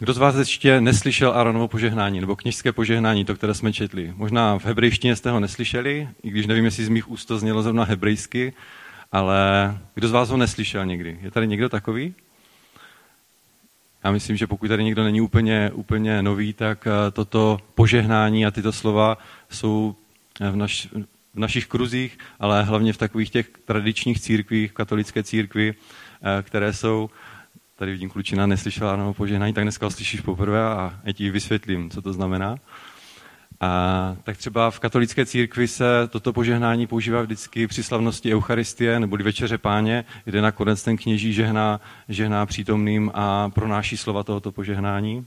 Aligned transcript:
Kdo 0.00 0.12
z 0.12 0.18
vás 0.18 0.34
ještě 0.34 0.80
neslyšel 0.80 1.32
Aaronovo 1.32 1.68
požehnání, 1.68 2.20
nebo 2.20 2.36
kněžské 2.36 2.72
požehnání, 2.72 3.24
to, 3.24 3.34
které 3.34 3.54
jsme 3.54 3.72
četli? 3.72 4.12
Možná 4.16 4.58
v 4.58 4.64
hebrejštině 4.64 5.16
jste 5.16 5.30
ho 5.30 5.40
neslyšeli, 5.40 6.08
i 6.22 6.30
když 6.30 6.46
nevím, 6.46 6.64
jestli 6.64 6.84
z 6.84 6.88
mých 6.88 7.10
úst 7.10 7.24
to 7.24 7.38
znělo 7.38 7.62
zrovna 7.62 7.84
hebrejsky, 7.84 8.52
ale 9.12 9.38
kdo 9.94 10.08
z 10.08 10.10
vás 10.10 10.30
ho 10.30 10.36
neslyšel 10.36 10.86
někdy? 10.86 11.18
Je 11.22 11.30
tady 11.30 11.46
někdo 11.46 11.68
takový? 11.68 12.14
Já 14.04 14.10
myslím, 14.10 14.36
že 14.36 14.46
pokud 14.46 14.68
tady 14.68 14.84
někdo 14.84 15.04
není 15.04 15.20
úplně, 15.20 15.70
úplně 15.74 16.22
nový, 16.22 16.52
tak 16.52 16.86
eh, 16.86 17.10
toto 17.10 17.58
požehnání 17.74 18.46
a 18.46 18.50
tyto 18.50 18.72
slova 18.72 19.18
jsou 19.50 19.94
v, 20.50 20.56
naš, 20.56 20.88
v 21.34 21.38
našich 21.38 21.66
kruzích, 21.66 22.18
ale 22.38 22.62
hlavně 22.62 22.92
v 22.92 22.98
takových 22.98 23.30
těch 23.30 23.48
tradičních 23.64 24.20
církvích, 24.20 24.72
katolické 24.72 25.22
církvi, 25.22 25.74
eh, 25.74 26.42
které 26.42 26.72
jsou, 26.72 27.10
tady 27.80 27.92
vidím 27.92 28.10
klučina, 28.10 28.46
neslyšela 28.46 28.92
ano, 28.92 29.14
požehnání, 29.14 29.52
tak 29.52 29.64
dneska 29.64 29.86
ho 29.86 29.90
slyšíš 29.90 30.20
poprvé 30.20 30.62
a 30.62 31.00
já 31.04 31.12
ti 31.12 31.30
vysvětlím, 31.30 31.90
co 31.90 32.02
to 32.02 32.12
znamená. 32.12 32.56
A 33.60 34.16
tak 34.24 34.36
třeba 34.36 34.70
v 34.70 34.80
katolické 34.80 35.26
církvi 35.26 35.68
se 35.68 35.84
toto 36.08 36.32
požehnání 36.32 36.86
používá 36.86 37.22
vždycky 37.22 37.66
při 37.66 37.82
slavnosti 37.82 38.34
Eucharistie 38.34 39.00
nebo 39.00 39.16
večeře 39.16 39.58
páně, 39.58 40.04
kde 40.24 40.42
nakonec 40.42 40.82
ten 40.82 40.96
kněží 40.96 41.32
žehná, 41.32 41.80
žehná 42.08 42.46
přítomným 42.46 43.10
a 43.14 43.48
pronáší 43.48 43.96
slova 43.96 44.24
tohoto 44.24 44.52
požehnání. 44.52 45.26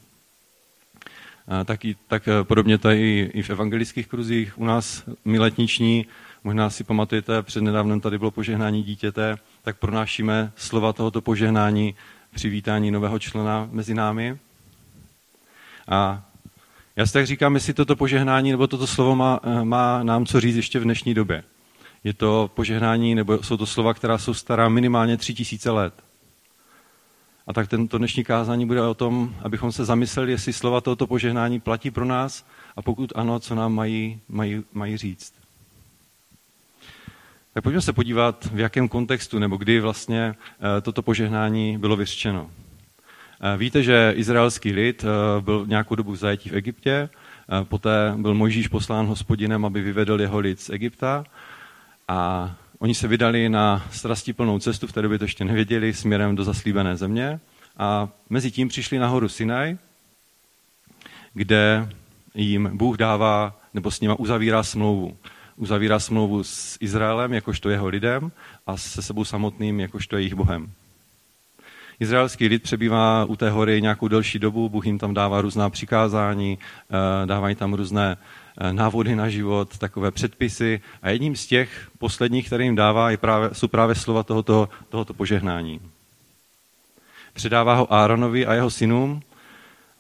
A 1.48 1.64
tak, 1.64 1.86
i, 1.86 1.96
tak 2.08 2.28
eh, 2.28 2.44
podobně 2.44 2.78
to 2.78 2.90
je 2.90 2.98
i, 2.98 3.32
i 3.34 3.42
v 3.42 3.50
evangelických 3.50 4.08
kruzích. 4.08 4.60
U 4.60 4.66
nás 4.66 5.04
miletniční, 5.26 6.06
možná 6.44 6.70
si 6.70 6.84
pamatujete, 6.84 7.42
před 7.42 7.62
nedávnem 7.62 8.02
tady 8.02 8.18
bylo 8.18 8.32
požehnání 8.32 8.84
dítěte, 8.84 9.36
tak 9.62 9.78
pronášíme 9.78 10.52
slova 10.56 10.94
tohoto 10.94 11.22
požehnání 11.22 11.96
při 12.34 12.50
vítání 12.50 12.92
nového 12.92 13.20
člena 13.20 13.68
mezi 13.72 13.94
námi. 13.94 14.38
A 15.88 16.22
já 16.96 17.06
si 17.06 17.14
tak 17.14 17.28
říkám, 17.28 17.56
jestli 17.56 17.74
toto 17.74 17.96
požehnání 17.96 18.52
nebo 18.52 18.68
toto 18.68 18.88
slovo 18.88 19.16
má, 19.16 19.40
eh, 19.44 19.64
má 19.64 20.04
nám 20.04 20.26
co 20.26 20.40
říct 20.40 20.56
ještě 20.56 20.80
v 20.80 20.84
dnešní 20.84 21.14
době. 21.14 21.44
Je 22.04 22.14
to 22.14 22.52
požehnání, 22.54 23.16
nebo 23.16 23.44
jsou 23.44 23.58
to 23.58 23.66
slova, 23.66 23.94
která 23.94 24.18
jsou 24.18 24.34
stará 24.34 24.70
minimálně 24.70 25.18
tři 25.18 25.34
tisíce 25.34 25.72
let. 25.72 25.94
A 27.48 27.54
tak 27.54 27.68
tento 27.68 27.98
dnešní 27.98 28.24
kázání 28.24 28.66
bude 28.66 28.82
o 28.82 28.94
tom, 28.94 29.36
abychom 29.42 29.72
se 29.72 29.86
zamysleli, 29.86 30.32
jestli 30.32 30.54
slova 30.54 30.82
tohoto 30.82 31.08
požehnání 31.08 31.60
platí 31.60 31.92
pro 31.92 32.06
nás 32.06 32.46
a 32.76 32.82
pokud 32.82 33.14
ano, 33.16 33.40
co 33.40 33.56
nám 33.56 33.74
mají, 33.74 34.20
mají, 34.30 34.64
mají 34.74 34.98
říct. 34.98 35.43
Tak 37.54 37.64
pojďme 37.64 37.82
se 37.82 37.94
podívat, 37.94 38.48
v 38.54 38.60
jakém 38.60 38.88
kontextu 38.88 39.40
nebo 39.40 39.58
kdy 39.58 39.80
vlastně 39.80 40.36
eh, 40.78 40.82
toto 40.82 41.02
požehnání 41.02 41.78
bylo 41.78 41.96
vyřčeno. 41.96 42.52
Eh, 43.42 43.58
víte, 43.58 43.84
že 43.84 44.14
izraelský 44.16 44.72
lid 44.72 45.04
eh, 45.04 45.42
byl 45.42 45.66
nějakou 45.68 45.96
dobu 45.96 46.12
v 46.12 46.16
zajetí 46.16 46.50
v 46.50 46.56
Egyptě, 46.56 47.10
poté 47.64 48.14
byl 48.18 48.34
Mojžíš 48.34 48.68
poslán 48.68 49.06
hospodinem, 49.06 49.66
aby 49.66 49.82
vyvedl 49.82 50.22
jeho 50.22 50.40
lid 50.40 50.60
z 50.60 50.70
Egypta 50.70 51.24
a 52.08 52.52
oni 52.80 52.96
se 52.96 53.08
vydali 53.08 53.50
na 53.50 53.86
strastiplnou 53.92 54.60
cestu, 54.60 54.88
v 54.88 54.92
té 54.92 55.02
době 55.02 55.18
to 55.18 55.26
ještě 55.26 55.46
nevěděli, 55.46 55.94
směrem 55.94 56.36
do 56.36 56.44
zaslíbené 56.44 56.98
země 56.98 57.40
a 57.78 58.10
mezi 58.30 58.52
tím 58.52 58.68
přišli 58.68 59.00
na 59.00 59.08
horu 59.08 59.30
Sinaj, 59.30 59.78
kde 61.34 61.90
jim 62.36 62.70
Bůh 62.74 62.98
dává, 62.98 63.60
nebo 63.74 63.92
s 63.92 64.02
nima 64.02 64.20
uzavírá 64.20 64.64
smlouvu. 64.64 65.18
Uzavírá 65.56 66.00
smlouvu 66.00 66.44
s 66.44 66.78
Izraelem, 66.82 67.34
jakožto 67.34 67.70
jeho 67.70 67.88
lidem, 67.88 68.32
a 68.68 68.78
se 68.78 69.02
sebou 69.02 69.26
samotným, 69.26 69.80
jakožto 69.80 70.18
jejich 70.18 70.34
Bohem. 70.34 70.72
Izraelský 72.00 72.48
lid 72.48 72.64
přebývá 72.64 73.26
u 73.26 73.36
té 73.36 73.50
hory 73.50 73.82
nějakou 73.82 74.08
delší 74.08 74.40
dobu, 74.40 74.70
Bůh 74.70 74.86
jim 74.86 75.00
tam 75.00 75.14
dává 75.14 75.42
různá 75.42 75.70
přikázání, 75.70 76.58
eh, 76.60 77.26
dávají 77.26 77.56
tam 77.56 77.74
různé 77.74 78.18
eh, 78.58 78.74
návody 78.74 79.16
na 79.16 79.30
život, 79.30 79.78
takové 79.78 80.12
předpisy 80.12 80.82
a 81.02 81.10
jedním 81.10 81.36
z 81.36 81.46
těch 81.46 81.90
posledních, 81.98 82.48
které 82.48 82.64
jim 82.64 82.76
dává, 82.76 83.12
je 83.12 83.18
právě, 83.18 83.50
jsou 83.54 83.68
právě 83.68 83.96
slova 83.96 84.24
tohoto, 84.24 84.70
tohoto 84.90 85.14
požehnání. 85.14 85.80
Předává 87.34 87.76
ho 87.76 87.94
Áronovi 87.94 88.46
a 88.46 88.54
jeho 88.54 88.70
synům 88.70 89.22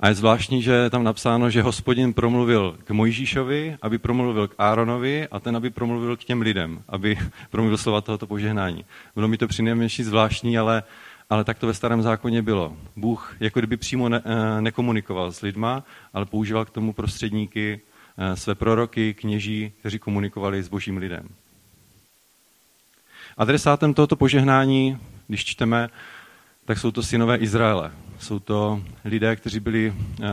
a 0.03 0.07
je 0.07 0.15
zvláštní, 0.15 0.61
že 0.61 0.71
je 0.71 0.89
tam 0.89 1.03
napsáno, 1.03 1.49
že 1.49 1.61
hospodin 1.61 2.13
promluvil 2.13 2.77
k 2.83 2.91
Mojžíšovi, 2.91 3.77
aby 3.81 3.97
promluvil 3.97 4.47
k 4.47 4.55
Áronovi 4.57 5.27
a 5.31 5.39
ten, 5.39 5.55
aby 5.55 5.69
promluvil 5.69 6.17
k 6.17 6.23
těm 6.23 6.41
lidem, 6.41 6.83
aby 6.87 7.17
promluvil 7.49 7.77
slova 7.77 8.01
tohoto 8.01 8.27
požehnání. 8.27 8.85
Bylo 9.15 9.27
mi 9.27 9.37
to 9.37 9.47
přinejmenší 9.47 10.03
zvláštní, 10.03 10.57
ale 10.57 10.83
ale 11.29 11.43
tak 11.43 11.59
to 11.59 11.67
ve 11.67 11.73
starém 11.73 12.01
zákoně 12.01 12.41
bylo. 12.41 12.77
Bůh 12.95 13.35
jako 13.39 13.59
kdyby 13.59 13.77
přímo 13.77 14.09
ne, 14.09 14.21
eh, 14.25 14.61
nekomunikoval 14.61 15.31
s 15.31 15.41
lidma, 15.41 15.83
ale 16.13 16.25
používal 16.25 16.65
k 16.65 16.69
tomu 16.69 16.93
prostředníky 16.93 17.81
eh, 18.17 18.35
své 18.35 18.55
proroky, 18.55 19.13
kněží, 19.13 19.71
kteří 19.79 19.99
komunikovali 19.99 20.63
s 20.63 20.69
božím 20.69 20.97
lidem. 20.97 21.29
Adresátem 23.37 23.93
tohoto 23.93 24.15
požehnání, 24.15 24.97
když 25.27 25.45
čteme, 25.45 25.89
tak 26.65 26.77
jsou 26.77 26.91
to 26.91 27.03
synové 27.03 27.37
Izraele. 27.37 27.91
Jsou 28.23 28.39
to 28.39 28.83
lidé, 29.05 29.35
kteří 29.35 29.59
byli 29.59 29.89
uh, 29.91 30.25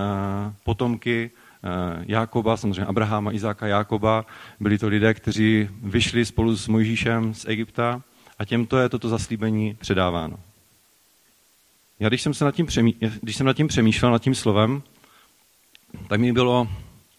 potomky 0.65 1.31
uh, 1.31 2.05
Jákoba, 2.07 2.57
samozřejmě 2.57 2.85
Abrahama, 2.85 3.33
Izáka, 3.33 3.67
Jákoba. 3.67 4.27
Byli 4.61 4.79
to 4.79 4.89
lidé, 4.89 5.15
kteří 5.15 5.69
vyšli 5.83 6.25
spolu 6.25 6.57
s 6.57 6.69
Mojžíšem 6.69 7.35
z 7.35 7.45
Egypta 7.49 8.03
a 8.39 8.45
těmto 8.45 8.79
je 8.79 8.89
toto 8.89 9.09
zaslíbení 9.09 9.77
předáváno. 9.81 10.41
Já 12.01 12.09
když 12.09 12.23
jsem, 12.23 12.35
se 12.35 12.45
nad 12.45 12.55
tím 12.55 12.67
přemý, 12.67 12.95
když 13.23 13.37
jsem 13.37 13.47
nad 13.47 13.57
tím 13.57 13.69
přemýšlel, 13.69 14.13
nad 14.13 14.23
tím 14.23 14.35
slovem, 14.35 14.83
tak 16.09 16.21
mi 16.21 16.33
bylo 16.33 16.69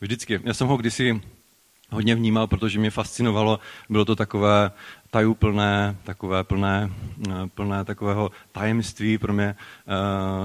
vždycky, 0.01 0.39
já 0.43 0.53
jsem 0.53 0.67
ho 0.67 0.77
kdysi 0.77 1.21
hodně 1.91 2.15
vnímal, 2.15 2.47
protože 2.47 2.79
mě 2.79 2.91
fascinovalo, 2.91 3.59
bylo 3.89 4.05
to 4.05 4.15
takové 4.15 4.71
tajuplné, 5.11 5.95
takové 6.03 6.43
plné, 6.43 6.89
eh, 7.29 7.33
plné 7.53 7.85
takového 7.85 8.31
tajemství 8.51 9.17
pro 9.17 9.33
mě. 9.33 9.55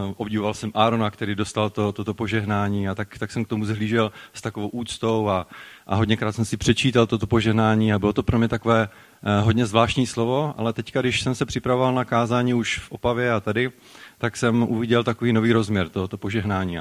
Uh, 0.06 0.14
obdivoval 0.16 0.54
jsem 0.54 0.70
Árona, 0.74 1.10
který 1.10 1.34
dostal 1.34 1.70
to, 1.70 1.92
toto 1.92 2.14
požehnání 2.14 2.88
a 2.88 2.94
tak, 2.94 3.18
tak 3.18 3.32
jsem 3.32 3.44
k 3.44 3.48
tomu 3.48 3.64
zhlížel 3.64 4.12
s 4.32 4.42
takovou 4.42 4.68
úctou 4.68 5.28
a, 5.28 5.46
a 5.86 5.94
hodněkrát 5.94 6.34
jsem 6.34 6.44
si 6.44 6.56
přečítal 6.56 7.06
toto 7.06 7.26
požehnání 7.26 7.92
a 7.92 7.98
bylo 7.98 8.12
to 8.12 8.22
pro 8.22 8.38
mě 8.38 8.48
takové 8.48 8.88
uh, 8.88 9.44
hodně 9.44 9.66
zvláštní 9.66 10.06
slovo, 10.06 10.54
ale 10.56 10.72
teďka, 10.72 11.00
když 11.00 11.22
jsem 11.22 11.34
se 11.34 11.46
připravoval 11.46 11.94
na 11.94 12.04
kázání 12.04 12.54
už 12.54 12.78
v 12.78 12.92
Opavě 12.92 13.32
a 13.32 13.40
tady, 13.40 13.70
tak 14.18 14.36
jsem 14.36 14.62
uviděl 14.62 15.04
takový 15.04 15.32
nový 15.32 15.52
rozměr 15.52 15.88
tohoto 15.88 16.18
požehnání. 16.18 16.78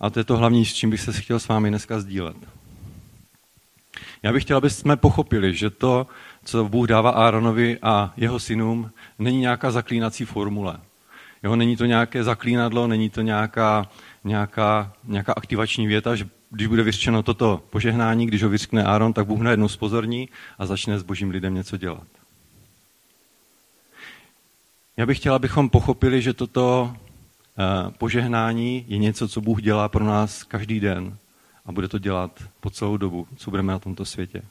A 0.00 0.10
to 0.10 0.20
je 0.20 0.24
to 0.24 0.36
hlavní, 0.36 0.66
s 0.66 0.74
čím 0.74 0.90
bych 0.90 1.00
se 1.00 1.12
chtěl 1.12 1.38
s 1.38 1.48
vámi 1.48 1.68
dneska 1.68 2.00
sdílet. 2.00 2.36
Já 4.22 4.32
bych 4.32 4.42
chtěl, 4.42 4.56
aby 4.56 4.70
jsme 4.70 4.96
pochopili, 4.96 5.54
že 5.54 5.70
to, 5.70 6.06
co 6.50 6.64
Bůh 6.64 6.86
dává 6.86 7.10
Áronovi 7.10 7.78
a 7.82 8.12
jeho 8.16 8.38
synům, 8.38 8.90
není 9.18 9.38
nějaká 9.38 9.70
zaklínací 9.70 10.24
formule. 10.24 10.76
Jo, 11.42 11.56
není 11.56 11.76
to 11.76 11.84
nějaké 11.84 12.24
zaklínadlo, 12.24 12.86
není 12.86 13.10
to 13.10 13.20
nějaká, 13.20 13.88
nějaká, 14.24 14.92
nějaká 15.04 15.32
aktivační 15.32 15.86
věta, 15.86 16.14
že 16.14 16.28
když 16.50 16.66
bude 16.66 16.82
vyřčeno 16.82 17.22
toto 17.22 17.62
požehnání, 17.70 18.26
když 18.26 18.42
ho 18.42 18.48
vyřkne 18.48 18.84
Áron, 18.84 19.12
tak 19.12 19.26
Bůh 19.26 19.40
najednou 19.40 19.68
spozorní 19.68 20.28
a 20.58 20.66
začne 20.66 20.98
s 20.98 21.02
božím 21.02 21.30
lidem 21.30 21.54
něco 21.54 21.76
dělat. 21.76 22.06
Já 24.96 25.06
bych 25.06 25.18
chtěl, 25.18 25.34
abychom 25.34 25.70
pochopili, 25.70 26.22
že 26.22 26.32
toto 26.32 26.96
eh, 26.96 27.90
požehnání 27.98 28.84
je 28.88 28.98
něco, 28.98 29.28
co 29.28 29.40
Bůh 29.40 29.62
dělá 29.62 29.88
pro 29.88 30.04
nás 30.04 30.42
každý 30.42 30.80
den 30.80 31.16
a 31.66 31.72
bude 31.72 31.88
to 31.88 31.98
dělat 31.98 32.42
po 32.60 32.70
celou 32.70 32.96
dobu, 32.96 33.26
co 33.36 33.50
budeme 33.50 33.72
na 33.72 33.78
tomto 33.78 34.04
světě. 34.04 34.42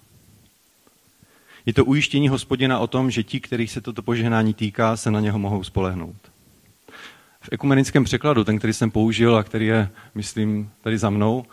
Je 1.70 1.74
to 1.74 1.86
ujištění 1.86 2.30
hospodina 2.30 2.80
o 2.80 2.88
tom, 2.88 3.12
že 3.12 3.24
ti, 3.24 3.40
kterých 3.40 3.72
se 3.72 3.82
toto 3.82 4.02
požehnání 4.02 4.54
týká, 4.54 4.98
se 4.98 5.12
na 5.12 5.20
něho 5.20 5.40
mohou 5.40 5.64
spolehnout. 5.64 6.16
V 7.42 7.50
ekumenickém 7.52 8.04
překladu, 8.04 8.44
ten, 8.44 8.58
který 8.58 8.74
jsem 8.74 8.92
použil 8.92 9.38
a 9.38 9.44
který 9.44 9.66
je, 9.66 9.90
myslím, 10.16 10.70
tady 10.82 10.98
za 10.98 11.10
mnou, 11.10 11.46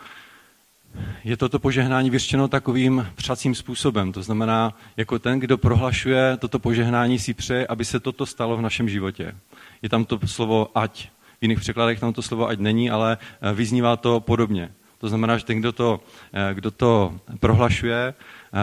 je 1.23 1.37
toto 1.37 1.59
požehnání 1.59 2.09
vyřčeno 2.09 2.47
takovým 2.47 3.07
přacím 3.15 3.55
způsobem. 3.55 4.11
To 4.11 4.23
znamená, 4.23 4.73
jako 4.97 5.19
ten, 5.19 5.39
kdo 5.39 5.57
prohlašuje 5.57 6.37
toto 6.37 6.59
požehnání, 6.59 7.19
si 7.19 7.33
přeje, 7.33 7.67
aby 7.67 7.85
se 7.85 7.99
toto 7.99 8.25
stalo 8.25 8.57
v 8.57 8.61
našem 8.61 8.89
životě. 8.89 9.35
Je 9.81 9.89
tam 9.89 10.05
to 10.05 10.19
slovo 10.25 10.69
ať. 10.75 11.09
V 11.39 11.41
jiných 11.41 11.59
překladech 11.59 11.99
tam 11.99 12.13
to 12.13 12.21
slovo 12.21 12.47
ať 12.47 12.59
není, 12.59 12.89
ale 12.89 13.17
eh, 13.21 13.53
vyznívá 13.53 13.97
to 13.97 14.19
podobně. 14.19 14.71
To 14.97 15.07
znamená, 15.07 15.37
že 15.37 15.45
ten, 15.45 15.59
kdo 15.59 15.71
to, 15.71 15.99
eh, 16.33 16.53
kdo 16.53 16.71
to 16.71 17.19
prohlašuje, 17.39 18.13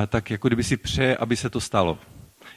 tak 0.06 0.30
jako 0.30 0.48
kdyby 0.48 0.64
si 0.64 0.76
přeje, 0.76 1.16
aby 1.16 1.36
se 1.36 1.50
to 1.50 1.60
stalo. 1.60 1.98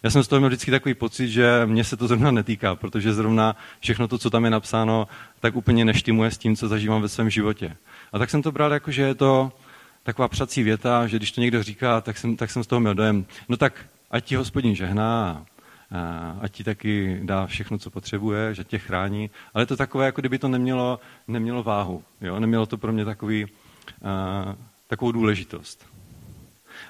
Já 0.04 0.10
jsem 0.10 0.24
z 0.24 0.28
toho 0.28 0.40
měl 0.40 0.50
vždycky 0.50 0.72
takový 0.72 0.94
pocit, 0.94 1.28
že 1.28 1.62
mě 1.66 1.84
se 1.84 1.98
to 1.98 2.08
zrovna 2.08 2.32
netýká, 2.32 2.76
protože 2.76 3.14
zrovna 3.14 3.56
všechno 3.80 4.08
to, 4.08 4.18
co 4.18 4.30
tam 4.30 4.46
je 4.46 4.50
napsáno, 4.50 5.08
tak 5.40 5.56
úplně 5.56 5.86
neštimuje 5.86 6.32
s 6.32 6.38
tím, 6.38 6.56
co 6.56 6.68
zažívám 6.68 7.02
ve 7.02 7.10
svém 7.10 7.30
životě. 7.30 7.78
A 8.14 8.20
tak 8.20 8.30
jsem 8.30 8.42
to 8.42 8.52
bral 8.52 8.74
jako, 8.74 8.92
že 8.92 9.02
je 9.02 9.16
to 9.16 9.52
taková 10.04 10.28
přací 10.28 10.64
věta, 10.64 11.08
že 11.08 11.18
když 11.18 11.32
to 11.32 11.42
někdo 11.42 11.64
říká, 11.64 12.02
tak 12.02 12.18
jsem, 12.18 12.36
tak 12.36 12.52
jsem 12.52 12.64
z 12.64 12.68
toho 12.68 12.80
měl 12.80 12.94
dojem, 12.96 13.26
no 13.50 13.58
tak 13.58 13.86
ať 14.12 14.26
ti 14.26 14.36
hospodin 14.36 14.76
žehná 14.76 15.46
ať 16.42 16.52
ti 16.52 16.64
taky 16.64 17.20
dá 17.24 17.46
všechno, 17.48 17.78
co 17.78 17.92
potřebuje, 17.92 18.54
že 18.54 18.64
tě 18.64 18.78
chrání, 18.78 19.30
ale 19.54 19.62
je 19.62 19.66
to 19.66 19.78
takové, 19.78 20.06
jako 20.06 20.22
kdyby 20.22 20.40
to 20.40 20.48
nemělo, 20.48 21.00
nemělo 21.28 21.64
váhu. 21.64 22.04
Jo? 22.22 22.40
Nemělo 22.40 22.66
to 22.66 22.78
pro 22.78 22.94
mě 22.94 23.06
takový, 23.06 23.46
takovou 24.88 25.12
důležitost. 25.12 25.97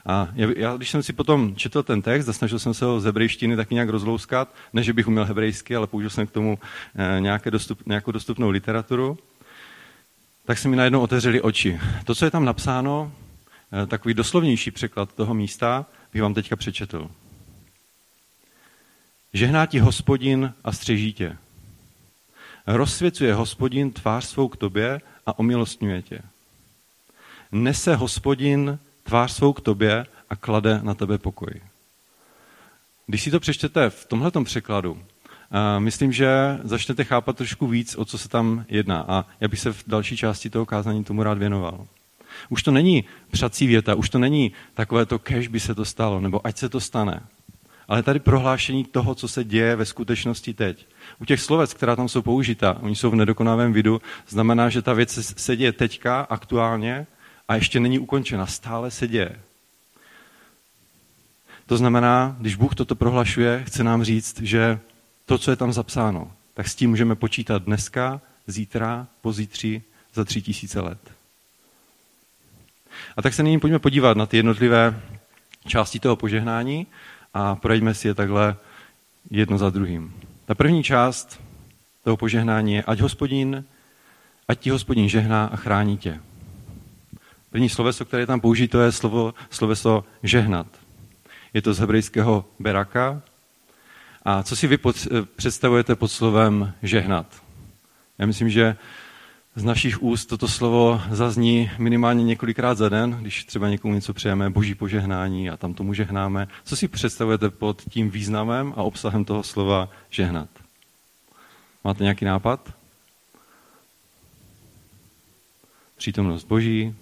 A 0.07 0.27
já, 0.35 0.77
když 0.77 0.89
jsem 0.89 1.03
si 1.03 1.13
potom 1.13 1.55
četl 1.55 1.83
ten 1.83 2.01
text 2.01 2.29
a 2.29 2.33
snažil 2.33 2.59
jsem 2.59 2.73
se 2.73 2.85
ho 2.85 2.99
z 2.99 3.03
hebrejštiny 3.03 3.55
taky 3.55 3.73
nějak 3.73 3.89
rozlouskat, 3.89 4.55
ne, 4.73 4.83
že 4.83 4.93
bych 4.93 5.07
uměl 5.07 5.25
hebrejsky, 5.25 5.75
ale 5.75 5.87
použil 5.87 6.09
jsem 6.09 6.27
k 6.27 6.31
tomu 6.31 6.59
eh, 6.95 7.21
nějaké 7.21 7.51
dostup, 7.51 7.79
nějakou 7.85 8.11
dostupnou 8.11 8.49
literaturu, 8.49 9.17
tak 10.45 10.57
se 10.57 10.67
mi 10.67 10.75
najednou 10.75 11.01
otevřely 11.01 11.41
oči. 11.41 11.79
To, 12.05 12.15
co 12.15 12.25
je 12.25 12.31
tam 12.31 12.45
napsáno, 12.45 13.11
eh, 13.83 13.85
takový 13.85 14.13
doslovnější 14.13 14.71
překlad 14.71 15.13
toho 15.13 15.33
místa, 15.33 15.85
bych 16.13 16.21
vám 16.21 16.33
teďka 16.33 16.55
přečetl. 16.55 17.09
Žehná 19.33 19.65
ti 19.65 19.79
hospodin 19.79 20.53
a 20.63 20.71
střeží 20.71 21.13
tě. 21.13 21.37
Rozsvěcuje 22.67 23.33
hospodin 23.33 23.91
tvář 23.91 24.25
svou 24.25 24.47
k 24.47 24.57
tobě 24.57 25.01
a 25.25 25.39
omilostňuje 25.39 26.01
tě. 26.01 26.19
Nese 27.51 27.95
hospodin 27.95 28.79
tvář 29.07 29.31
svou 29.31 29.53
k 29.53 29.61
tobě 29.61 30.05
a 30.29 30.35
klade 30.35 30.79
na 30.83 30.93
tebe 30.93 31.17
pokoj. 31.17 31.61
Když 33.07 33.23
si 33.23 33.31
to 33.31 33.39
přečtete 33.39 33.89
v 33.89 34.05
tomhletom 34.05 34.43
překladu, 34.43 35.01
myslím, 35.79 36.11
že 36.11 36.59
začnete 36.63 37.03
chápat 37.03 37.37
trošku 37.37 37.67
víc, 37.67 37.95
o 37.95 38.05
co 38.05 38.17
se 38.17 38.29
tam 38.29 38.65
jedná. 38.69 39.05
A 39.07 39.25
já 39.39 39.47
bych 39.47 39.59
se 39.59 39.73
v 39.73 39.83
další 39.87 40.17
části 40.17 40.49
toho 40.49 40.65
kázání 40.65 41.03
tomu 41.03 41.23
rád 41.23 41.37
věnoval. 41.37 41.87
Už 42.49 42.63
to 42.63 42.71
není 42.71 43.03
přací 43.31 43.67
věta, 43.67 43.95
už 43.95 44.09
to 44.09 44.19
není 44.19 44.51
takové 44.73 45.05
to, 45.05 45.19
kež 45.19 45.47
by 45.47 45.59
se 45.59 45.75
to 45.75 45.85
stalo, 45.85 46.19
nebo 46.21 46.47
ať 46.47 46.57
se 46.57 46.69
to 46.69 46.79
stane. 46.79 47.21
Ale 47.87 48.03
tady 48.03 48.19
prohlášení 48.19 48.83
toho, 48.83 49.15
co 49.15 49.27
se 49.27 49.43
děje 49.43 49.75
ve 49.75 49.85
skutečnosti 49.85 50.53
teď. 50.53 50.87
U 51.19 51.25
těch 51.25 51.41
slovec, 51.41 51.73
která 51.73 51.95
tam 51.95 52.09
jsou 52.09 52.21
použita, 52.21 52.77
oni 52.81 52.95
jsou 52.95 53.09
v 53.09 53.15
nedokonavém 53.15 53.73
vidu, 53.73 54.01
znamená, 54.27 54.69
že 54.69 54.81
ta 54.81 54.93
věc 54.93 55.39
se 55.41 55.55
děje 55.55 55.71
teďka, 55.71 56.21
aktuálně, 56.21 57.07
a 57.47 57.55
ještě 57.55 57.79
není 57.79 57.99
ukončena, 57.99 58.45
stále 58.45 58.91
se 58.91 59.07
děje. 59.07 59.39
To 61.65 61.77
znamená, 61.77 62.35
když 62.39 62.55
Bůh 62.55 62.75
toto 62.75 62.95
prohlašuje, 62.95 63.63
chce 63.67 63.83
nám 63.83 64.03
říct, 64.03 64.41
že 64.41 64.79
to, 65.25 65.37
co 65.37 65.51
je 65.51 65.57
tam 65.57 65.73
zapsáno, 65.73 66.31
tak 66.53 66.67
s 66.67 66.75
tím 66.75 66.89
můžeme 66.89 67.15
počítat 67.15 67.63
dneska, 67.63 68.21
zítra, 68.47 69.07
pozítří, 69.21 69.81
za 70.13 70.25
tři 70.25 70.41
tisíce 70.41 70.81
let. 70.81 70.99
A 73.17 73.21
tak 73.21 73.33
se 73.33 73.43
nyní 73.43 73.59
pojďme 73.59 73.79
podívat 73.79 74.17
na 74.17 74.25
ty 74.25 74.37
jednotlivé 74.37 75.01
části 75.67 75.99
toho 75.99 76.15
požehnání 76.15 76.87
a 77.33 77.55
projďme 77.55 77.93
si 77.93 78.07
je 78.07 78.13
takhle 78.13 78.55
jedno 79.31 79.57
za 79.57 79.69
druhým. 79.69 80.13
Ta 80.45 80.55
první 80.55 80.83
část 80.83 81.39
toho 82.03 82.17
požehnání 82.17 82.73
je, 82.73 82.83
ať 82.83 82.99
hospodin, 82.99 83.65
ať 84.47 84.59
ti 84.59 84.69
hospodin 84.69 85.09
žehná 85.09 85.45
a 85.45 85.55
chrání 85.55 85.97
tě. 85.97 86.19
První 87.57 87.69
sloveso, 87.69 88.05
které 88.05 88.23
je 88.23 88.27
tam 88.27 88.39
použito, 88.39 88.81
je 88.81 88.91
slovo, 88.91 89.33
sloveso 89.49 90.03
žehnat. 90.23 90.67
Je 91.53 91.61
to 91.61 91.73
z 91.73 91.79
hebrejského 91.79 92.45
beraka. 92.59 93.21
A 94.25 94.43
co 94.43 94.55
si 94.55 94.67
vy 94.67 94.77
pod, 94.77 95.07
představujete 95.35 95.95
pod 95.95 96.07
slovem 96.07 96.73
žehnat? 96.83 97.41
Já 98.17 98.25
myslím, 98.25 98.49
že 98.49 98.75
z 99.55 99.63
našich 99.63 100.03
úst 100.03 100.25
toto 100.25 100.47
slovo 100.47 101.01
zazní 101.11 101.71
minimálně 101.77 102.23
několikrát 102.23 102.77
za 102.77 102.89
den, 102.89 103.17
když 103.21 103.43
třeba 103.43 103.69
někomu 103.69 103.93
něco 103.93 104.13
přejeme, 104.13 104.49
boží 104.49 104.75
požehnání 104.75 105.49
a 105.49 105.57
tam 105.57 105.73
tomu 105.73 105.93
žehnáme. 105.93 106.47
Co 106.63 106.75
si 106.75 106.87
představujete 106.87 107.49
pod 107.49 107.81
tím 107.89 108.09
významem 108.09 108.73
a 108.77 108.83
obsahem 108.83 109.25
toho 109.25 109.43
slova 109.43 109.89
žehnat? 110.09 110.49
Máte 111.83 112.03
nějaký 112.03 112.25
nápad? 112.25 112.73
Přítomnost 115.97 116.43
boží, 116.43 116.95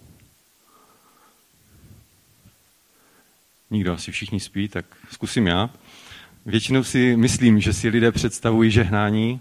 Nikdo, 3.72 3.94
asi 3.94 4.12
všichni 4.12 4.40
spí, 4.40 4.68
tak 4.68 4.86
zkusím 5.12 5.48
já. 5.48 5.70
Většinou 6.46 6.84
si 6.84 7.18
myslím, 7.18 7.60
že 7.60 7.74
si 7.74 7.90
lidé 7.90 8.12
představují 8.12 8.72
žehnání 8.72 9.40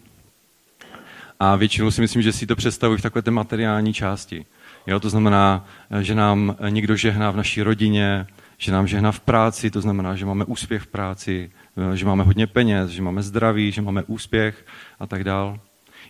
a 1.41 1.57
většinou 1.57 1.91
si 1.91 2.01
myslím, 2.01 2.23
že 2.23 2.33
si 2.33 2.47
to 2.47 2.57
představují 2.57 2.99
v 2.99 3.03
takové 3.03 3.23
té 3.23 3.31
materiální 3.31 3.95
části. 3.95 4.47
Jo, 4.87 5.01
to 5.01 5.11
znamená, 5.11 5.67
že 6.01 6.15
nám 6.15 6.57
někdo 6.69 6.97
žehná 6.97 7.31
v 7.31 7.37
naší 7.37 7.63
rodině, 7.63 8.27
že 8.59 8.73
nám 8.73 8.87
žehná 8.87 9.13
v 9.13 9.21
práci, 9.21 9.71
to 9.71 9.81
znamená, 9.81 10.17
že 10.17 10.27
máme 10.27 10.45
úspěch 10.45 10.83
v 10.83 10.87
práci, 10.87 11.51
že 11.95 12.05
máme 12.05 12.25
hodně 12.25 12.47
peněz, 12.47 12.91
že 12.91 13.03
máme 13.03 13.23
zdraví, 13.23 13.73
že 13.73 13.83
máme 13.83 14.03
úspěch 14.03 14.67
a 15.01 15.07
tak 15.07 15.25
dál. 15.25 15.61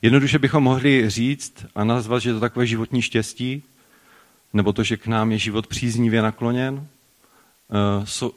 Jednoduše 0.02 0.38
bychom 0.38 0.62
mohli 0.62 1.10
říct 1.10 1.67
a 1.75 1.84
nazvat, 1.84 2.22
že 2.22 2.32
to 2.32 2.40
takové 2.40 2.67
životní 2.67 3.02
štěstí, 3.02 3.62
nebo 4.52 4.72
to, 4.72 4.82
že 4.82 4.96
k 4.96 5.06
nám 5.06 5.32
je 5.32 5.38
život 5.38 5.67
příznivě 5.67 6.22
nakloněn, 6.22 6.87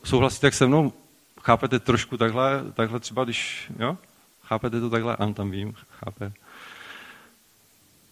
souhlasíte 0.04 0.48
jak 0.48 0.54
se 0.54 0.68
mnou? 0.68 0.94
Chápete 1.42 1.80
trošku 1.80 2.18
takhle, 2.18 2.64
takhle 2.74 3.00
třeba, 3.00 3.24
když, 3.24 3.72
jo? 3.80 3.98
Chápete 4.44 4.80
to 4.80 4.90
takhle? 4.90 5.16
Ano, 5.16 5.34
tam 5.34 5.52
vím, 5.52 5.74
chápe. 5.92 6.32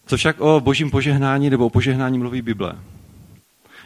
Co 0.06 0.16
však 0.16 0.40
o 0.40 0.60
božím 0.60 0.90
požehnání 0.90 1.50
nebo 1.50 1.66
o 1.66 1.70
požehnání 1.70 2.18
mluví 2.18 2.42
Bible? 2.42 2.78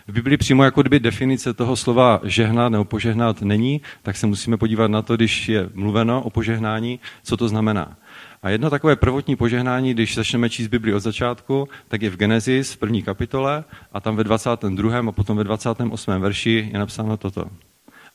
V 0.09 0.13
Biblii 0.13 0.37
přímo 0.37 0.65
jako 0.65 0.83
kdyby 0.83 1.01
definice 1.01 1.55
toho 1.55 1.77
slova 1.77 2.21
žehnat 2.25 2.73
nebo 2.73 2.85
požehnat 2.85 3.43
není, 3.43 3.81
tak 4.03 4.17
se 4.17 4.27
musíme 4.27 4.57
podívat 4.57 4.91
na 4.91 5.03
to, 5.03 5.17
když 5.17 5.49
je 5.49 5.71
mluveno 5.75 6.23
o 6.23 6.31
požehnání, 6.31 7.01
co 7.23 7.37
to 7.37 7.49
znamená. 7.49 7.97
A 8.43 8.51
jedno 8.51 8.71
takové 8.71 8.97
prvotní 8.97 9.37
požehnání, 9.37 9.95
když 9.95 10.15
začneme 10.15 10.51
číst 10.51 10.69
Bibli 10.69 10.95
od 10.95 11.01
začátku, 11.01 11.69
tak 11.89 12.03
je 12.03 12.11
v 12.11 12.17
Genesis 12.17 12.73
v 12.73 12.77
první 12.77 13.03
kapitole 13.03 13.65
a 13.93 14.01
tam 14.01 14.17
ve 14.17 14.25
22. 14.25 14.99
a 14.99 15.13
potom 15.13 15.37
ve 15.37 15.45
28. 15.45 16.21
verši 16.21 16.71
je 16.73 16.79
napsáno 16.79 17.17
toto. 17.17 17.45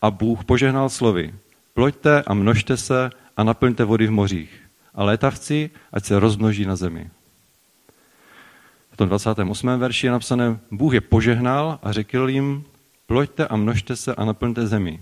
A 0.02 0.12
Bůh 0.12 0.44
požehnal 0.44 0.90
slovy. 0.90 1.34
Ploďte 1.74 2.24
a 2.24 2.34
množte 2.34 2.78
se 2.78 3.10
a 3.38 3.44
naplňte 3.44 3.84
vody 3.84 4.08
v 4.08 4.12
mořích. 4.12 4.62
A 4.96 5.04
létavci, 5.04 5.70
ať 5.94 6.06
se 6.06 6.20
rozmnoží 6.20 6.66
na 6.66 6.76
zemi. 6.76 7.10
V 8.92 8.98
tom 8.98 9.10
28. 9.10 9.70
verši 9.70 10.08
je 10.08 10.12
napsané, 10.12 10.58
Bůh 10.72 10.94
je 10.94 11.02
požehnal 11.02 11.80
a 11.84 11.92
řekl 11.92 12.30
jim, 12.30 12.64
ploďte 13.08 13.48
a 13.48 13.56
množte 13.56 13.96
se 13.96 14.16
a 14.16 14.26
naplňte 14.26 14.68
zemi. 14.68 15.00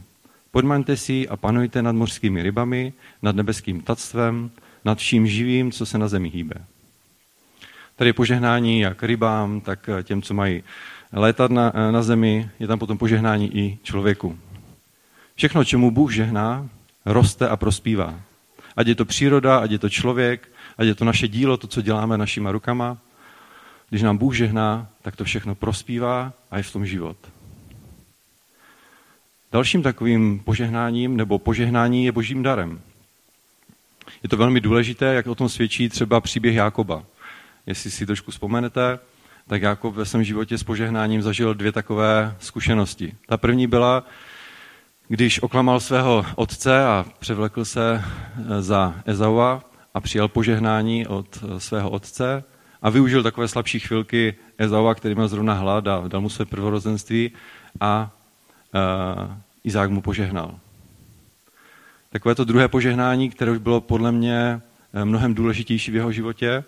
Podmaňte 0.51 0.97
si 0.97 1.29
a 1.29 1.37
panujte 1.37 1.81
nad 1.81 1.95
mořskými 1.95 2.43
rybami, 2.43 2.93
nad 3.21 3.35
nebeským 3.35 3.81
tactvem, 3.81 4.51
nad 4.85 4.97
vším 4.97 5.27
živým, 5.27 5.71
co 5.71 5.85
se 5.85 5.97
na 5.97 6.07
zemi 6.07 6.29
hýbe. 6.29 6.55
Tady 7.95 8.09
je 8.09 8.13
požehnání 8.13 8.79
jak 8.79 9.03
rybám, 9.03 9.61
tak 9.61 9.89
těm, 10.03 10.21
co 10.21 10.33
mají 10.33 10.63
létat 11.13 11.51
na, 11.51 11.73
na 11.91 12.03
zemi, 12.03 12.49
je 12.59 12.67
tam 12.67 12.79
potom 12.79 12.97
požehnání 12.97 13.57
i 13.57 13.77
člověku. 13.83 14.39
Všechno, 15.35 15.65
čemu 15.65 15.91
Bůh 15.91 16.11
žehná, 16.11 16.69
roste 17.05 17.49
a 17.49 17.57
prospívá. 17.57 18.19
Ať 18.75 18.87
je 18.87 18.95
to 18.95 19.05
příroda, 19.05 19.57
ať 19.57 19.71
je 19.71 19.79
to 19.79 19.89
člověk, 19.89 20.51
ať 20.77 20.87
je 20.87 20.95
to 20.95 21.05
naše 21.05 21.27
dílo, 21.27 21.57
to, 21.57 21.67
co 21.67 21.81
děláme 21.81 22.17
našima 22.17 22.51
rukama. 22.51 22.97
Když 23.89 24.01
nám 24.01 24.17
Bůh 24.17 24.35
žehná, 24.35 24.87
tak 25.01 25.15
to 25.15 25.23
všechno 25.23 25.55
prospívá 25.55 26.33
a 26.51 26.57
je 26.57 26.63
v 26.63 26.71
tom 26.71 26.85
život. 26.85 27.17
Dalším 29.51 29.83
takovým 29.83 30.39
požehnáním 30.39 31.17
nebo 31.17 31.39
požehnání 31.39 32.05
je 32.05 32.11
božím 32.11 32.43
darem. 32.43 32.81
Je 34.23 34.29
to 34.29 34.37
velmi 34.37 34.61
důležité, 34.61 35.13
jak 35.13 35.27
o 35.27 35.35
tom 35.35 35.49
svědčí 35.49 35.89
třeba 35.89 36.21
příběh 36.21 36.55
Jákoba. 36.55 37.03
Jestli 37.65 37.91
si 37.91 38.05
trošku 38.05 38.31
vzpomenete, 38.31 38.99
tak 39.47 39.61
Jákob 39.61 39.95
ve 39.95 40.05
svém 40.05 40.23
životě 40.23 40.57
s 40.57 40.63
požehnáním 40.63 41.21
zažil 41.21 41.53
dvě 41.53 41.71
takové 41.71 42.35
zkušenosti. 42.39 43.15
Ta 43.27 43.37
první 43.37 43.67
byla, 43.67 44.03
když 45.07 45.41
oklamal 45.41 45.79
svého 45.79 46.25
otce 46.35 46.85
a 46.85 47.05
převlekl 47.19 47.65
se 47.65 48.03
eh, 48.03 48.61
za 48.61 48.95
Ezaua 49.05 49.63
a 49.93 49.99
přijal 49.99 50.27
požehnání 50.27 51.07
od 51.07 51.37
eh, 51.43 51.59
svého 51.59 51.89
otce 51.89 52.43
a 52.81 52.89
využil 52.89 53.23
takové 53.23 53.47
slabší 53.47 53.79
chvilky 53.79 54.35
Ezaua, 54.57 54.95
který 54.95 55.15
měl 55.15 55.27
zrovna 55.27 55.53
hlad 55.53 55.87
a 55.87 56.03
dal 56.07 56.21
mu 56.21 56.29
své 56.29 56.45
prvorozenství 56.45 57.31
a 57.79 58.11
uh, 58.73 59.33
Izák 59.63 59.89
mu 59.89 60.01
požehnal. 60.01 60.59
Takové 62.13 62.35
to 62.35 62.43
druhé 62.43 62.67
požehnání, 62.67 63.29
které 63.29 63.51
už 63.51 63.57
bylo 63.57 63.81
podle 63.81 64.11
mě 64.11 64.61
eh, 64.93 65.05
mnohem 65.05 65.33
důležitější 65.33 65.91
v 65.91 65.95
jeho 65.95 66.11
životě, 66.11 66.63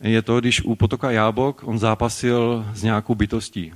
je 0.00 0.22
to, 0.22 0.40
když 0.40 0.62
u 0.62 0.74
potoka 0.74 1.10
Jábok 1.10 1.62
on 1.64 1.78
zápasil 1.78 2.66
s 2.74 2.82
nějakou 2.82 3.14
bytostí. 3.14 3.72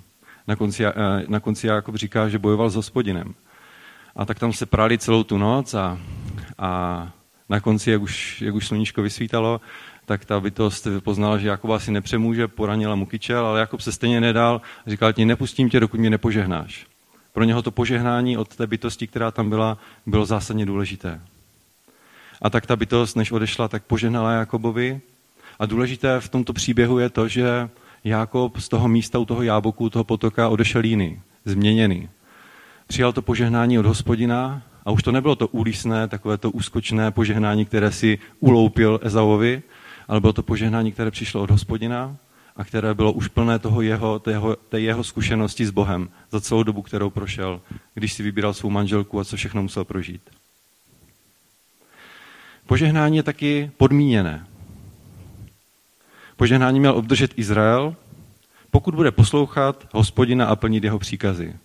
Na 0.47 0.57
konci, 0.57 0.87
eh, 0.87 0.93
na 1.29 1.41
konci 1.41 1.67
Jákob 1.67 1.97
říká, 1.97 2.29
že 2.29 2.39
bojoval 2.39 2.71
s 2.71 2.75
hospodinem. 2.75 3.35
A 4.17 4.25
tak 4.25 4.39
tam 4.39 4.53
se 4.53 4.67
prali 4.67 4.99
celou 4.99 5.25
tu 5.25 5.39
noc 5.39 5.75
a, 5.75 5.99
a 6.59 7.13
na 7.49 7.61
konci, 7.61 7.91
jak 7.91 8.03
už, 8.03 8.43
jak 8.43 8.55
už 8.55 8.67
sluníčko 8.67 9.03
vysvítalo, 9.03 9.61
tak 10.05 10.25
ta 10.25 10.41
bytost 10.41 10.87
poznala, 11.03 11.39
že 11.39 11.49
Jakob 11.49 11.71
asi 11.71 11.93
nepřemůže, 11.93 12.49
poranila 12.49 12.95
mu 12.95 13.07
kyčel, 13.07 13.47
ale 13.47 13.61
Jakob 13.61 13.81
se 13.81 13.93
stejně 13.93 14.21
nedal, 14.21 14.61
říkal 14.87 15.13
ti, 15.13 15.25
nepustím 15.25 15.71
tě, 15.71 15.81
dokud 15.81 16.01
mě 16.01 16.11
nepožehnáš. 16.11 16.94
Pro 17.35 17.45
něho 17.45 17.63
to 17.63 17.71
požehnání 17.71 18.37
od 18.37 18.57
té 18.57 18.67
bytosti, 18.67 19.07
která 19.07 19.31
tam 19.31 19.49
byla, 19.49 19.79
bylo 20.07 20.27
zásadně 20.27 20.67
důležité. 20.67 21.21
A 22.43 22.51
tak 22.51 22.67
ta 22.67 22.77
bytost, 22.77 23.17
než 23.17 23.33
odešla, 23.33 23.69
tak 23.69 23.85
požehnala 23.85 24.33
Jakobovi. 24.33 25.01
A 25.59 25.67
důležité 25.67 26.21
v 26.21 26.29
tomto 26.29 26.53
příběhu 26.53 26.99
je 26.99 27.11
to, 27.11 27.29
že 27.29 27.69
Jakob 28.05 28.57
z 28.59 28.69
toho 28.69 28.89
místa 28.89 29.19
u 29.19 29.25
toho 29.25 29.43
jáboku, 29.43 29.91
toho 29.91 30.05
potoka 30.05 30.49
odešel 30.49 30.85
jiný, 30.85 31.21
změněný. 31.45 32.09
Přijal 32.87 33.13
to 33.13 33.23
požehnání 33.23 33.79
od 33.79 33.87
hospodina 33.87 34.63
a 34.85 34.91
už 34.91 35.03
to 35.03 35.13
nebylo 35.13 35.37
to 35.37 35.49
úlisné, 35.49 36.09
takové 36.09 36.39
to 36.39 36.51
úskočné 36.51 37.11
požehnání, 37.11 37.65
které 37.65 37.93
si 37.93 38.19
uloupil 38.41 39.01
Ezavovi, 39.03 39.63
ale 40.09 40.21
bylo 40.21 40.33
to 40.33 40.43
požehnání, 40.43 40.93
které 40.93 41.11
přišlo 41.11 41.43
od 41.43 41.51
hospodina 41.51 42.17
a 42.57 42.65
které 42.65 42.95
bylo 42.95 43.13
už 43.13 43.29
plné 43.29 43.59
toho 43.59 43.83
jeho, 43.83 44.19
té, 44.19 44.31
jeho, 44.31 44.57
té 44.57 44.81
jeho 44.81 45.05
zkušenosti 45.05 45.67
s 45.67 45.71
Bohem 45.71 46.09
za 46.31 46.41
celou 46.41 46.63
dobu, 46.63 46.83
kterou 46.83 47.11
prošel, 47.11 47.61
když 47.95 48.13
si 48.13 48.23
vybíral 48.23 48.55
svou 48.55 48.71
manželku 48.71 49.21
a 49.21 49.25
co 49.25 49.37
všechno 49.37 49.63
musel 49.63 49.85
prožít. 49.85 50.23
Požehnání 52.67 53.17
je 53.17 53.23
taky 53.23 53.71
podmíněné. 53.77 54.47
Požehnání 56.37 56.81
měl 56.81 56.97
obdržet 56.97 57.31
Izrael, 57.37 57.97
pokud 58.71 58.95
bude 58.95 59.11
poslouchat 59.11 59.89
hospodina 59.93 60.47
a 60.47 60.57
plnit 60.57 60.85
jeho 60.85 60.99
příkazy. 60.99 61.57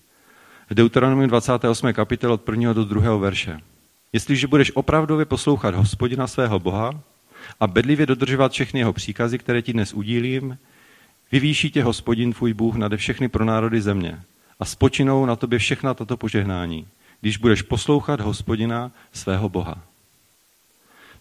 V 0.69 0.73
Deuteronomiu 0.73 1.27
28. 1.27 1.93
kapitole 1.93 2.33
od 2.33 2.49
1. 2.49 2.73
do 2.73 2.85
2. 2.85 3.17
verše. 3.17 3.59
Jestliže 4.13 4.47
budeš 4.47 4.71
opravdově 4.75 5.25
poslouchat 5.25 5.75
hospodina 5.75 6.27
svého 6.27 6.59
Boha 6.59 6.91
a 7.59 7.67
bedlivě 7.67 8.05
dodržovat 8.05 8.51
všechny 8.51 8.79
jeho 8.79 8.93
příkazy, 8.93 9.37
které 9.37 9.61
ti 9.61 9.73
dnes 9.73 9.93
udílím, 9.93 10.57
vyvýší 11.31 11.71
tě 11.71 11.83
hospodin 11.83 12.33
tvůj 12.33 12.53
Bůh 12.53 12.75
nade 12.75 12.97
všechny 12.97 13.29
pro 13.29 13.45
národy 13.45 13.81
země 13.81 14.19
a 14.59 14.65
spočinou 14.65 15.25
na 15.25 15.35
tobě 15.35 15.59
všechna 15.59 15.93
tato 15.93 16.17
požehnání, 16.17 16.87
když 17.21 17.37
budeš 17.37 17.61
poslouchat 17.61 18.21
hospodina 18.21 18.91
svého 19.13 19.49
Boha. 19.49 19.83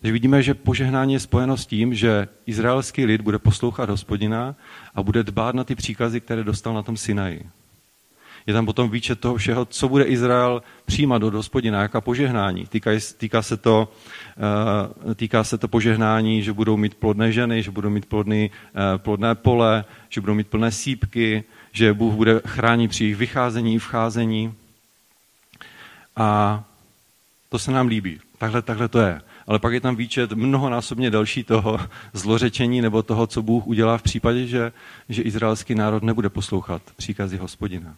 Takže 0.00 0.12
vidíme, 0.12 0.42
že 0.42 0.54
požehnání 0.54 1.12
je 1.12 1.20
spojeno 1.20 1.56
s 1.56 1.66
tím, 1.66 1.94
že 1.94 2.28
izraelský 2.46 3.04
lid 3.04 3.20
bude 3.20 3.38
poslouchat 3.38 3.90
hospodina 3.90 4.54
a 4.94 5.02
bude 5.02 5.22
dbát 5.22 5.54
na 5.54 5.64
ty 5.64 5.74
příkazy, 5.74 6.20
které 6.20 6.44
dostal 6.44 6.74
na 6.74 6.82
tom 6.82 6.96
Sinaji. 6.96 7.46
Je 8.48 8.54
tam 8.54 8.66
potom 8.66 8.90
výčet 8.90 9.20
toho 9.20 9.36
všeho, 9.36 9.64
co 9.64 9.88
bude 9.88 10.04
Izrael 10.04 10.62
přijímat 10.84 11.22
od 11.22 11.34
hospodina, 11.34 11.82
jaká 11.82 12.00
požehnání. 12.00 12.66
Týká, 12.66 12.90
týká, 13.18 13.42
se 13.42 13.56
to, 13.56 13.92
uh, 15.04 15.14
týká 15.14 15.44
se 15.44 15.58
to 15.58 15.68
požehnání, 15.68 16.42
že 16.42 16.52
budou 16.52 16.76
mít 16.76 16.94
plodné 16.94 17.32
ženy, 17.32 17.62
že 17.62 17.70
budou 17.70 17.90
mít 17.90 18.06
plodný, 18.06 18.50
uh, 18.50 18.80
plodné 18.98 19.34
pole, 19.34 19.84
že 20.08 20.20
budou 20.20 20.34
mít 20.34 20.48
plné 20.48 20.72
sípky, 20.72 21.44
že 21.72 21.92
Bůh 21.92 22.14
bude 22.14 22.40
chránit 22.46 22.88
při 22.88 23.04
jejich 23.04 23.16
vycházení 23.16 23.74
i 23.74 23.78
vcházení. 23.78 24.54
A 26.16 26.64
to 27.48 27.58
se 27.58 27.72
nám 27.72 27.86
líbí. 27.86 28.20
Takhle, 28.38 28.62
takhle 28.62 28.88
to 28.88 28.98
je 28.98 29.20
ale 29.48 29.58
pak 29.58 29.72
je 29.72 29.80
tam 29.80 29.96
výčet 29.96 30.32
mnohonásobně 30.32 31.10
další 31.10 31.44
toho 31.44 31.80
zlořečení 32.12 32.80
nebo 32.80 33.02
toho, 33.02 33.26
co 33.26 33.42
Bůh 33.42 33.66
udělá 33.66 33.98
v 33.98 34.02
případě, 34.02 34.46
že, 34.46 34.72
že 35.08 35.22
izraelský 35.22 35.74
národ 35.74 36.02
nebude 36.02 36.28
poslouchat 36.28 36.82
příkazy 36.96 37.36
hospodina. 37.36 37.96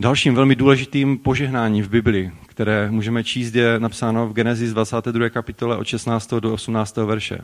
Dalším 0.00 0.34
velmi 0.34 0.56
důležitým 0.56 1.18
požehnáním 1.18 1.84
v 1.84 1.88
Bibli, 1.88 2.32
které 2.46 2.90
můžeme 2.90 3.24
číst, 3.24 3.54
je 3.54 3.80
napsáno 3.80 4.28
v 4.28 4.32
Genesis 4.32 4.72
22. 4.72 5.28
kapitole 5.28 5.76
od 5.76 5.86
16. 5.86 6.34
do 6.34 6.52
18. 6.52 6.96
verše. 6.96 7.38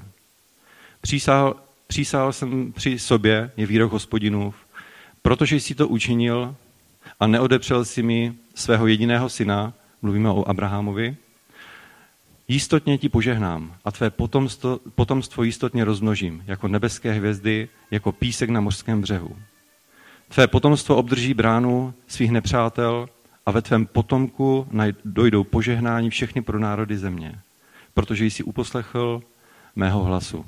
Přísál, 1.00 1.56
přísál 1.86 2.32
jsem 2.32 2.72
při 2.72 2.98
sobě, 2.98 3.50
je 3.56 3.66
výrok 3.66 3.92
hospodinův, 3.92 4.54
protože 5.22 5.56
jsi 5.56 5.74
to 5.74 5.88
učinil 5.88 6.54
a 7.20 7.26
neodepřel 7.26 7.84
si 7.84 8.02
mi 8.02 8.34
svého 8.54 8.86
jediného 8.86 9.28
syna, 9.28 9.72
mluvíme 10.02 10.28
o 10.28 10.48
Abrahamovi, 10.48 11.16
jistotně 12.48 12.98
ti 12.98 13.08
požehnám 13.08 13.74
a 13.84 13.92
tvé 13.92 14.10
potomstvo, 14.10 14.80
potomstvo 14.94 15.42
jistotně 15.42 15.84
rozmnožím, 15.84 16.44
jako 16.46 16.68
nebeské 16.68 17.12
hvězdy, 17.12 17.68
jako 17.90 18.12
písek 18.12 18.50
na 18.50 18.60
mořském 18.60 19.00
břehu. 19.00 19.36
Tvé 20.34 20.46
potomstvo 20.46 20.96
obdrží 20.96 21.34
bránu 21.34 21.94
svých 22.06 22.30
nepřátel 22.30 23.08
a 23.46 23.50
ve 23.50 23.62
tvém 23.62 23.86
potomku 23.86 24.68
dojdou 25.04 25.44
požehnání 25.44 26.10
všechny 26.10 26.42
pro 26.42 26.58
národy 26.58 26.98
země, 26.98 27.38
protože 27.94 28.26
jsi 28.26 28.42
uposlechl 28.42 29.22
mého 29.76 30.04
hlasu. 30.04 30.44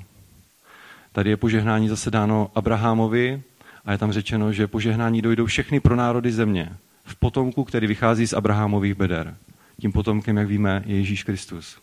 Tady 1.11 1.29
je 1.29 1.37
požehnání 1.37 1.89
zase 1.89 2.11
dáno 2.11 2.51
Abrahamovi 2.55 3.41
a 3.85 3.91
je 3.91 3.97
tam 3.97 4.11
řečeno, 4.11 4.53
že 4.53 4.67
požehnání 4.67 5.21
dojdou 5.21 5.45
všechny 5.45 5.79
pro 5.79 5.95
národy 5.95 6.31
země 6.31 6.77
v 7.03 7.15
potomku, 7.15 7.63
který 7.63 7.87
vychází 7.87 8.27
z 8.27 8.33
Abrahamových 8.33 8.93
beder. 8.93 9.37
Tím 9.81 9.91
potomkem, 9.91 10.37
jak 10.37 10.47
víme, 10.47 10.83
je 10.85 10.95
Ježíš 10.95 11.23
Kristus. 11.23 11.77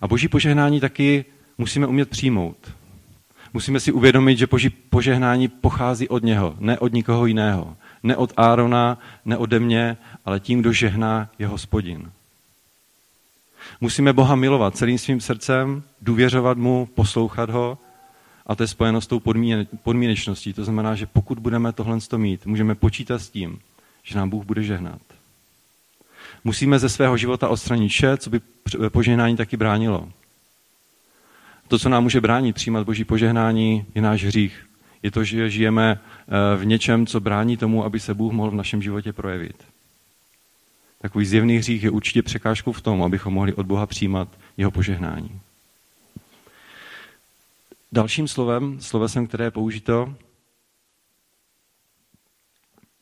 A 0.00 0.08
boží 0.08 0.28
požehnání 0.28 0.80
taky 0.80 1.24
musíme 1.58 1.86
umět 1.86 2.10
přijmout. 2.10 2.56
Musíme 3.54 3.80
si 3.80 3.92
uvědomit, 3.92 4.38
že 4.38 4.46
požehnání 4.90 5.48
pochází 5.48 6.08
od 6.08 6.22
něho, 6.22 6.54
ne 6.58 6.78
od 6.78 6.92
nikoho 6.92 7.26
jiného. 7.26 7.76
Ne 8.02 8.16
od 8.16 8.32
Árona, 8.36 8.98
ne 9.24 9.36
ode 9.36 9.60
mě, 9.60 9.96
ale 10.24 10.40
tím, 10.40 10.60
kdo 10.60 10.72
žehná, 10.72 11.28
je 11.38 11.46
hospodin. 11.46 12.10
Musíme 13.80 14.12
Boha 14.12 14.34
milovat 14.34 14.76
celým 14.76 14.98
svým 14.98 15.20
srdcem, 15.20 15.82
důvěřovat 16.00 16.58
mu, 16.58 16.88
poslouchat 16.94 17.50
ho 17.50 17.78
a 18.46 18.54
to 18.54 18.62
je 18.62 18.66
spojeno 18.66 19.00
s 19.00 19.06
tou 19.06 19.20
podmínečností. 19.82 20.52
To 20.52 20.64
znamená, 20.64 20.94
že 20.94 21.06
pokud 21.06 21.38
budeme 21.38 21.72
tohle 21.72 21.98
mít, 22.16 22.46
můžeme 22.46 22.74
počítat 22.74 23.18
s 23.18 23.30
tím, 23.30 23.58
že 24.02 24.18
nám 24.18 24.30
Bůh 24.30 24.44
bude 24.44 24.62
žehnat. 24.62 25.00
Musíme 26.44 26.78
ze 26.78 26.88
svého 26.88 27.16
života 27.16 27.48
odstranit 27.48 27.88
vše, 27.88 28.16
co 28.16 28.30
by 28.30 28.40
požehnání 28.88 29.36
taky 29.36 29.56
bránilo. 29.56 30.08
To, 31.72 31.78
co 31.78 31.88
nám 31.88 32.02
může 32.02 32.20
bránit 32.20 32.54
přijímat 32.54 32.86
Boží 32.86 33.04
požehnání, 33.04 33.86
je 33.94 34.02
náš 34.02 34.24
hřích. 34.24 34.66
Je 35.02 35.10
to, 35.10 35.24
že 35.24 35.50
žijeme 35.50 36.00
eh, 36.00 36.56
v 36.56 36.64
něčem, 36.64 37.06
co 37.06 37.20
brání 37.20 37.56
tomu, 37.56 37.84
aby 37.84 38.00
se 38.00 38.14
Bůh 38.14 38.32
mohl 38.32 38.50
v 38.50 38.54
našem 38.54 38.82
životě 38.82 39.12
projevit. 39.12 39.64
Takový 40.98 41.26
zjevný 41.26 41.56
hřích 41.56 41.82
je 41.82 41.90
určitě 41.90 42.22
překážkou 42.22 42.72
v 42.72 42.80
tom, 42.80 43.02
abychom 43.02 43.34
mohli 43.34 43.54
od 43.54 43.66
Boha 43.66 43.86
přijímat 43.86 44.28
jeho 44.56 44.70
požehnání. 44.70 45.40
Dalším 47.92 48.28
slovem, 48.28 48.80
slovesem, 48.80 49.26
které 49.26 49.44
je 49.44 49.50
použito, 49.50 50.14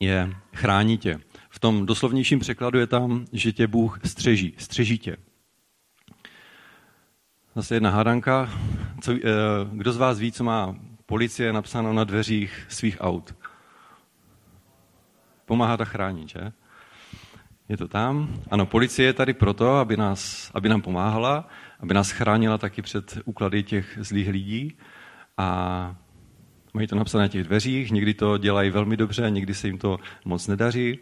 je 0.00 0.34
chrání 0.54 0.98
tě. 0.98 1.20
V 1.48 1.58
tom 1.58 1.86
doslovnějším 1.86 2.38
překladu 2.38 2.78
je 2.78 2.86
tam, 2.86 3.26
že 3.32 3.52
tě 3.52 3.66
Bůh 3.66 4.00
střeží, 4.04 4.54
střeží 4.58 4.98
tě. 4.98 5.16
Zase 7.54 7.74
jedna 7.74 7.90
hádanka. 7.90 8.50
Co, 9.00 9.12
eh, 9.12 9.18
kdo 9.72 9.92
z 9.92 9.96
vás 9.96 10.18
ví, 10.18 10.32
co 10.32 10.44
má 10.44 10.76
policie 11.06 11.52
napsáno 11.52 11.92
na 11.92 12.04
dveřích 12.04 12.66
svých 12.68 12.96
aut? 13.00 13.34
Pomáhá 15.46 15.76
a 15.80 15.84
chránit, 15.84 16.28
že? 16.28 16.52
Je 17.68 17.76
to 17.76 17.88
tam. 17.88 18.34
Ano, 18.50 18.66
policie 18.66 19.06
je 19.06 19.12
tady 19.12 19.34
proto, 19.34 19.76
aby, 19.76 19.96
nás, 19.96 20.50
aby 20.54 20.68
nám 20.68 20.82
pomáhala, 20.82 21.48
aby 21.80 21.94
nás 21.94 22.10
chránila 22.10 22.58
taky 22.58 22.82
před 22.82 23.18
úklady 23.24 23.62
těch 23.62 23.98
zlých 24.00 24.28
lidí. 24.28 24.76
A 25.38 25.96
mají 26.74 26.86
to 26.86 26.96
napsané 26.96 27.24
na 27.24 27.28
těch 27.28 27.44
dveřích, 27.44 27.90
někdy 27.90 28.14
to 28.14 28.38
dělají 28.38 28.70
velmi 28.70 28.96
dobře, 28.96 29.30
někdy 29.30 29.54
se 29.54 29.66
jim 29.66 29.78
to 29.78 29.98
moc 30.24 30.46
nedaří, 30.46 30.98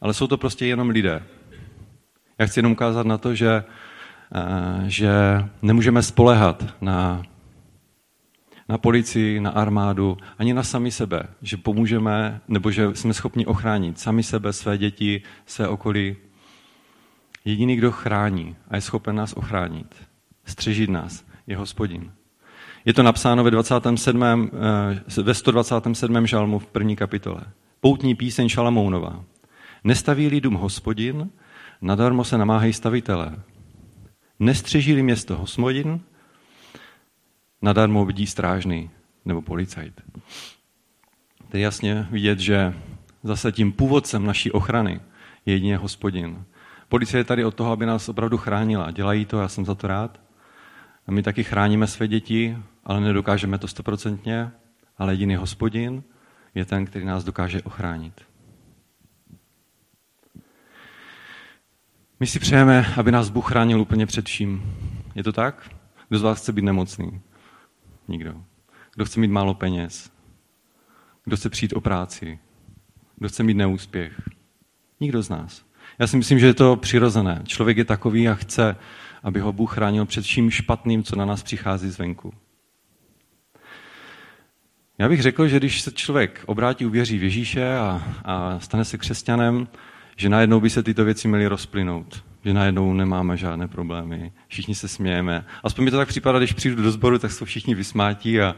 ale 0.00 0.14
jsou 0.14 0.26
to 0.26 0.36
prostě 0.36 0.66
jenom 0.66 0.88
lidé. 0.88 1.22
Já 2.38 2.46
chci 2.46 2.58
jenom 2.58 2.72
ukázat 2.72 3.06
na 3.06 3.18
to, 3.18 3.34
že, 3.34 3.64
že 4.86 5.10
nemůžeme 5.62 6.02
spolehat 6.02 6.64
na, 6.80 7.22
na 8.68 8.78
policii, 8.78 9.40
na 9.40 9.50
armádu, 9.50 10.16
ani 10.38 10.54
na 10.54 10.62
sami 10.62 10.90
sebe, 10.90 11.22
že 11.42 11.56
pomůžeme, 11.56 12.40
nebo 12.48 12.70
že 12.70 12.94
jsme 12.94 13.14
schopni 13.14 13.46
ochránit 13.46 13.98
sami 13.98 14.22
sebe, 14.22 14.52
své 14.52 14.78
děti, 14.78 15.22
své 15.46 15.68
okolí. 15.68 16.16
Jediný, 17.44 17.76
kdo 17.76 17.92
chrání 17.92 18.56
a 18.68 18.76
je 18.76 18.80
schopen 18.80 19.16
nás 19.16 19.32
ochránit, 19.32 19.94
střežit 20.44 20.90
nás, 20.90 21.24
je 21.46 21.56
hospodin. 21.56 22.12
Je 22.84 22.94
to 22.94 23.02
napsáno 23.02 23.44
ve, 23.44 23.50
27, 23.50 24.50
eh, 25.18 25.22
ve 25.22 25.34
127. 25.34 26.26
žalmu 26.26 26.58
v 26.58 26.66
první 26.66 26.96
kapitole. 26.96 27.40
Poutní 27.80 28.14
píseň 28.14 28.48
Šalamounova. 28.48 29.24
Nestaví 29.84 30.40
dům 30.40 30.54
hospodin, 30.54 31.30
nadarmo 31.80 32.24
se 32.24 32.38
namáhají 32.38 32.72
stavitelé. 32.72 33.36
Nestřeží 34.38 35.02
město 35.02 35.36
hospodin, 35.36 36.00
nadarmo 37.62 38.04
vidí 38.04 38.26
strážný 38.26 38.90
nebo 39.24 39.42
policajt. 39.42 40.02
To 41.48 41.56
je 41.56 41.62
jasně 41.62 42.06
vidět, 42.10 42.38
že 42.38 42.74
zase 43.22 43.52
tím 43.52 43.72
původcem 43.72 44.26
naší 44.26 44.52
ochrany 44.52 45.00
je 45.46 45.54
jedině 45.54 45.76
hospodin. 45.76 46.44
Policie 46.88 47.20
je 47.20 47.24
tady 47.24 47.44
od 47.44 47.54
toho, 47.54 47.72
aby 47.72 47.86
nás 47.86 48.08
opravdu 48.08 48.38
chránila. 48.38 48.90
Dělají 48.90 49.24
to, 49.24 49.40
já 49.40 49.48
jsem 49.48 49.64
za 49.64 49.74
to 49.74 49.86
rád. 49.86 50.20
A 51.06 51.12
my 51.12 51.22
taky 51.22 51.44
chráníme 51.44 51.86
své 51.86 52.08
děti, 52.08 52.56
ale 52.84 53.00
nedokážeme 53.00 53.58
to 53.58 53.68
stoprocentně, 53.68 54.50
ale 54.98 55.12
jediný 55.12 55.36
hospodin 55.36 56.02
je 56.54 56.64
ten, 56.64 56.86
který 56.86 57.04
nás 57.04 57.24
dokáže 57.24 57.62
ochránit. 57.62 58.25
My 62.20 62.26
si 62.26 62.38
přejeme, 62.38 62.86
aby 62.96 63.12
nás 63.12 63.28
Bůh 63.28 63.48
chránil 63.48 63.80
úplně 63.80 64.06
před 64.06 64.26
vším. 64.26 64.76
Je 65.14 65.22
to 65.24 65.32
tak? 65.32 65.70
Kdo 66.08 66.18
z 66.18 66.22
vás 66.22 66.40
chce 66.40 66.52
být 66.52 66.64
nemocný? 66.64 67.20
Nikdo. 68.08 68.44
Kdo 68.94 69.04
chce 69.04 69.20
mít 69.20 69.30
málo 69.30 69.54
peněz? 69.54 70.10
Kdo 71.24 71.36
chce 71.36 71.50
přijít 71.50 71.72
o 71.72 71.80
práci? 71.80 72.38
Kdo 73.16 73.28
chce 73.28 73.42
mít 73.42 73.54
neúspěch? 73.54 74.20
Nikdo 75.00 75.22
z 75.22 75.28
nás. 75.28 75.64
Já 75.98 76.06
si 76.06 76.16
myslím, 76.16 76.38
že 76.38 76.46
je 76.46 76.54
to 76.54 76.76
přirozené. 76.76 77.42
Člověk 77.46 77.76
je 77.76 77.84
takový 77.84 78.28
a 78.28 78.34
chce, 78.34 78.76
aby 79.22 79.40
ho 79.40 79.52
Bůh 79.52 79.74
chránil 79.74 80.06
před 80.06 80.24
vším 80.24 80.50
špatným, 80.50 81.02
co 81.02 81.16
na 81.16 81.24
nás 81.24 81.42
přichází 81.42 81.90
zvenku. 81.90 82.34
Já 84.98 85.08
bych 85.08 85.22
řekl, 85.22 85.48
že 85.48 85.56
když 85.56 85.80
se 85.80 85.92
člověk 85.92 86.42
obrátí, 86.46 86.86
uvěří 86.86 87.18
v 87.18 87.22
Ježíše 87.22 87.76
a, 87.76 88.02
a 88.24 88.60
stane 88.60 88.84
se 88.84 88.98
křesťanem, 88.98 89.68
že 90.16 90.28
najednou 90.28 90.60
by 90.60 90.70
se 90.70 90.82
tyto 90.82 91.04
věci 91.04 91.28
měly 91.28 91.46
rozplynout. 91.46 92.24
Že 92.44 92.54
najednou 92.54 92.92
nemáme 92.92 93.36
žádné 93.36 93.68
problémy, 93.68 94.32
všichni 94.48 94.74
se 94.74 94.88
smějeme. 94.88 95.44
Aspoň 95.62 95.84
mi 95.84 95.90
to 95.90 95.96
tak 95.96 96.08
připadá, 96.08 96.38
když 96.38 96.52
přijdu 96.52 96.82
do 96.82 96.90
sboru, 96.90 97.18
tak 97.18 97.32
jsou 97.32 97.44
všichni 97.44 97.74
vysmátí 97.74 98.40
a, 98.40 98.56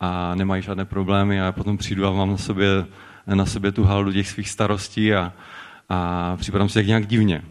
a 0.00 0.34
nemají 0.34 0.62
žádné 0.62 0.84
problémy 0.84 1.42
a 1.42 1.52
potom 1.52 1.76
přijdu 1.76 2.06
a 2.06 2.12
mám 2.12 2.30
na 2.30 2.36
sobě, 2.36 2.68
na 3.26 3.46
sobě 3.46 3.72
tu 3.72 3.84
haldu 3.84 4.12
těch 4.12 4.28
svých 4.28 4.50
starostí 4.50 5.14
a, 5.14 5.32
a 5.88 6.36
připadám 6.36 6.68
si 6.68 6.78
jak 6.78 6.86
nějak 6.86 7.06
divně. 7.06 7.42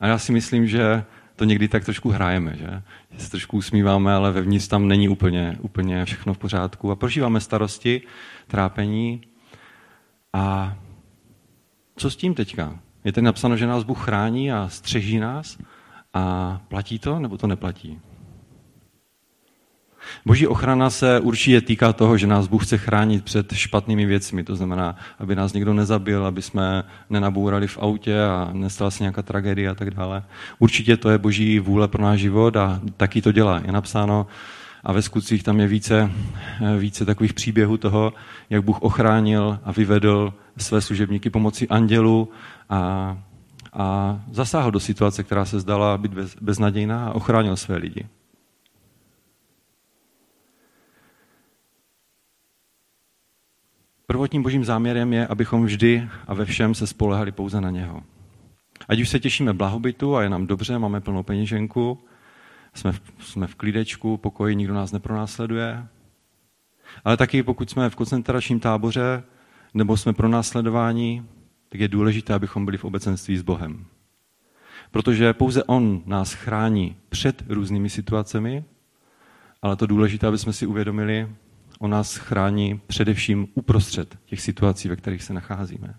A 0.00 0.06
já 0.06 0.18
si 0.18 0.32
myslím, 0.32 0.66
že 0.66 1.04
to 1.36 1.44
někdy 1.44 1.68
tak 1.68 1.84
trošku 1.84 2.10
hrajeme, 2.10 2.56
že? 2.56 2.82
že 3.10 3.24
se 3.24 3.30
trošku 3.30 3.56
usmíváme, 3.56 4.14
ale 4.14 4.32
vevnitř 4.32 4.68
tam 4.68 4.88
není 4.88 5.08
úplně, 5.08 5.58
úplně 5.60 6.04
všechno 6.04 6.34
v 6.34 6.38
pořádku. 6.38 6.90
A 6.90 6.96
prožíváme 6.96 7.40
starosti, 7.40 8.02
trápení. 8.46 9.20
A 10.32 10.76
co 11.96 12.10
s 12.10 12.16
tím 12.16 12.34
teďka? 12.34 12.78
Je 13.04 13.12
tady 13.12 13.24
napsáno, 13.24 13.56
že 13.56 13.66
nás 13.66 13.84
Bůh 13.84 14.04
chrání 14.04 14.52
a 14.52 14.68
střeží 14.68 15.18
nás 15.18 15.58
a 16.14 16.60
platí 16.68 16.98
to, 16.98 17.18
nebo 17.18 17.38
to 17.38 17.46
neplatí? 17.46 18.00
Boží 20.26 20.46
ochrana 20.46 20.90
se 20.90 21.20
určitě 21.20 21.60
týká 21.60 21.92
toho, 21.92 22.18
že 22.18 22.26
nás 22.26 22.46
Bůh 22.46 22.66
chce 22.66 22.78
chránit 22.78 23.24
před 23.24 23.52
špatnými 23.52 24.06
věcmi. 24.06 24.44
To 24.44 24.56
znamená, 24.56 24.96
aby 25.18 25.36
nás 25.36 25.52
někdo 25.52 25.74
nezabil, 25.74 26.26
aby 26.26 26.42
jsme 26.42 26.84
nenabourali 27.10 27.66
v 27.66 27.78
autě 27.78 28.22
a 28.22 28.50
nestala 28.52 28.90
se 28.90 29.02
nějaká 29.02 29.22
tragédie 29.22 29.68
a 29.68 29.74
tak 29.74 29.90
dále. 29.90 30.22
Určitě 30.58 30.96
to 30.96 31.10
je 31.10 31.18
Boží 31.18 31.58
vůle 31.58 31.88
pro 31.88 32.02
náš 32.02 32.20
život 32.20 32.56
a 32.56 32.80
taky 32.96 33.22
to 33.22 33.32
dělá. 33.32 33.60
Je 33.64 33.72
napsáno, 33.72 34.26
a 34.84 34.92
ve 34.92 35.02
skutcích 35.02 35.42
tam 35.42 35.60
je 35.60 35.66
více, 35.66 36.10
více 36.78 37.04
takových 37.04 37.34
příběhů 37.34 37.76
toho, 37.76 38.12
jak 38.50 38.64
Bůh 38.64 38.82
ochránil 38.82 39.58
a 39.64 39.72
vyvedl 39.72 40.34
své 40.56 40.80
služebníky 40.80 41.30
pomocí 41.30 41.68
andělu 41.68 42.28
a, 42.70 43.18
a 43.72 44.20
zasáhl 44.30 44.70
do 44.70 44.80
situace, 44.80 45.22
která 45.22 45.44
se 45.44 45.60
zdala 45.60 45.98
být 45.98 46.14
bez, 46.14 46.36
beznadějná 46.40 47.06
a 47.06 47.12
ochránil 47.12 47.56
své 47.56 47.76
lidi. 47.76 48.06
Prvotním 54.06 54.42
božím 54.42 54.64
záměrem 54.64 55.12
je, 55.12 55.26
abychom 55.26 55.64
vždy 55.64 56.08
a 56.26 56.34
ve 56.34 56.44
všem 56.44 56.74
se 56.74 56.86
spolehali 56.86 57.32
pouze 57.32 57.60
na 57.60 57.70
něho. 57.70 58.02
Ať 58.88 59.00
už 59.00 59.08
se 59.08 59.20
těšíme 59.20 59.52
blahobytu 59.52 60.16
a 60.16 60.22
je 60.22 60.28
nám 60.28 60.46
dobře, 60.46 60.78
máme 60.78 61.00
plnou 61.00 61.22
peněženku, 61.22 61.98
jsme 62.74 62.92
v, 62.92 63.00
jsme 63.18 63.46
v 63.46 63.54
klídečku, 63.54 64.16
pokoji, 64.16 64.56
nikdo 64.56 64.74
nás 64.74 64.92
nepronásleduje. 64.92 65.86
Ale 67.04 67.16
taky 67.16 67.42
pokud 67.42 67.70
jsme 67.70 67.90
v 67.90 67.96
koncentračním 67.96 68.60
táboře 68.60 69.22
nebo 69.74 69.96
jsme 69.96 70.12
pro 70.12 70.28
následování, 70.28 71.26
tak 71.68 71.80
je 71.80 71.88
důležité, 71.88 72.34
abychom 72.34 72.64
byli 72.64 72.78
v 72.78 72.84
obecenství 72.84 73.36
s 73.36 73.42
Bohem. 73.42 73.86
Protože 74.90 75.32
pouze 75.32 75.64
On 75.64 76.02
nás 76.06 76.32
chrání 76.32 76.96
před 77.08 77.44
různými 77.48 77.90
situacemi, 77.90 78.64
ale 79.62 79.76
to 79.76 79.86
důležité, 79.86 80.26
aby 80.26 80.38
jsme 80.38 80.52
si 80.52 80.66
uvědomili, 80.66 81.28
On 81.78 81.90
nás 81.90 82.16
chrání 82.16 82.80
především 82.86 83.48
uprostřed 83.54 84.18
těch 84.24 84.40
situací, 84.40 84.88
ve 84.88 84.96
kterých 84.96 85.22
se 85.22 85.32
nacházíme. 85.32 85.94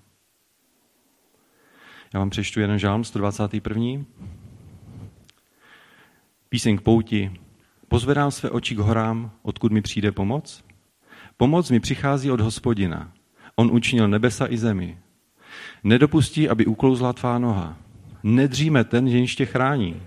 Já 2.14 2.20
vám 2.20 2.30
přečtu 2.30 2.60
jeden 2.60 2.80
žálm, 2.80 3.04
121. 3.04 4.06
Píseň 6.54 6.78
k 6.78 6.82
pouti. 6.82 7.32
Pozvedám 7.88 8.32
své 8.32 8.50
oči 8.50 8.76
k 8.76 8.80
horám, 8.80 9.32
odkud 9.42 9.72
mi 9.72 9.82
přijde 9.82 10.12
pomoc. 10.12 10.64
Pomoc 11.38 11.70
mi 11.70 11.80
přichází 11.80 12.32
od 12.32 12.40
hospodina. 12.40 13.12
On 13.56 13.72
učinil 13.72 14.08
nebesa 14.08 14.52
i 14.52 14.58
zemi. 14.58 14.98
Nedopustí, 15.84 16.50
aby 16.50 16.66
uklouzla 16.66 17.14
tvá 17.14 17.40
noha. 17.40 17.78
Nedříme 18.24 18.84
ten, 18.84 19.08
jenž 19.08 19.36
tě 19.36 19.46
chrání. 19.46 20.02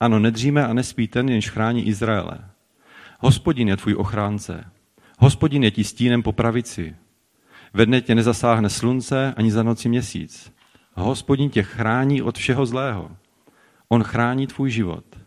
Ano, 0.00 0.18
nedříme 0.18 0.66
a 0.66 0.72
nespí 0.72 1.08
ten, 1.08 1.28
jenž 1.28 1.50
chrání 1.50 1.86
Izraele. 1.86 2.38
Hospodin 3.18 3.68
je 3.68 3.76
tvůj 3.76 3.94
ochránce. 3.94 4.64
Hospodin 5.18 5.64
je 5.64 5.70
ti 5.70 5.84
stínem 5.84 6.22
po 6.22 6.32
pravici. 6.32 6.96
Ve 7.74 7.86
dne 7.86 8.00
tě 8.00 8.14
nezasáhne 8.14 8.70
slunce 8.70 9.34
ani 9.36 9.52
za 9.52 9.62
noci 9.62 9.88
měsíc. 9.88 10.52
Hospodin 10.94 11.50
tě 11.50 11.62
chrání 11.62 12.22
od 12.22 12.38
všeho 12.38 12.66
zlého. 12.66 13.10
On 13.88 14.02
chrání 14.02 14.46
tvůj 14.46 14.70
život. 14.70 15.21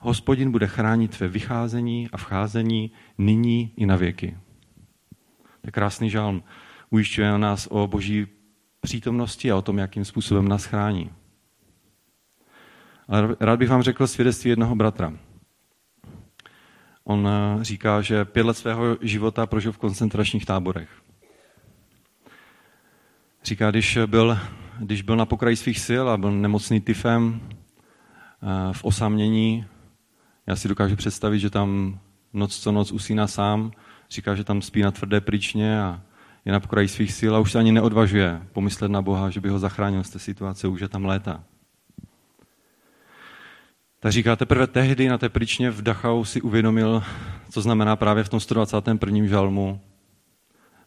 Hospodin 0.00 0.50
bude 0.50 0.66
chránit 0.66 1.16
tvé 1.16 1.28
vycházení 1.28 2.08
a 2.12 2.16
vcházení 2.16 2.92
nyní 3.18 3.72
i 3.76 3.86
na 3.86 3.96
věky. 3.96 4.38
To 5.60 5.66
je 5.68 5.72
krásný 5.72 6.10
žálm. 6.10 6.42
Ujišťuje 6.90 7.38
nás 7.38 7.68
o 7.70 7.86
boží 7.86 8.26
přítomnosti 8.80 9.50
a 9.50 9.56
o 9.56 9.62
tom, 9.62 9.78
jakým 9.78 10.04
způsobem 10.04 10.48
nás 10.48 10.64
chrání. 10.64 11.10
Ale 13.08 13.36
rád 13.40 13.58
bych 13.58 13.68
vám 13.68 13.82
řekl 13.82 14.06
svědectví 14.06 14.50
jednoho 14.50 14.74
bratra. 14.74 15.12
On 17.04 17.28
eh, 17.28 17.64
říká, 17.64 18.02
že 18.02 18.24
pět 18.24 18.46
let 18.46 18.54
svého 18.54 18.96
života 19.00 19.46
prožil 19.46 19.72
v 19.72 19.78
koncentračních 19.78 20.46
táborech. 20.46 20.88
Říká, 23.44 23.70
když 23.70 23.98
byl, 24.06 24.38
když 24.78 25.02
byl 25.02 25.16
na 25.16 25.26
pokraji 25.26 25.56
svých 25.56 25.80
sil 25.86 26.04
a 26.08 26.16
byl 26.16 26.32
nemocný 26.32 26.80
tyfem, 26.80 27.40
eh, 27.40 28.72
v 28.72 28.84
osamění, 28.84 29.66
já 30.48 30.56
si 30.56 30.68
dokážu 30.68 30.96
představit, 30.96 31.38
že 31.38 31.50
tam 31.50 31.98
noc 32.32 32.56
co 32.56 32.72
noc 32.72 32.92
usíná 32.92 33.26
sám, 33.26 33.70
říká, 34.10 34.34
že 34.34 34.44
tam 34.44 34.62
spí 34.62 34.82
na 34.82 34.90
tvrdé 34.90 35.20
pryčně 35.20 35.82
a 35.82 36.00
je 36.44 36.52
na 36.52 36.60
pokraji 36.60 36.88
svých 36.88 37.12
sil 37.18 37.32
a 37.36 37.38
už 37.38 37.52
se 37.52 37.58
ani 37.58 37.72
neodvažuje 37.72 38.42
pomyslet 38.52 38.90
na 38.90 39.02
Boha, 39.02 39.30
že 39.30 39.40
by 39.40 39.48
ho 39.48 39.58
zachránil 39.58 40.04
z 40.04 40.10
té 40.10 40.18
situace, 40.18 40.68
už 40.68 40.80
je 40.80 40.88
tam 40.88 41.04
léta. 41.04 41.44
Tak 44.00 44.12
říká, 44.12 44.36
teprve 44.36 44.66
tehdy 44.66 45.08
na 45.08 45.18
té 45.18 45.28
pryčně 45.28 45.70
v 45.70 45.82
Dachau 45.82 46.24
si 46.24 46.40
uvědomil, 46.40 47.02
co 47.50 47.60
znamená 47.60 47.96
právě 47.96 48.24
v 48.24 48.28
tom 48.28 48.40
121. 48.40 49.26
žalmu 49.26 49.80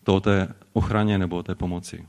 to 0.04 0.15
o 0.15 0.19
té 0.19 0.54
ochraně 0.74 1.17
nebo 1.17 1.38
o 1.38 1.43
té 1.43 1.56
pomoci. 1.56 2.08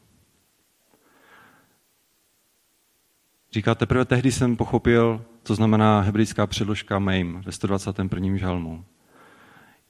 Říká, 3.53 3.75
teprve 3.75 4.05
tehdy 4.05 4.33
jsem 4.33 4.57
pochopil, 4.57 5.25
co 5.45 5.55
znamená 5.55 6.01
hebrejská 6.01 6.47
předložka 6.47 6.99
Mejm 6.99 7.43
ve 7.47 7.53
121. 7.53 8.37
žalmu. 8.37 8.85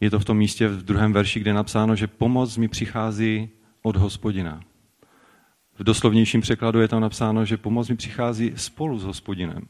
Je 0.00 0.10
to 0.10 0.20
v 0.20 0.24
tom 0.24 0.36
místě 0.36 0.68
v 0.68 0.82
druhém 0.82 1.12
verši, 1.12 1.40
kde 1.40 1.50
je 1.50 1.54
napsáno, 1.54 1.96
že 1.96 2.06
pomoc 2.06 2.56
mi 2.56 2.68
přichází 2.68 3.48
od 3.82 3.96
hospodina. 3.96 4.60
V 5.78 5.84
doslovnějším 5.84 6.40
překladu 6.40 6.80
je 6.80 6.88
tam 6.88 7.00
napsáno, 7.00 7.44
že 7.44 7.56
pomoc 7.56 7.88
mi 7.88 7.96
přichází 7.96 8.52
spolu 8.56 8.98
s 8.98 9.04
hospodinem. 9.04 9.62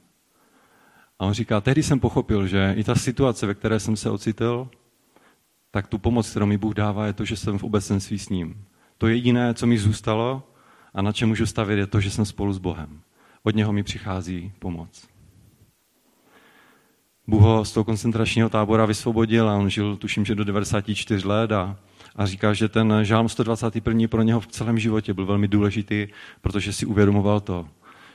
A 1.18 1.26
on 1.26 1.32
říká, 1.32 1.60
tehdy 1.60 1.82
jsem 1.82 2.00
pochopil, 2.00 2.46
že 2.46 2.74
i 2.76 2.84
ta 2.84 2.94
situace, 2.94 3.46
ve 3.46 3.54
které 3.54 3.80
jsem 3.80 3.96
se 3.96 4.10
ocitl, 4.10 4.68
tak 5.70 5.86
tu 5.86 5.98
pomoc, 5.98 6.30
kterou 6.30 6.46
mi 6.46 6.58
Bůh 6.58 6.74
dává, 6.74 7.06
je 7.06 7.12
to, 7.12 7.24
že 7.24 7.36
jsem 7.36 7.58
v 7.58 7.64
obecenství 7.64 8.18
s 8.18 8.28
ním. 8.28 8.64
To 8.98 9.08
jediné, 9.08 9.54
co 9.54 9.66
mi 9.66 9.78
zůstalo 9.78 10.42
a 10.94 11.02
na 11.02 11.12
čem 11.12 11.28
můžu 11.28 11.46
stavit, 11.46 11.78
je 11.78 11.86
to, 11.86 12.00
že 12.00 12.10
jsem 12.10 12.24
spolu 12.24 12.52
s 12.52 12.58
Bohem. 12.58 13.00
Od 13.42 13.54
něho 13.54 13.72
mi 13.72 13.82
přichází 13.82 14.52
pomoc. 14.58 15.08
Bůh 17.26 17.42
ho 17.42 17.64
z 17.64 17.72
toho 17.72 17.84
koncentračního 17.84 18.48
tábora 18.48 18.86
vysvobodil 18.86 19.50
a 19.50 19.56
on 19.56 19.70
žil, 19.70 19.96
tuším, 19.96 20.24
že 20.24 20.34
do 20.34 20.44
94 20.44 21.28
let 21.28 21.52
a, 21.52 21.76
a 22.16 22.26
říká, 22.26 22.52
že 22.52 22.68
ten 22.68 22.94
žálm 23.02 23.28
121. 23.28 24.08
pro 24.08 24.22
něho 24.22 24.40
v 24.40 24.46
celém 24.46 24.78
životě 24.78 25.14
byl 25.14 25.26
velmi 25.26 25.48
důležitý, 25.48 26.08
protože 26.40 26.72
si 26.72 26.86
uvědomoval 26.86 27.40
to, 27.40 27.68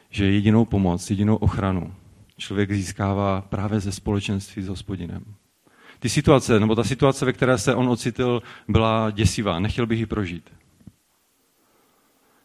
že 0.10 0.26
jedinou 0.26 0.66
pomoc, 0.66 1.10
jedinou 1.10 1.36
ochranu 1.36 1.94
člověk 2.38 2.72
získává 2.72 3.42
právě 3.42 3.80
ze 3.80 3.92
společenství 3.92 4.64
s 4.64 4.68
hospodinem. 4.68 5.24
Ty 6.00 6.10
situace, 6.10 6.60
nebo 6.60 6.76
ta 6.76 6.84
situace, 6.84 7.26
ve 7.26 7.34
které 7.34 7.58
se 7.58 7.76
on 7.76 7.90
ocitl, 7.90 8.42
byla 8.68 9.12
děsivá. 9.12 9.60
Nechtěl 9.60 9.86
bych 9.86 10.00
ji 10.00 10.06
prožít. 10.06 10.50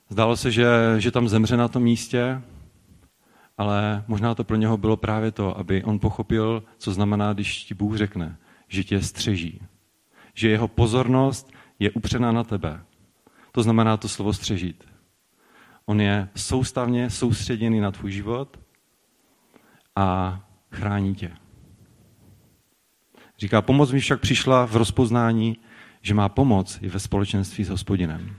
Zdálo 0.08 0.36
se, 0.36 0.50
že, 0.50 0.66
že 0.98 1.10
tam 1.10 1.28
zemře 1.28 1.56
na 1.56 1.68
tom 1.68 1.82
místě, 1.82 2.42
ale 3.58 4.04
možná 4.06 4.34
to 4.34 4.44
pro 4.44 4.56
něho 4.56 4.76
bylo 4.76 4.96
právě 4.96 5.32
to, 5.32 5.58
aby 5.58 5.84
on 5.84 5.98
pochopil, 5.98 6.62
co 6.78 6.92
znamená, 6.92 7.32
když 7.32 7.64
ti 7.64 7.74
Bůh 7.74 7.96
řekne, 7.96 8.36
že 8.68 8.84
tě 8.84 9.02
střeží. 9.02 9.60
Že 10.34 10.48
jeho 10.48 10.68
pozornost 10.68 11.52
je 11.78 11.90
upřená 11.90 12.32
na 12.32 12.44
tebe. 12.44 12.80
To 13.52 13.62
znamená 13.62 13.96
to 13.96 14.08
slovo 14.08 14.32
střežit. 14.32 14.84
On 15.86 16.00
je 16.00 16.28
soustavně 16.36 17.10
soustředěný 17.10 17.80
na 17.80 17.90
tvůj 17.90 18.12
život 18.12 18.60
a 19.96 20.40
chrání 20.70 21.14
tě. 21.14 21.30
Říká, 23.38 23.62
pomoc 23.62 23.92
mi 23.92 24.00
však 24.00 24.20
přišla 24.20 24.66
v 24.66 24.76
rozpoznání, 24.76 25.56
že 26.02 26.14
má 26.14 26.28
pomoc 26.28 26.78
i 26.82 26.88
ve 26.88 27.00
společenství 27.00 27.64
s 27.64 27.68
hospodinem. 27.68 28.36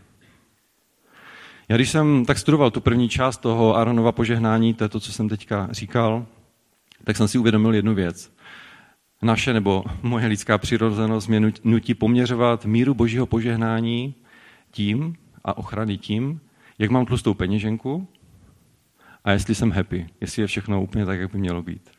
Já 1.69 1.75
když 1.75 1.89
jsem 1.89 2.25
tak 2.25 2.37
studoval 2.37 2.71
tu 2.71 2.81
první 2.81 3.09
část 3.09 3.37
toho 3.37 3.75
Aaronova 3.77 4.11
požehnání, 4.11 4.73
to 4.73 4.83
je 4.83 4.89
to, 4.89 4.99
co 4.99 5.11
jsem 5.11 5.29
teďka 5.29 5.67
říkal, 5.71 6.25
tak 7.03 7.17
jsem 7.17 7.27
si 7.27 7.37
uvědomil 7.37 7.75
jednu 7.75 7.95
věc. 7.95 8.33
Naše 9.21 9.53
nebo 9.53 9.83
moje 10.01 10.27
lidská 10.27 10.57
přirozenost 10.57 11.29
mě 11.29 11.51
nutí 11.63 11.93
poměřovat 11.93 12.65
míru 12.65 12.93
božího 12.93 13.25
požehnání 13.25 14.15
tím 14.71 15.15
a 15.43 15.57
ochrany 15.57 15.97
tím, 15.97 16.41
jak 16.79 16.91
mám 16.91 17.05
tlustou 17.05 17.33
peněženku 17.33 18.07
a 19.23 19.31
jestli 19.31 19.55
jsem 19.55 19.71
happy, 19.71 20.07
jestli 20.21 20.41
je 20.41 20.47
všechno 20.47 20.81
úplně 20.81 21.05
tak, 21.05 21.19
jak 21.19 21.31
by 21.31 21.37
mělo 21.37 21.61
být. 21.61 21.91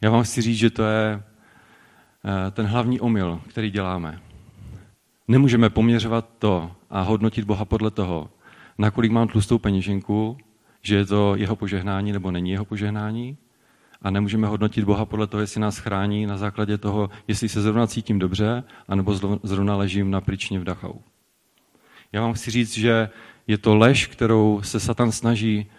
Já 0.00 0.10
vám 0.10 0.22
chci 0.22 0.42
říct, 0.42 0.58
že 0.58 0.70
to 0.70 0.82
je 0.82 1.22
eh, 1.22 2.50
ten 2.50 2.66
hlavní 2.66 3.00
omyl, 3.00 3.40
který 3.48 3.70
děláme. 3.70 4.20
Nemůžeme 5.28 5.70
poměřovat 5.70 6.28
to 6.38 6.70
a 6.90 7.02
hodnotit 7.02 7.44
Boha 7.44 7.64
podle 7.64 7.90
toho, 7.90 8.30
nakolik 8.78 9.12
mám 9.12 9.28
tlustou 9.28 9.58
peněženku, 9.58 10.36
že 10.82 10.96
je 10.96 11.06
to 11.06 11.36
jeho 11.36 11.56
požehnání 11.56 12.12
nebo 12.12 12.30
není 12.30 12.50
jeho 12.50 12.64
požehnání. 12.64 13.36
A 14.02 14.10
nemůžeme 14.10 14.46
hodnotit 14.46 14.84
Boha 14.84 15.04
podle 15.04 15.26
toho, 15.26 15.40
jestli 15.40 15.60
nás 15.60 15.78
chrání 15.78 16.26
na 16.26 16.36
základě 16.36 16.78
toho, 16.78 17.10
jestli 17.28 17.48
se 17.48 17.62
zrovna 17.62 17.86
cítím 17.86 18.18
dobře, 18.18 18.64
anebo 18.88 19.14
zrovna 19.42 19.76
ležím 19.76 20.10
na 20.10 20.20
pryčně 20.20 20.60
v 20.60 20.64
Dachau. 20.64 20.94
Já 22.12 22.20
vám 22.20 22.32
chci 22.32 22.50
říct, 22.50 22.74
že 22.74 23.08
je 23.46 23.58
to 23.58 23.76
lež, 23.76 24.06
kterou 24.06 24.60
se 24.62 24.80
Satan 24.80 25.12
snaží 25.12 25.70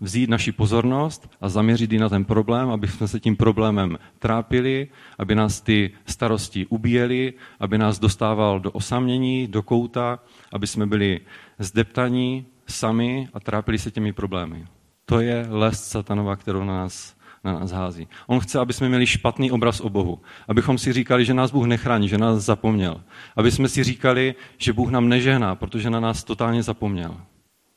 vzít 0.00 0.30
naši 0.30 0.52
pozornost 0.52 1.30
a 1.40 1.48
zaměřit 1.48 1.92
ji 1.92 1.98
na 1.98 2.08
ten 2.08 2.24
problém, 2.24 2.70
aby 2.70 2.88
jsme 2.88 3.08
se 3.08 3.20
tím 3.20 3.36
problémem 3.36 3.98
trápili, 4.18 4.88
aby 5.18 5.34
nás 5.34 5.60
ty 5.60 5.90
starosti 6.06 6.66
ubíjeli, 6.66 7.34
aby 7.60 7.78
nás 7.78 7.98
dostával 7.98 8.60
do 8.60 8.70
osamění, 8.70 9.46
do 9.46 9.62
kouta, 9.62 10.18
aby 10.52 10.66
jsme 10.66 10.86
byli 10.86 11.20
zdeptaní 11.58 12.46
sami 12.66 13.28
a 13.34 13.40
trápili 13.40 13.78
se 13.78 13.90
těmi 13.90 14.12
problémy. 14.12 14.66
To 15.04 15.20
je 15.20 15.46
les 15.48 15.90
satanova, 15.90 16.36
kterou 16.36 16.64
na 16.64 16.74
nás, 16.74 17.16
na 17.44 17.52
nás 17.52 17.70
hází. 17.70 18.08
On 18.26 18.40
chce, 18.40 18.58
aby 18.58 18.72
jsme 18.72 18.88
měli 18.88 19.06
špatný 19.06 19.50
obraz 19.50 19.80
o 19.80 19.88
Bohu. 19.88 20.20
Abychom 20.48 20.78
si 20.78 20.92
říkali, 20.92 21.24
že 21.24 21.34
nás 21.34 21.50
Bůh 21.50 21.66
nechrání, 21.66 22.08
že 22.08 22.18
nás 22.18 22.44
zapomněl. 22.44 23.00
Aby 23.36 23.50
jsme 23.50 23.68
si 23.68 23.84
říkali, 23.84 24.34
že 24.58 24.72
Bůh 24.72 24.90
nám 24.90 25.08
nežehná, 25.08 25.54
protože 25.54 25.90
na 25.90 26.00
nás 26.00 26.24
totálně 26.24 26.62
zapomněl. 26.62 27.16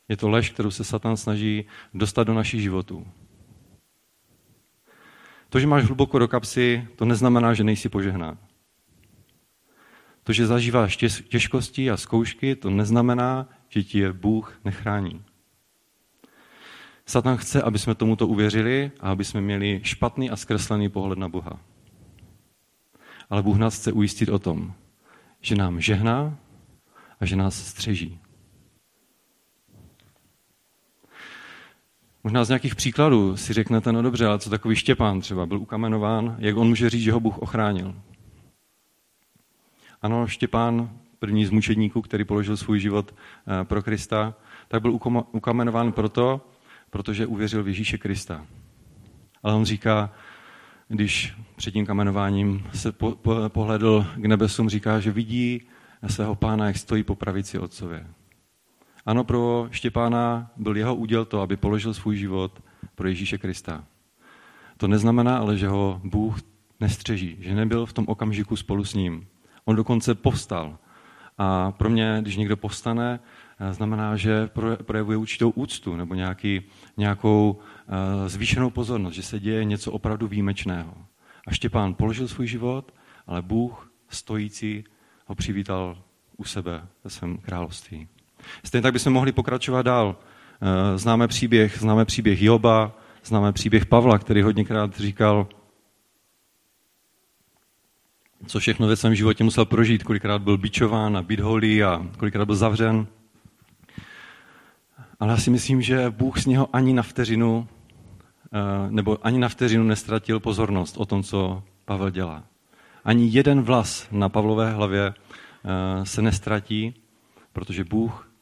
Je 0.09 0.17
to 0.17 0.29
lež, 0.29 0.49
kterou 0.49 0.71
se 0.71 0.83
Satan 0.83 1.17
snaží 1.17 1.65
dostat 1.93 2.23
do 2.23 2.33
našich 2.33 2.61
životů. 2.61 3.07
To, 5.49 5.59
že 5.59 5.67
máš 5.67 5.85
hluboko 5.85 6.19
do 6.19 6.27
kapsy, 6.27 6.87
to 6.95 7.05
neznamená, 7.05 7.53
že 7.53 7.63
nejsi 7.63 7.89
požehnán. 7.89 8.37
To, 10.23 10.33
že 10.33 10.47
zažíváš 10.47 10.97
těžkosti 11.27 11.91
a 11.91 11.97
zkoušky, 11.97 12.55
to 12.55 12.69
neznamená, 12.69 13.49
že 13.69 13.83
ti 13.83 13.99
je 13.99 14.13
Bůh 14.13 14.59
nechrání. 14.65 15.23
Satan 17.05 17.37
chce, 17.37 17.61
aby 17.61 17.79
jsme 17.79 17.95
tomuto 17.95 18.27
uvěřili 18.27 18.91
a 18.99 19.11
aby 19.11 19.25
jsme 19.25 19.41
měli 19.41 19.81
špatný 19.83 20.29
a 20.29 20.35
zkreslený 20.35 20.89
pohled 20.89 21.19
na 21.19 21.29
Boha. 21.29 21.59
Ale 23.29 23.43
Bůh 23.43 23.57
nás 23.57 23.79
chce 23.79 23.91
ujistit 23.91 24.29
o 24.29 24.39
tom, 24.39 24.73
že 25.41 25.55
nám 25.55 25.81
žehná 25.81 26.37
a 27.19 27.25
že 27.25 27.35
nás 27.35 27.67
střeží. 27.67 28.19
Možná 32.23 32.43
z 32.43 32.49
nějakých 32.49 32.75
příkladů 32.75 33.37
si 33.37 33.53
řeknete, 33.53 33.91
no 33.91 34.01
dobře, 34.01 34.25
ale 34.25 34.39
co 34.39 34.49
takový 34.49 34.75
Štěpán 34.75 35.21
třeba 35.21 35.45
byl 35.45 35.57
ukamenován, 35.57 36.35
jak 36.39 36.57
on 36.57 36.67
může 36.67 36.89
říct, 36.89 37.01
že 37.01 37.11
ho 37.11 37.19
Bůh 37.19 37.37
ochránil? 37.37 37.95
Ano, 40.01 40.27
Štěpán, 40.27 40.89
první 41.19 41.45
z 41.45 41.49
mučedníků, 41.49 42.01
který 42.01 42.23
položil 42.23 42.57
svůj 42.57 42.79
život 42.79 43.15
eh, 43.15 43.63
pro 43.63 43.83
Krista, 43.83 44.33
tak 44.67 44.81
byl 44.81 44.99
ukamenován 45.31 45.91
proto, 45.91 46.41
protože 46.89 47.25
uvěřil 47.25 47.63
v 47.63 47.67
Ježíše 47.67 47.97
Krista. 47.97 48.45
Ale 49.43 49.53
on 49.53 49.65
říká, 49.65 50.13
když 50.87 51.33
před 51.55 51.71
tím 51.71 51.85
kamenováním 51.85 52.67
se 52.73 52.91
po, 52.91 53.11
po, 53.11 53.35
pohledl 53.47 54.07
k 54.15 54.25
nebesům, 54.25 54.69
říká, 54.69 54.99
že 54.99 55.11
vidí 55.11 55.61
svého 56.07 56.35
pána, 56.35 56.67
jak 56.67 56.77
stojí 56.77 57.03
po 57.03 57.15
pravici 57.15 57.59
otcově. 57.59 58.07
Ano, 59.05 59.23
pro 59.23 59.67
Štěpána 59.71 60.51
byl 60.57 60.77
jeho 60.77 60.95
úděl 60.95 61.25
to, 61.25 61.41
aby 61.41 61.57
položil 61.57 61.93
svůj 61.93 62.17
život 62.17 62.63
pro 62.95 63.07
Ježíše 63.07 63.37
Krista. 63.37 63.83
To 64.77 64.87
neznamená 64.87 65.37
ale, 65.37 65.57
že 65.57 65.67
ho 65.67 66.01
Bůh 66.03 66.37
nestřeží, 66.79 67.37
že 67.39 67.55
nebyl 67.55 67.85
v 67.85 67.93
tom 67.93 68.05
okamžiku 68.07 68.55
spolu 68.55 68.85
s 68.85 68.93
ním. 68.93 69.27
On 69.65 69.75
dokonce 69.75 70.15
povstal. 70.15 70.77
A 71.37 71.71
pro 71.71 71.89
mě, 71.89 72.17
když 72.21 72.37
někdo 72.37 72.57
povstane, 72.57 73.19
eh, 73.59 73.73
znamená, 73.73 74.15
že 74.15 74.49
projevuje 74.83 75.17
určitou 75.17 75.49
úctu 75.49 75.95
nebo 75.95 76.13
nějaký, 76.13 76.61
nějakou 76.97 77.51
uh, 77.51 78.27
zvýšenou 78.27 78.69
pozornost, 78.69 79.13
že 79.13 79.23
se 79.23 79.39
děje 79.39 79.63
něco 79.63 79.91
opravdu 79.91 80.27
výjimečného. 80.27 80.93
A 81.47 81.51
Štěpán 81.51 81.93
položil 81.93 82.27
svůj 82.27 82.47
život, 82.47 82.93
ale 83.27 83.41
Bůh 83.41 83.91
stojící 84.09 84.83
ho 85.25 85.35
přivítal 85.35 85.97
u 86.37 86.43
sebe 86.43 86.87
ve 87.03 87.09
svém 87.09 87.37
království. 87.37 88.07
Stejně 88.63 88.81
tak 88.81 88.93
bychom 88.93 89.13
mohli 89.13 89.31
pokračovat 89.31 89.81
dál. 89.81 90.15
Eh, 90.61 90.97
známe 90.97 91.27
příběh, 91.27 91.77
známe 91.77 92.05
příběh 92.05 92.41
Joba, 92.41 92.91
známe 93.23 93.53
příběh 93.53 93.85
Pavla, 93.85 94.19
který 94.19 94.41
hodněkrát 94.41 94.97
říkal, 94.97 95.47
co 98.47 98.59
všechno 98.59 98.87
ve 98.87 98.95
svém 98.95 99.15
životě 99.15 99.43
musel 99.43 99.65
prožít, 99.65 100.03
kolikrát 100.03 100.41
byl 100.41 100.57
bičován 100.57 101.17
a 101.17 101.21
být 101.21 101.39
holý 101.39 101.83
a 101.83 102.07
kolikrát 102.17 102.45
byl 102.45 102.55
zavřen. 102.55 103.07
Ale 105.19 105.31
já 105.31 105.37
si 105.37 105.49
myslím, 105.49 105.81
že 105.81 106.09
Bůh 106.09 106.39
z 106.39 106.45
něho 106.45 106.75
ani 106.75 106.93
na 106.93 107.03
vteřinu, 107.03 107.67
eh, 108.53 108.57
nebo 108.89 109.17
ani 109.27 109.39
na 109.39 109.49
vteřinu 109.49 109.83
nestratil 109.83 110.39
pozornost 110.39 110.97
o 110.97 111.05
tom, 111.05 111.23
co 111.23 111.63
Pavel 111.85 112.09
dělá. 112.09 112.43
Ani 113.05 113.27
jeden 113.31 113.61
vlas 113.61 114.07
na 114.11 114.29
Pavlové 114.29 114.71
hlavě 114.71 115.13
eh, 115.13 116.05
se 116.05 116.21
nestratí, 116.21 116.93
protože 117.53 117.83
Bůh 117.83 118.32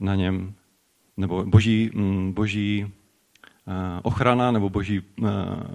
na 0.00 0.14
něm, 0.14 0.54
nebo 1.16 1.44
boží, 1.44 1.90
mm, 1.94 2.32
boží 2.32 2.92
eh, 3.68 4.00
ochrana 4.02 4.50
nebo 4.50 4.70
boží, 4.70 5.02
eh, 5.26 5.30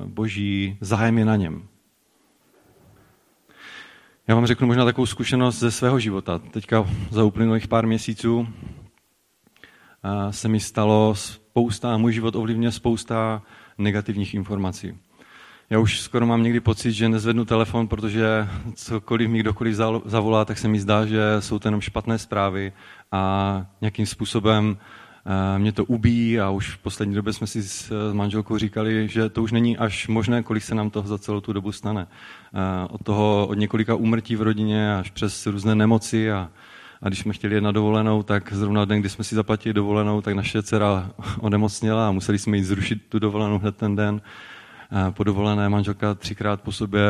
boží 0.05 0.77
zájem 0.81 1.17
je 1.17 1.25
na 1.25 1.35
něm. 1.35 1.67
Já 4.27 4.35
vám 4.35 4.45
řeknu 4.45 4.67
možná 4.67 4.85
takovou 4.85 5.05
zkušenost 5.05 5.59
ze 5.59 5.71
svého 5.71 5.99
života. 5.99 6.39
Teďka 6.39 6.85
za 7.09 7.23
uplynulých 7.23 7.67
pár 7.67 7.87
měsíců 7.87 8.47
eh, 10.03 10.33
se 10.33 10.47
mi 10.47 10.59
stalo 10.59 11.15
spousta, 11.15 11.97
můj 11.97 12.13
život 12.13 12.35
ovlivňuje 12.35 12.71
spousta 12.71 13.41
negativních 13.77 14.33
informací. 14.33 14.97
Já 15.73 15.79
už 15.79 15.99
skoro 15.99 16.25
mám 16.25 16.43
někdy 16.43 16.59
pocit, 16.59 16.91
že 16.91 17.09
nezvednu 17.09 17.45
telefon, 17.45 17.87
protože 17.87 18.47
cokoliv 18.75 19.29
mi 19.29 19.39
kdokoliv 19.39 19.75
zavolá, 20.05 20.45
tak 20.45 20.57
se 20.57 20.67
mi 20.67 20.79
zdá, 20.79 21.05
že 21.05 21.21
jsou 21.39 21.59
to 21.59 21.67
jenom 21.67 21.81
špatné 21.81 22.17
zprávy 22.17 22.73
a 23.11 23.65
nějakým 23.81 24.05
způsobem 24.05 24.77
eh, 25.25 25.59
mě 25.59 25.71
to 25.71 25.85
ubíjí 25.85 26.39
a 26.39 26.49
už 26.49 26.69
v 26.69 26.77
poslední 26.77 27.15
době 27.15 27.33
jsme 27.33 27.47
si 27.47 27.63
s 27.63 28.13
manželkou 28.13 28.57
říkali, 28.57 29.07
že 29.07 29.29
to 29.29 29.43
už 29.43 29.51
není 29.51 29.77
až 29.77 30.07
možné, 30.07 30.43
kolik 30.43 30.63
se 30.63 30.75
nám 30.75 30.89
toho 30.89 31.07
za 31.07 31.17
celou 31.17 31.41
tu 31.41 31.53
dobu 31.53 31.71
stane. 31.71 32.07
Eh, 32.07 32.87
od 32.89 33.03
toho, 33.03 33.47
od 33.47 33.57
několika 33.57 33.95
úmrtí 33.95 34.35
v 34.35 34.41
rodině 34.41 34.95
až 34.95 35.11
přes 35.11 35.45
různé 35.45 35.75
nemoci 35.75 36.31
a, 36.31 36.49
a 37.01 37.07
když 37.07 37.19
jsme 37.19 37.33
chtěli 37.33 37.55
jít 37.55 37.61
na 37.61 37.71
dovolenou, 37.71 38.23
tak 38.23 38.53
zrovna 38.53 38.85
den, 38.85 38.99
kdy 38.99 39.09
jsme 39.09 39.23
si 39.23 39.35
zaplatili 39.35 39.73
dovolenou, 39.73 40.21
tak 40.21 40.33
naše 40.33 40.63
dcera 40.63 41.11
onemocněla 41.39 42.07
a 42.07 42.11
museli 42.11 42.39
jsme 42.39 42.57
jít 42.57 42.63
zrušit 42.63 43.01
tu 43.09 43.19
dovolenou 43.19 43.59
hned 43.59 43.77
ten 43.77 43.95
den 43.95 44.21
po 45.11 45.23
dovolené 45.23 45.69
manželka 45.69 46.13
třikrát 46.13 46.61
po 46.61 46.71
sobě 46.71 47.01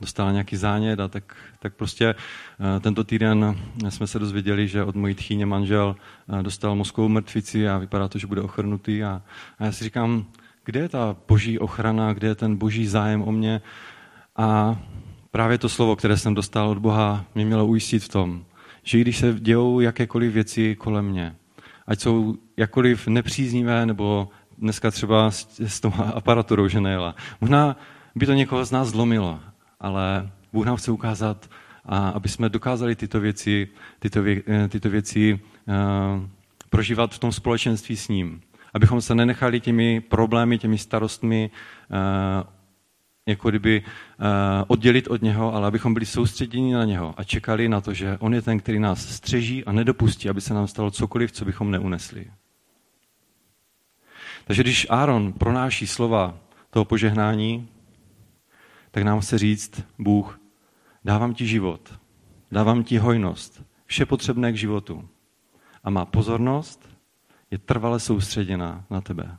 dostala 0.00 0.32
nějaký 0.32 0.56
zánět 0.56 1.00
a 1.00 1.08
tak, 1.08 1.36
tak 1.58 1.74
prostě 1.74 2.14
eh, 2.76 2.80
tento 2.80 3.04
týden 3.04 3.56
jsme 3.88 4.06
se 4.06 4.18
dozvěděli, 4.18 4.68
že 4.68 4.84
od 4.84 4.94
mojí 4.94 5.14
tchýně 5.14 5.46
manžel 5.46 5.96
eh, 6.38 6.42
dostal 6.42 6.74
mozkovou 6.74 7.08
mrtvici 7.08 7.68
a 7.68 7.78
vypadá 7.78 8.08
to, 8.08 8.18
že 8.18 8.26
bude 8.26 8.40
ochrnutý. 8.40 9.04
A, 9.04 9.22
a 9.58 9.64
já 9.64 9.72
si 9.72 9.84
říkám, 9.84 10.24
kde 10.64 10.80
je 10.80 10.88
ta 10.88 11.16
boží 11.28 11.58
ochrana, 11.58 12.12
kde 12.12 12.28
je 12.28 12.34
ten 12.34 12.56
boží 12.56 12.86
zájem 12.86 13.22
o 13.22 13.32
mě? 13.32 13.60
A 14.36 14.78
právě 15.30 15.58
to 15.58 15.68
slovo, 15.68 15.96
které 15.96 16.16
jsem 16.16 16.34
dostal 16.34 16.68
od 16.68 16.78
Boha, 16.78 17.24
mě 17.34 17.44
mělo 17.44 17.66
ujistit 17.66 18.02
v 18.02 18.08
tom, 18.08 18.44
že 18.82 19.00
když 19.00 19.18
se 19.18 19.36
dějou 19.40 19.80
jakékoliv 19.80 20.32
věci 20.32 20.76
kolem 20.76 21.04
mě, 21.04 21.36
ať 21.86 22.00
jsou 22.00 22.36
jakkoliv 22.56 23.08
nepříznivé 23.08 23.86
nebo 23.86 24.28
dneska 24.60 24.90
třeba 24.90 25.30
s, 25.30 25.60
s 25.60 25.80
tou 25.80 25.92
aparaturou, 26.14 26.68
že 26.68 26.80
nejela. 26.80 27.14
Možná 27.40 27.76
by 28.14 28.26
to 28.26 28.32
někoho 28.32 28.64
z 28.64 28.70
nás 28.70 28.88
zlomilo, 28.88 29.40
ale 29.80 30.30
Bůh 30.52 30.66
nám 30.66 30.76
chce 30.76 30.90
ukázat, 30.90 31.50
a 31.84 32.08
aby 32.08 32.28
jsme 32.28 32.48
dokázali 32.48 32.96
tyto 32.96 33.20
věci, 33.20 33.68
tyto, 33.98 34.22
vě, 34.22 34.42
eh, 34.46 34.68
tyto 34.68 34.90
věci 34.90 35.40
uh, 35.66 36.22
prožívat 36.70 37.14
v 37.14 37.18
tom 37.18 37.32
společenství 37.32 37.96
s 37.96 38.08
ním. 38.08 38.40
Abychom 38.74 39.00
se 39.00 39.14
nenechali 39.14 39.60
těmi 39.60 40.00
problémy, 40.00 40.58
těmi 40.58 40.78
starostmi 40.78 41.50
uh, 41.90 41.96
jako 43.26 43.50
kdyby 43.50 43.82
uh, 43.82 44.26
oddělit 44.66 45.08
od 45.08 45.22
něho, 45.22 45.54
ale 45.54 45.68
abychom 45.68 45.94
byli 45.94 46.06
soustředěni 46.06 46.74
na 46.74 46.84
něho 46.84 47.14
a 47.16 47.24
čekali 47.24 47.68
na 47.68 47.80
to, 47.80 47.94
že 47.94 48.16
on 48.18 48.34
je 48.34 48.42
ten, 48.42 48.58
který 48.58 48.78
nás 48.78 49.08
střeží 49.08 49.64
a 49.64 49.72
nedopustí, 49.72 50.28
aby 50.28 50.40
se 50.40 50.54
nám 50.54 50.66
stalo 50.66 50.90
cokoliv, 50.90 51.32
co 51.32 51.44
bychom 51.44 51.70
neunesli. 51.70 52.26
Takže 54.50 54.62
když 54.62 54.86
Áron 54.90 55.32
pronáší 55.32 55.86
slova 55.86 56.38
toho 56.70 56.84
požehnání, 56.84 57.68
tak 58.90 59.02
nám 59.02 59.20
chce 59.20 59.38
říct 59.38 59.82
Bůh, 59.98 60.40
dávám 61.04 61.34
ti 61.34 61.46
život, 61.46 61.94
dávám 62.52 62.84
ti 62.84 62.98
hojnost, 62.98 63.62
vše 63.86 64.06
potřebné 64.06 64.52
k 64.52 64.56
životu. 64.56 65.08
A 65.84 65.90
má 65.90 66.04
pozornost 66.04 66.88
je 67.50 67.58
trvale 67.58 68.00
soustředěná 68.00 68.84
na 68.90 69.00
tebe. 69.00 69.38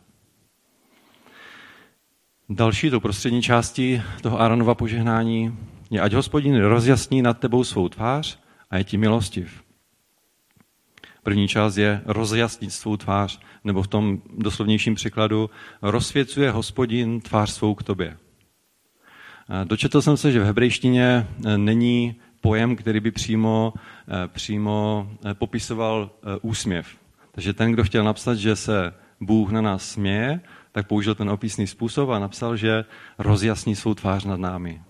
Další, 2.50 2.90
to 2.90 3.00
prostřední 3.00 3.42
části 3.42 4.02
toho 4.22 4.42
Áronova 4.42 4.76
požehnání 4.76 5.58
je, 5.90 6.02
ať 6.02 6.14
hospodin 6.14 6.56
rozjasní 6.64 7.22
nad 7.22 7.40
tebou 7.40 7.64
svou 7.64 7.90
tvář 7.90 8.40
a 8.70 8.78
je 8.78 8.84
ti 8.84 8.98
milostiv. 8.98 9.64
První 11.24 11.48
část 11.48 11.78
je 11.78 12.02
rozjasnit 12.06 12.74
svou 12.74 12.98
tvář, 12.98 13.40
nebo 13.64 13.84
v 13.84 13.88
tom 13.88 14.22
doslovnějším 14.38 14.96
překladu 14.96 15.50
rozsvěcuje 15.82 16.52
hospodin 16.52 17.22
tvář 17.22 17.50
svou 17.52 17.76
k 17.76 17.84
tobě. 17.84 18.18
Dočetl 19.64 20.02
jsem 20.02 20.18
se, 20.18 20.32
že 20.32 20.40
v 20.40 20.46
hebrejštině 20.46 21.28
e, 21.46 21.58
není 21.58 22.16
pojem, 22.42 22.76
který 22.76 23.00
by 23.00 23.12
přímo, 23.12 23.74
e, 24.24 24.28
přímo 24.28 25.08
e, 25.26 25.34
popisoval 25.34 26.12
úsměv. 26.42 26.88
Takže 27.32 27.54
ten, 27.54 27.72
kdo 27.72 27.84
chtěl 27.84 28.04
napsat, 28.04 28.36
že 28.36 28.56
se 28.56 28.94
Bůh 29.22 29.52
na 29.52 29.62
nás 29.62 29.90
směje, 29.90 30.42
tak 30.72 30.88
použil 30.88 31.16
ten 31.16 31.30
opisný 31.30 31.68
způsob 31.68 32.10
a 32.10 32.20
napsal, 32.20 32.56
že 32.56 32.86
rozjasní 33.18 33.76
svou 33.76 33.94
tvář 33.94 34.26
nad 34.26 34.40
námi. 34.40 34.82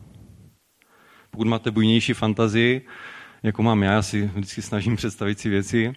Pokud 1.31 1.47
máte 1.47 1.71
bujnější 1.71 2.13
fantazii, 2.13 2.85
jako 3.43 3.63
mám 3.63 3.83
já, 3.83 3.91
já 3.91 4.01
si 4.01 4.31
vždycky 4.33 4.61
snažím 4.61 4.95
představit 5.01 5.39
si 5.39 5.49
věci, 5.49 5.93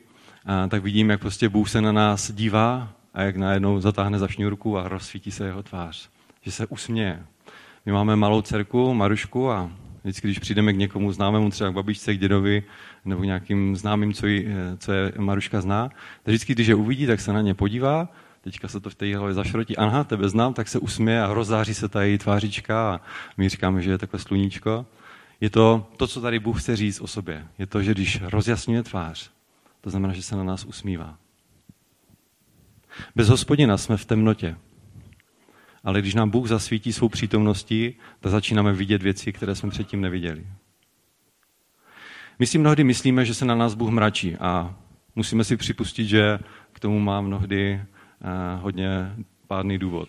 tak 0.69 0.83
vidím, 0.83 1.11
jak 1.11 1.21
prostě 1.21 1.49
Bůh 1.49 1.71
se 1.71 1.81
na 1.81 1.93
nás 1.93 2.33
dívá 2.33 2.93
a 3.15 3.23
jak 3.23 3.37
najednou 3.37 3.81
zatáhne 3.81 4.19
za 4.19 4.29
šňůrku 4.29 4.79
a 4.79 4.89
rozsvítí 4.89 5.31
se 5.31 5.47
jeho 5.47 5.63
tvář. 5.63 6.09
Že 6.43 6.53
se 6.53 6.67
usměje. 6.67 7.23
My 7.87 7.93
máme 7.93 8.17
malou 8.17 8.43
dcerku, 8.43 8.95
Marušku, 8.95 9.51
a 9.51 9.71
vždycky, 10.03 10.27
když 10.27 10.39
přijdeme 10.39 10.73
k 10.73 10.77
někomu 10.77 11.13
známému, 11.13 11.51
třeba 11.51 11.71
k 11.71 11.75
babičce, 11.75 12.15
k 12.15 12.21
dědovi, 12.21 12.63
nebo 13.05 13.25
nějakým 13.25 13.77
známým, 13.77 14.13
co, 14.13 14.27
jí, 14.27 14.47
co 14.79 14.93
je 14.93 15.13
Maruška 15.19 15.61
zná, 15.61 15.89
tak 16.23 16.27
vždycky, 16.27 16.53
když 16.53 16.67
je 16.67 16.75
uvidí, 16.75 17.07
tak 17.07 17.21
se 17.21 17.33
na 17.33 17.41
ně 17.41 17.55
podívá, 17.55 18.09
teďka 18.41 18.69
se 18.69 18.81
to 18.81 18.91
v 18.91 18.95
té 18.95 19.17
hlavě 19.17 19.35
zašrotí, 19.35 19.77
aha, 19.77 20.05
tebe 20.05 20.29
znám, 20.29 20.55
tak 20.55 20.69
se 20.69 20.79
usměje 20.79 21.23
a 21.23 21.35
rozzáří 21.35 21.75
se 21.75 21.89
ta 21.89 22.03
její 22.03 22.19
tvářička 22.19 22.95
a 22.95 23.01
my 23.37 23.49
říkáme, 23.49 23.83
že 23.83 23.91
je 23.91 23.99
takové 23.99 24.23
sluníčko. 24.23 24.87
Je 25.41 25.51
to 25.51 25.87
to, 25.97 26.07
co 26.07 26.21
tady 26.21 26.39
Bůh 26.39 26.63
chce 26.63 26.77
říct 26.77 27.01
o 27.01 27.07
sobě. 27.07 27.47
Je 27.59 27.67
to, 27.67 27.83
že 27.83 27.93
když 27.93 28.23
rozjasňuje 28.23 28.83
tvář, 28.83 29.31
to 29.85 29.91
znamená, 29.91 30.15
že 30.15 30.23
se 30.23 30.37
na 30.37 30.45
nás 30.45 30.65
usmívá. 30.65 31.19
Bez 33.15 33.29
hospodina 33.29 33.77
jsme 33.77 33.97
v 33.97 34.05
temnotě. 34.05 34.57
Ale 35.85 36.01
když 36.01 36.15
nám 36.15 36.31
Bůh 36.31 36.49
zasvítí 36.49 36.93
svou 36.93 37.09
přítomností, 37.09 37.95
tak 38.21 38.33
začínáme 38.33 38.73
vidět 38.73 39.03
věci, 39.03 39.33
které 39.33 39.55
jsme 39.55 39.71
předtím 39.71 40.01
neviděli. 40.01 40.47
My 42.39 42.47
si 42.47 42.59
mnohdy 42.59 42.85
myslíme, 42.85 43.25
že 43.25 43.35
se 43.35 43.45
na 43.45 43.55
nás 43.55 43.75
Bůh 43.75 43.91
mračí 43.91 44.37
a 44.37 44.75
musíme 45.17 45.45
si 45.45 45.57
připustit, 45.57 46.05
že 46.07 46.39
k 46.73 46.81
tomu 46.81 47.01
má 47.01 47.21
mnohdy 47.21 47.73
eh, 47.75 47.87
hodně 48.61 49.17
pádný 49.47 49.79
důvod. 49.79 50.09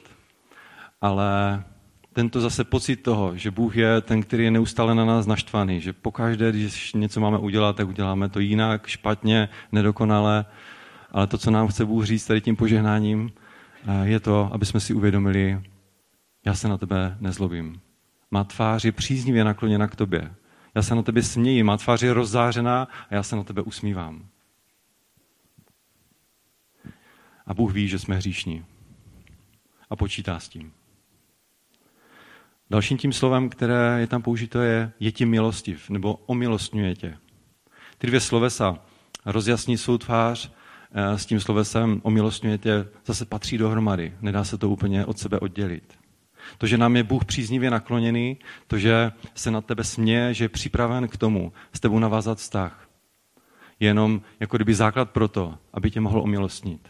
Ale 1.02 1.64
tento 2.16 2.42
zase 2.42 2.64
pocit 2.64 2.96
toho, 2.96 3.38
že 3.38 3.52
Bůh 3.52 3.76
je 3.76 4.02
ten, 4.02 4.22
který 4.22 4.44
je 4.44 4.52
neustále 4.52 4.96
na 4.96 5.06
nás 5.06 5.26
naštvaný, 5.26 5.82
že 5.82 5.94
pokaždé, 5.94 6.52
když 6.52 6.94
něco 6.94 7.20
máme 7.20 7.38
udělat, 7.38 7.76
tak 7.76 7.88
uděláme 7.88 8.30
to 8.30 8.40
jinak, 8.40 8.88
špatně, 8.88 9.50
nedokonale, 9.72 10.46
ale 11.12 11.28
to, 11.28 11.38
co 11.38 11.52
nám 11.52 11.68
chce 11.68 11.86
Bůh 11.86 12.06
říct 12.06 12.26
tady 12.26 12.42
tím 12.42 12.56
požehnáním, 12.56 13.32
eh, 13.88 14.08
je 14.08 14.20
to, 14.20 14.50
aby 14.52 14.66
jsme 14.66 14.80
si 14.80 14.94
uvědomili, 14.94 15.62
já 16.46 16.54
se 16.56 16.68
na 16.68 16.78
tebe 16.78 17.18
nezlobím. 17.20 17.82
Má 18.32 18.44
tvář 18.44 18.86
je 18.86 18.92
příznivě 18.92 19.44
nakloněna 19.44 19.88
k 19.88 19.96
tobě. 19.96 20.36
Já 20.76 20.82
se 20.82 20.96
na 20.96 21.02
tebe 21.02 21.22
směji, 21.22 21.64
má 21.64 21.78
tvář 21.78 22.02
je 22.02 22.14
rozzářená 22.14 22.88
a 23.10 23.16
já 23.16 23.24
se 23.24 23.36
na 23.36 23.44
tebe 23.44 23.62
usmívám. 23.62 24.26
A 27.46 27.54
Bůh 27.54 27.74
ví, 27.74 27.88
že 27.88 28.00
jsme 28.00 28.16
hříšní. 28.16 28.66
A 29.90 29.96
počítá 29.96 30.40
s 30.40 30.50
tím. 30.50 30.72
Dalším 32.70 32.98
tím 32.98 33.14
slovem, 33.14 33.50
které 33.50 33.98
je 34.00 34.08
tam 34.08 34.22
použito, 34.22 34.62
je 34.62 34.92
je 35.00 35.12
ti 35.12 35.26
milostiv, 35.26 35.90
nebo 35.90 36.14
omilostňuje 36.26 36.96
tě. 36.96 37.18
Ty 37.98 38.08
dvě 38.08 38.20
slovesa, 38.20 38.80
rozjasní 39.26 39.78
svou 39.78 39.98
tvář, 39.98 40.52
eh, 40.92 41.18
s 41.18 41.26
tím 41.26 41.40
slovesem 41.40 42.02
omilostňuje 42.04 42.58
tě, 42.58 42.88
zase 43.06 43.26
patří 43.26 43.58
dohromady. 43.58 44.14
Nedá 44.22 44.44
se 44.44 44.58
to 44.58 44.70
úplně 44.70 45.06
od 45.06 45.20
sebe 45.20 45.40
oddělit. 45.40 45.98
To, 46.58 46.68
že 46.68 46.78
nám 46.78 46.96
je 46.96 47.04
Bůh 47.04 47.26
příznivě 47.26 47.72
nakloněný, 47.72 48.38
to, 48.68 48.78
že 48.78 49.12
se 49.36 49.52
na 49.52 49.62
tebe 49.62 49.84
směje, 49.84 50.34
že 50.34 50.44
je 50.44 50.50
připraven 50.50 51.08
k 51.08 51.18
tomu 51.18 51.54
s 51.74 51.80
tebou 51.80 52.00
navázat 52.00 52.38
vztah, 52.38 52.90
je 53.80 53.88
jenom 53.88 54.22
jako 54.40 54.58
kdyby 54.58 54.74
základ 54.74 55.12
pro 55.12 55.28
to, 55.28 55.58
aby 55.74 55.92
tě 55.92 56.02
mohl 56.02 56.22
omilostnit. 56.22 56.90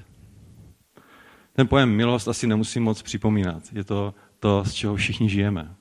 Ten 1.53 1.67
pojem 1.67 1.89
milost 1.89 2.27
asi 2.27 2.47
nemusím 2.47 2.83
moc 2.83 3.01
připomínat. 3.01 3.63
Je 3.73 3.83
to 3.83 4.13
to, 4.45 4.63
z 4.65 4.73
čeho 4.73 4.95
všichni 4.95 5.29
žijeme. 5.29 5.75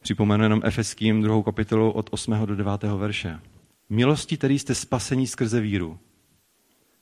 Připomenu 0.00 0.44
jenom 0.44 0.60
Efeským 0.64 1.22
druhou 1.22 1.42
kapitolu 1.42 1.90
od 1.90 2.08
8. 2.10 2.46
do 2.46 2.56
9. 2.56 2.82
verše. 2.82 3.40
Milosti 3.88 4.36
tedy 4.36 4.58
jste 4.58 4.74
spasení 4.74 5.26
skrze 5.26 5.60
víru. 5.60 5.98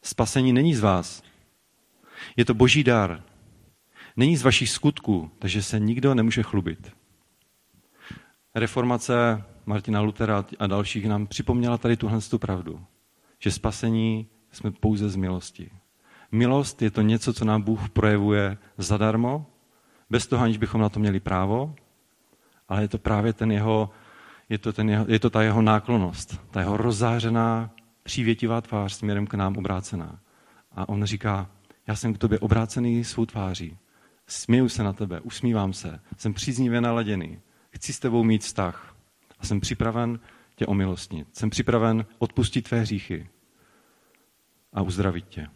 Spasení 0.03 0.53
není 0.53 0.75
z 0.75 0.81
vás. 0.81 1.23
Je 2.37 2.45
to 2.45 2.55
boží 2.55 2.85
dar. 2.85 3.23
Není 4.17 4.37
z 4.37 4.43
vašich 4.43 4.71
skutků, 4.71 5.31
takže 5.39 5.63
se 5.63 5.81
nikdo 5.81 6.15
nemůže 6.15 6.43
chlubit. 6.43 6.93
Reformace 8.55 9.45
Martina 9.67 10.01
Lutera 10.01 10.45
a 10.59 10.67
dalších 10.67 11.09
nám 11.09 11.27
připomněla 11.27 11.79
tady 11.79 11.97
tuhle 11.97 12.21
tu 12.21 12.39
pravdu, 12.39 12.85
že 13.39 13.51
spasení 13.51 14.27
jsme 14.53 14.71
pouze 14.71 15.09
z 15.09 15.17
milosti. 15.17 15.71
Milost 16.33 16.83
je 16.83 16.91
to 16.91 17.03
něco, 17.03 17.33
co 17.33 17.45
nám 17.45 17.63
Bůh 17.63 17.91
projevuje 17.91 18.59
zadarmo, 18.79 19.47
bez 20.11 20.27
toho, 20.27 20.45
aniž 20.45 20.57
bychom 20.57 20.81
na 20.81 20.89
to 20.89 21.01
měli 21.01 21.21
právo, 21.21 21.75
ale 22.69 22.83
je 22.83 22.89
to 22.89 22.99
právě 22.99 23.33
ten 23.33 23.53
jeho, 23.53 23.91
je 24.49 24.59
to, 24.59 24.73
ten 24.73 24.91
jeho, 24.91 25.05
je 25.09 25.19
to 25.19 25.31
ta 25.31 25.43
jeho 25.43 25.63
náklonost, 25.63 26.41
ta 26.51 26.61
jeho 26.61 26.77
rozzářená, 26.77 27.71
přívětivá 28.03 28.61
tvář 28.61 28.93
směrem 28.93 29.27
k 29.27 29.35
nám 29.35 29.57
obrácená. 29.57 30.19
A 30.73 30.89
on 30.89 31.05
říká, 31.05 31.51
já 31.87 31.97
jsem 31.97 32.15
k 32.15 32.19
tobě 32.19 32.39
obrácený 32.39 33.05
svou 33.05 33.27
tváří, 33.27 33.79
směju 34.27 34.69
se 34.69 34.83
na 34.83 34.93
tebe, 34.93 35.21
usmívám 35.21 35.73
se, 35.73 36.01
jsem 36.17 36.35
příznivě 36.35 36.81
naladěný, 36.81 37.41
chci 37.71 37.93
s 37.93 37.99
tebou 37.99 38.25
mít 38.25 38.43
vztah 38.43 38.97
a 39.39 39.47
jsem 39.47 39.61
připraven 39.61 40.21
tě 40.57 40.67
omilostnit. 40.67 41.37
Jsem 41.37 41.51
připraven 41.51 42.07
odpustit 42.19 42.69
tvé 42.69 42.81
hříchy 42.81 43.29
a 44.73 44.83
uzdravit 44.83 45.29
tě. 45.29 45.47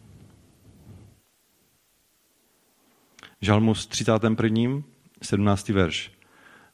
Žalmus 3.43 3.87
31. 3.87 4.83
17. 5.21 5.69
verš. 5.69 6.11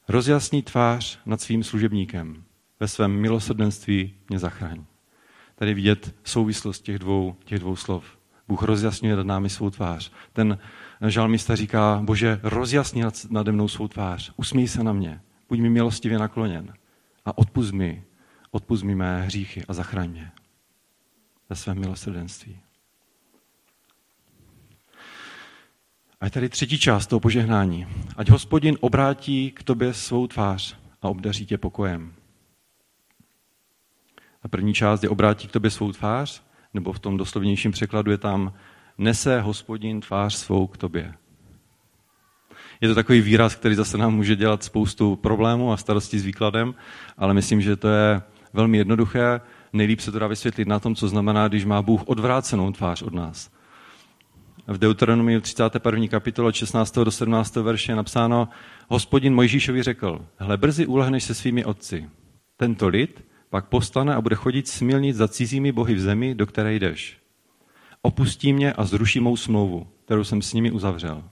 Rozjasní 0.08 0.64
tvář 0.64 1.20
nad 1.26 1.42
svým 1.42 1.64
služebníkem. 1.64 2.44
Ve 2.80 2.88
svém 2.88 3.12
milosrdenství 3.12 4.14
mě 4.30 4.40
zachraň. 4.40 4.84
Tady 5.56 5.74
vidět 5.74 6.16
souvislost 6.24 6.82
těch 6.82 7.00
dvou, 7.00 7.36
těch 7.46 7.60
dvou 7.60 7.76
slov. 7.76 8.18
Bůh 8.48 8.64
rozjasňuje 8.64 9.16
nad 9.16 9.26
námi 9.26 9.50
svou 9.50 9.70
tvář. 9.70 10.12
Ten 10.34 10.58
žalmista 11.08 11.56
říká, 11.56 12.02
bože, 12.04 12.40
rozjasni 12.44 13.04
nade 13.30 13.52
mnou 13.52 13.68
svou 13.68 13.88
tvář, 13.88 14.34
usmíj 14.38 14.68
se 14.68 14.84
na 14.84 14.94
mě, 14.94 15.22
buď 15.50 15.60
mi 15.60 15.70
milostivě 15.70 16.20
nakloněn 16.20 16.74
a 17.26 17.38
odpust 17.38 17.74
mi, 17.74 18.04
odpust 18.52 18.84
mi 18.84 18.96
mé 18.96 19.22
hříchy 19.22 19.66
a 19.68 19.74
zachraň 19.74 20.10
mě 20.10 20.32
ve 21.50 21.56
svém 21.56 21.80
milosrdenství. 21.80 22.67
A 26.22 26.26
je 26.26 26.32
tady 26.32 26.50
třetí 26.50 26.80
část 26.80 27.08
toho 27.08 27.20
požehnání. 27.20 27.88
Ať 28.18 28.30
hospodin 28.30 28.78
obrátí 28.82 29.52
k 29.52 29.64
tobě 29.64 29.94
svou 29.94 30.28
tvář 30.28 30.78
a 31.02 31.08
obdaří 31.10 31.46
tě 31.46 31.58
pokojem. 31.58 32.14
A 34.44 34.48
první 34.48 34.74
část 34.74 35.04
je 35.04 35.10
obrátí 35.10 35.48
k 35.48 35.52
tobě 35.52 35.72
svou 35.72 35.92
tvář, 35.92 36.44
nebo 36.74 36.94
v 36.94 37.00
tom 37.00 37.18
doslovnějším 37.18 37.72
překladu 37.72 38.12
je 38.12 38.18
tam 38.18 38.54
nese 38.98 39.42
hospodin 39.42 40.02
tvář 40.02 40.36
svou 40.36 40.68
k 40.68 40.78
tobě. 40.78 41.14
Je 42.82 42.88
to 42.88 42.96
takový 42.96 43.22
výraz, 43.22 43.56
který 43.56 43.76
zase 43.76 43.98
nám 43.98 44.16
může 44.16 44.36
dělat 44.36 44.64
spoustu 44.64 45.16
problémů 45.16 45.72
a 45.72 45.78
starostí 45.78 46.20
s 46.20 46.26
výkladem, 46.26 46.76
ale 47.18 47.34
myslím, 47.34 47.62
že 47.62 47.76
to 47.76 47.88
je 47.88 48.22
velmi 48.54 48.78
jednoduché. 48.78 49.42
Nejlíp 49.74 50.00
se 50.00 50.12
to 50.12 50.20
dá 50.20 50.28
vysvětlit 50.28 50.68
na 50.68 50.80
tom, 50.80 50.96
co 50.96 51.08
znamená, 51.08 51.48
když 51.48 51.66
má 51.66 51.82
Bůh 51.82 52.04
odvrácenou 52.06 52.72
tvář 52.72 53.02
od 53.02 53.14
nás. 53.14 53.57
V 54.68 54.78
Deuteronomiu 54.78 55.42
31. 55.42 56.08
kapitole 56.08 56.54
16. 56.54 56.96
do 56.96 57.12
17. 57.12 57.56
verše 57.56 57.92
je 57.92 57.96
napsáno, 57.96 58.48
hospodin 58.88 59.34
Mojžíšovi 59.34 59.84
řekl, 59.84 60.26
hle 60.38 60.58
brzy 60.58 60.86
ulehneš 60.86 61.24
se 61.24 61.34
svými 61.34 61.66
otci. 61.66 62.10
Tento 62.58 62.88
lid 62.88 63.26
pak 63.50 63.66
postane 63.66 64.16
a 64.16 64.22
bude 64.22 64.36
chodit 64.36 64.68
smilnit 64.68 65.16
za 65.16 65.28
cizími 65.28 65.72
bohy 65.72 65.96
v 65.96 66.00
zemi, 66.00 66.36
do 66.36 66.46
které 66.46 66.74
jdeš. 66.76 67.18
Opustí 68.02 68.54
mě 68.54 68.74
a 68.74 68.86
zruší 68.86 69.20
mou 69.20 69.38
smlouvu, 69.38 69.88
kterou 70.06 70.24
jsem 70.24 70.42
s 70.42 70.54
nimi 70.54 70.72
uzavřel. 70.72 71.24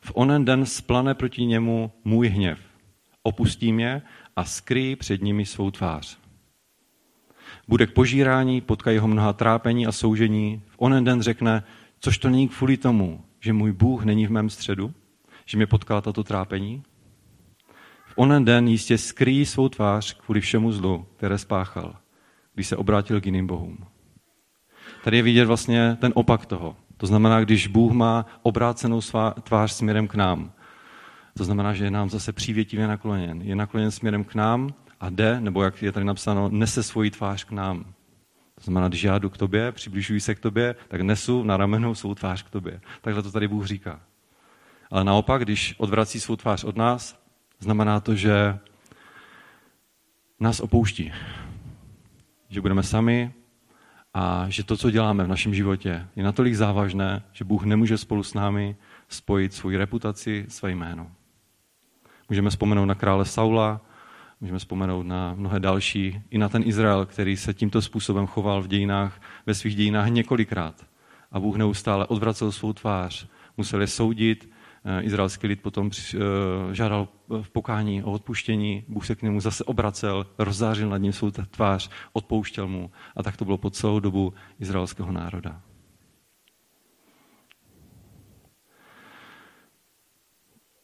V 0.00 0.12
onen 0.14 0.44
den 0.44 0.66
splane 0.66 1.14
proti 1.14 1.44
němu 1.44 1.92
můj 2.04 2.28
hněv. 2.28 2.58
Opustí 3.22 3.72
mě 3.72 4.02
a 4.36 4.44
skryjí 4.44 4.96
před 4.96 5.22
nimi 5.22 5.46
svou 5.46 5.70
tvář. 5.70 6.18
Bude 7.68 7.86
k 7.86 7.92
požírání, 7.92 8.60
potkají 8.60 8.98
ho 8.98 9.08
mnoha 9.08 9.32
trápení 9.32 9.86
a 9.86 9.92
soužení. 9.92 10.62
V 10.68 10.74
onen 10.78 11.04
den 11.04 11.22
řekne, 11.22 11.62
což 12.06 12.18
to 12.18 12.30
není 12.30 12.48
kvůli 12.48 12.76
tomu, 12.76 13.24
že 13.40 13.52
můj 13.52 13.72
Bůh 13.72 14.04
není 14.04 14.26
v 14.26 14.30
mém 14.30 14.50
středu, 14.50 14.94
že 15.46 15.56
mě 15.56 15.66
potkala 15.66 16.00
tato 16.00 16.24
trápení. 16.24 16.82
V 18.06 18.12
onen 18.16 18.44
den 18.44 18.68
jistě 18.68 18.98
skrýjí 18.98 19.46
svou 19.46 19.68
tvář 19.68 20.12
kvůli 20.12 20.40
všemu 20.40 20.72
zlu, 20.72 21.06
které 21.16 21.38
spáchal, 21.38 21.96
když 22.54 22.66
se 22.66 22.76
obrátil 22.76 23.20
k 23.20 23.26
jiným 23.26 23.46
bohům. 23.46 23.78
Tady 25.04 25.16
je 25.16 25.22
vidět 25.22 25.44
vlastně 25.44 25.96
ten 26.00 26.12
opak 26.14 26.46
toho. 26.46 26.76
To 26.96 27.06
znamená, 27.06 27.40
když 27.40 27.66
Bůh 27.66 27.92
má 27.92 28.26
obrácenou 28.42 29.00
svá 29.00 29.30
tvář 29.30 29.72
směrem 29.72 30.08
k 30.08 30.14
nám. 30.14 30.52
To 31.38 31.44
znamená, 31.44 31.74
že 31.74 31.84
je 31.84 31.90
nám 31.90 32.10
zase 32.10 32.32
přívětivě 32.32 32.86
nakloněn. 32.86 33.42
Je 33.42 33.56
nakloněn 33.56 33.90
směrem 33.90 34.24
k 34.24 34.34
nám 34.34 34.74
a 35.00 35.10
jde, 35.10 35.40
nebo 35.40 35.62
jak 35.62 35.82
je 35.82 35.92
tady 35.92 36.06
napsáno, 36.06 36.48
nese 36.48 36.82
svoji 36.82 37.10
tvář 37.10 37.44
k 37.44 37.50
nám. 37.50 37.95
To 38.56 38.64
znamená, 38.64 38.88
když 38.88 39.02
já 39.02 39.18
jdu 39.18 39.30
k 39.30 39.38
tobě, 39.38 39.72
přibližuji 39.72 40.20
se 40.20 40.34
k 40.34 40.40
tobě, 40.40 40.74
tak 40.88 41.00
nesu 41.00 41.42
na 41.42 41.56
ramenu 41.56 41.94
svou 41.94 42.14
tvář 42.14 42.42
k 42.42 42.50
tobě. 42.50 42.80
Takhle 43.00 43.22
to 43.22 43.32
tady 43.32 43.48
Bůh 43.48 43.66
říká. 43.66 44.00
Ale 44.90 45.04
naopak, 45.04 45.42
když 45.42 45.74
odvrací 45.78 46.20
svou 46.20 46.36
tvář 46.36 46.64
od 46.64 46.76
nás, 46.76 47.22
znamená 47.58 48.00
to, 48.00 48.14
že 48.14 48.58
nás 50.40 50.60
opouští. 50.60 51.12
Že 52.48 52.60
budeme 52.60 52.82
sami 52.82 53.32
a 54.14 54.46
že 54.48 54.64
to, 54.64 54.76
co 54.76 54.90
děláme 54.90 55.24
v 55.24 55.28
našem 55.28 55.54
životě, 55.54 56.06
je 56.16 56.24
natolik 56.24 56.54
závažné, 56.54 57.22
že 57.32 57.44
Bůh 57.44 57.64
nemůže 57.64 57.98
spolu 57.98 58.22
s 58.22 58.34
námi 58.34 58.76
spojit 59.08 59.54
svou 59.54 59.70
reputaci, 59.70 60.46
své 60.48 60.70
jméno. 60.70 61.10
Můžeme 62.28 62.50
vzpomenout 62.50 62.86
na 62.86 62.94
krále 62.94 63.24
Saula, 63.24 63.80
můžeme 64.40 64.58
vzpomenout 64.58 65.02
na 65.02 65.34
mnohé 65.34 65.60
další, 65.60 66.22
i 66.30 66.38
na 66.38 66.48
ten 66.48 66.62
Izrael, 66.66 67.06
který 67.06 67.36
se 67.36 67.54
tímto 67.54 67.82
způsobem 67.82 68.26
choval 68.26 68.62
v 68.62 68.68
dějinách, 68.68 69.20
ve 69.46 69.54
svých 69.54 69.76
dějinách 69.76 70.08
několikrát. 70.08 70.86
A 71.32 71.40
Bůh 71.40 71.56
neustále 71.56 72.06
odvracel 72.06 72.52
svou 72.52 72.72
tvář, 72.72 73.28
musel 73.56 73.80
je 73.80 73.86
soudit, 73.86 74.50
eh, 74.84 75.02
izraelský 75.02 75.46
lid 75.46 75.62
potom 75.62 75.90
eh, 75.90 76.18
žádal 76.74 77.08
v 77.42 77.50
pokání 77.50 78.02
o 78.02 78.12
odpuštění, 78.12 78.84
Bůh 78.88 79.06
se 79.06 79.14
k 79.14 79.22
němu 79.22 79.40
zase 79.40 79.64
obracel, 79.64 80.26
rozzářil 80.38 80.88
nad 80.88 80.98
ním 80.98 81.12
svou 81.12 81.30
tvář, 81.30 81.90
odpouštěl 82.12 82.68
mu 82.68 82.90
a 83.16 83.22
tak 83.22 83.36
to 83.36 83.44
bylo 83.44 83.58
po 83.58 83.70
celou 83.70 84.00
dobu 84.00 84.34
izraelského 84.60 85.12
národa. 85.12 85.62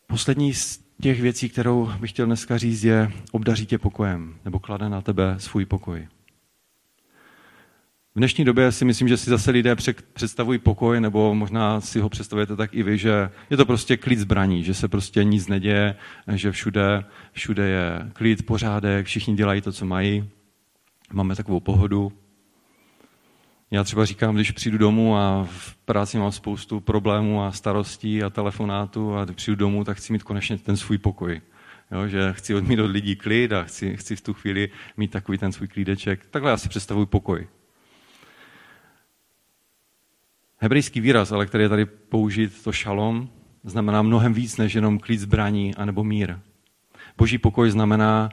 Poslední 0.07 0.53
těch 1.03 1.21
věcí, 1.21 1.49
kterou 1.49 1.93
bych 2.01 2.11
chtěl 2.11 2.27
dneska 2.27 2.59
říct, 2.59 2.85
je 2.85 3.13
obdaří 3.33 3.67
tě 3.67 3.79
pokojem, 3.79 4.35
nebo 4.45 4.59
klade 4.59 4.89
na 4.89 5.01
tebe 5.01 5.35
svůj 5.39 5.65
pokoj. 5.65 6.09
V 8.15 8.19
dnešní 8.19 8.45
době 8.45 8.73
si 8.73 8.85
myslím, 8.85 9.09
že 9.09 9.17
si 9.17 9.31
zase 9.31 9.51
lidé 9.51 9.77
představují 10.13 10.59
pokoj, 10.59 11.01
nebo 11.01 11.35
možná 11.35 11.81
si 11.81 12.01
ho 12.01 12.09
představujete 12.09 12.57
tak 12.57 12.75
i 12.75 12.83
vy, 12.83 12.99
že 12.99 13.31
je 13.51 13.57
to 13.57 13.67
prostě 13.67 13.97
klid 13.97 14.19
zbraní, 14.19 14.65
že 14.65 14.75
se 14.75 14.89
prostě 14.89 15.25
nic 15.25 15.49
neděje, 15.49 15.97
že 16.35 16.53
všude, 16.53 17.05
všude 17.33 17.69
je 17.69 18.11
klid, 18.13 18.47
pořádek, 18.47 19.07
všichni 19.07 19.35
dělají 19.35 19.61
to, 19.61 19.73
co 19.73 19.87
mají, 19.87 20.31
máme 21.13 21.37
takovou 21.37 21.61
pohodu. 21.61 22.13
Já 23.73 23.85
třeba 23.85 24.05
říkám, 24.05 24.35
když 24.35 24.51
přijdu 24.51 24.79
domů 24.79 25.17
a 25.17 25.49
v 25.51 25.75
práci 25.77 26.19
mám 26.19 26.33
spoustu 26.33 26.81
problémů 26.81 27.43
a 27.43 27.53
starostí 27.53 28.23
a 28.23 28.31
telefonátů 28.31 29.15
a 29.15 29.27
přijdu 29.27 29.57
domů, 29.57 29.85
tak 29.85 29.97
chci 29.97 30.13
mít 30.13 30.23
konečně 30.23 30.59
ten 30.59 30.77
svůj 30.77 30.99
pokoj. 30.99 31.41
Jo, 31.91 32.09
že 32.09 32.33
chci 32.33 32.55
odmít 32.55 32.79
od 32.79 32.91
lidí 32.91 33.17
klid 33.17 33.53
a 33.53 33.63
chci, 33.63 33.97
chci 33.97 34.17
v 34.17 34.21
tu 34.21 34.35
chvíli 34.35 34.71
mít 34.97 35.11
takový 35.11 35.39
ten 35.39 35.53
svůj 35.53 35.69
klídeček. 35.69 36.27
Takhle 36.31 36.51
já 36.51 36.57
si 36.57 36.69
představuji 36.69 37.07
pokoj. 37.07 37.49
Hebrejský 40.59 41.01
výraz, 41.01 41.33
ale 41.33 41.47
který 41.47 41.65
je 41.65 41.69
tady 41.69 41.85
použit, 41.85 42.63
to 42.63 42.73
šalom, 42.73 43.29
znamená 43.65 44.03
mnohem 44.03 44.35
víc 44.35 44.57
než 44.57 44.75
jenom 44.75 44.99
klid 44.99 45.19
zbraní 45.19 45.75
anebo 45.75 46.05
mír. 46.05 46.39
Boží 47.17 47.39
pokoj 47.39 47.71
znamená, 47.71 48.29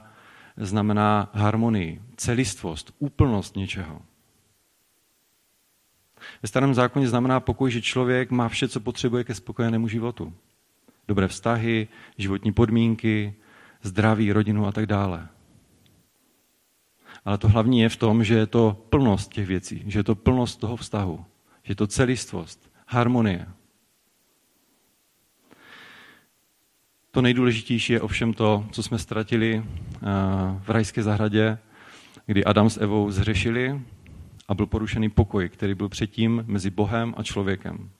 znamená 0.56 1.30
harmonii, 1.32 2.02
celistvost, 2.16 2.94
úplnost 2.98 3.56
něčeho. 3.56 4.09
Ve 6.42 6.48
starém 6.48 6.74
zákoně 6.74 7.08
znamená 7.08 7.40
pokoj, 7.40 7.70
že 7.70 7.82
člověk 7.82 8.30
má 8.30 8.48
vše, 8.48 8.68
co 8.68 8.80
potřebuje 8.80 9.24
ke 9.24 9.34
spokojenému 9.34 9.88
životu. 9.88 10.32
Dobré 11.08 11.28
vztahy, 11.28 11.88
životní 12.18 12.52
podmínky, 12.52 13.34
zdraví, 13.82 14.32
rodinu 14.32 14.66
a 14.66 14.72
tak 14.72 14.86
dále. 14.86 15.28
Ale 17.24 17.38
to 17.38 17.48
hlavní 17.48 17.80
je 17.80 17.88
v 17.88 17.96
tom, 17.96 18.24
že 18.24 18.34
je 18.34 18.46
to 18.46 18.86
plnost 18.90 19.32
těch 19.32 19.46
věcí, 19.46 19.82
že 19.86 19.98
je 19.98 20.04
to 20.04 20.14
plnost 20.14 20.60
toho 20.60 20.76
vztahu, 20.76 21.24
že 21.62 21.70
je 21.70 21.76
to 21.76 21.86
celistvost, 21.86 22.70
harmonie. 22.86 23.46
To 27.10 27.22
nejdůležitější 27.22 27.92
je 27.92 28.00
ovšem 28.00 28.32
to, 28.32 28.66
co 28.72 28.82
jsme 28.82 28.98
ztratili 28.98 29.62
eh, 29.64 29.98
v 30.58 30.68
rajské 30.68 31.02
zahradě, 31.02 31.58
kdy 32.26 32.44
Adam 32.44 32.70
s 32.70 32.76
Evou 32.76 33.10
zřešili 33.10 33.80
a 34.50 34.54
byl 34.54 34.66
porušený 34.66 35.08
pokoj, 35.08 35.48
který 35.48 35.74
byl 35.74 35.88
předtím 35.88 36.44
mezi 36.46 36.70
Bohem 36.70 37.14
a 37.16 37.22
člověkem. 37.22 37.90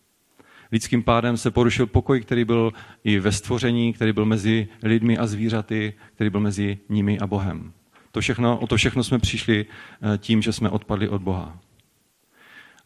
Lidským 0.72 1.02
pádem 1.02 1.36
se 1.36 1.50
porušil 1.50 1.86
pokoj, 1.86 2.20
který 2.20 2.44
byl 2.44 2.72
i 3.04 3.18
ve 3.18 3.32
stvoření, 3.32 3.92
který 3.92 4.12
byl 4.12 4.24
mezi 4.24 4.68
lidmi 4.82 5.18
a 5.18 5.26
zvířaty, 5.26 5.94
který 6.14 6.30
byl 6.30 6.40
mezi 6.40 6.78
nimi 6.88 7.18
a 7.18 7.26
Bohem. 7.26 7.72
To 8.12 8.20
všechno, 8.20 8.58
o 8.58 8.66
to 8.66 8.76
všechno 8.76 9.04
jsme 9.04 9.18
přišli 9.18 9.66
eh, 9.66 10.18
tím, 10.18 10.42
že 10.42 10.52
jsme 10.52 10.70
odpadli 10.70 11.08
od 11.08 11.22
Boha. 11.22 11.58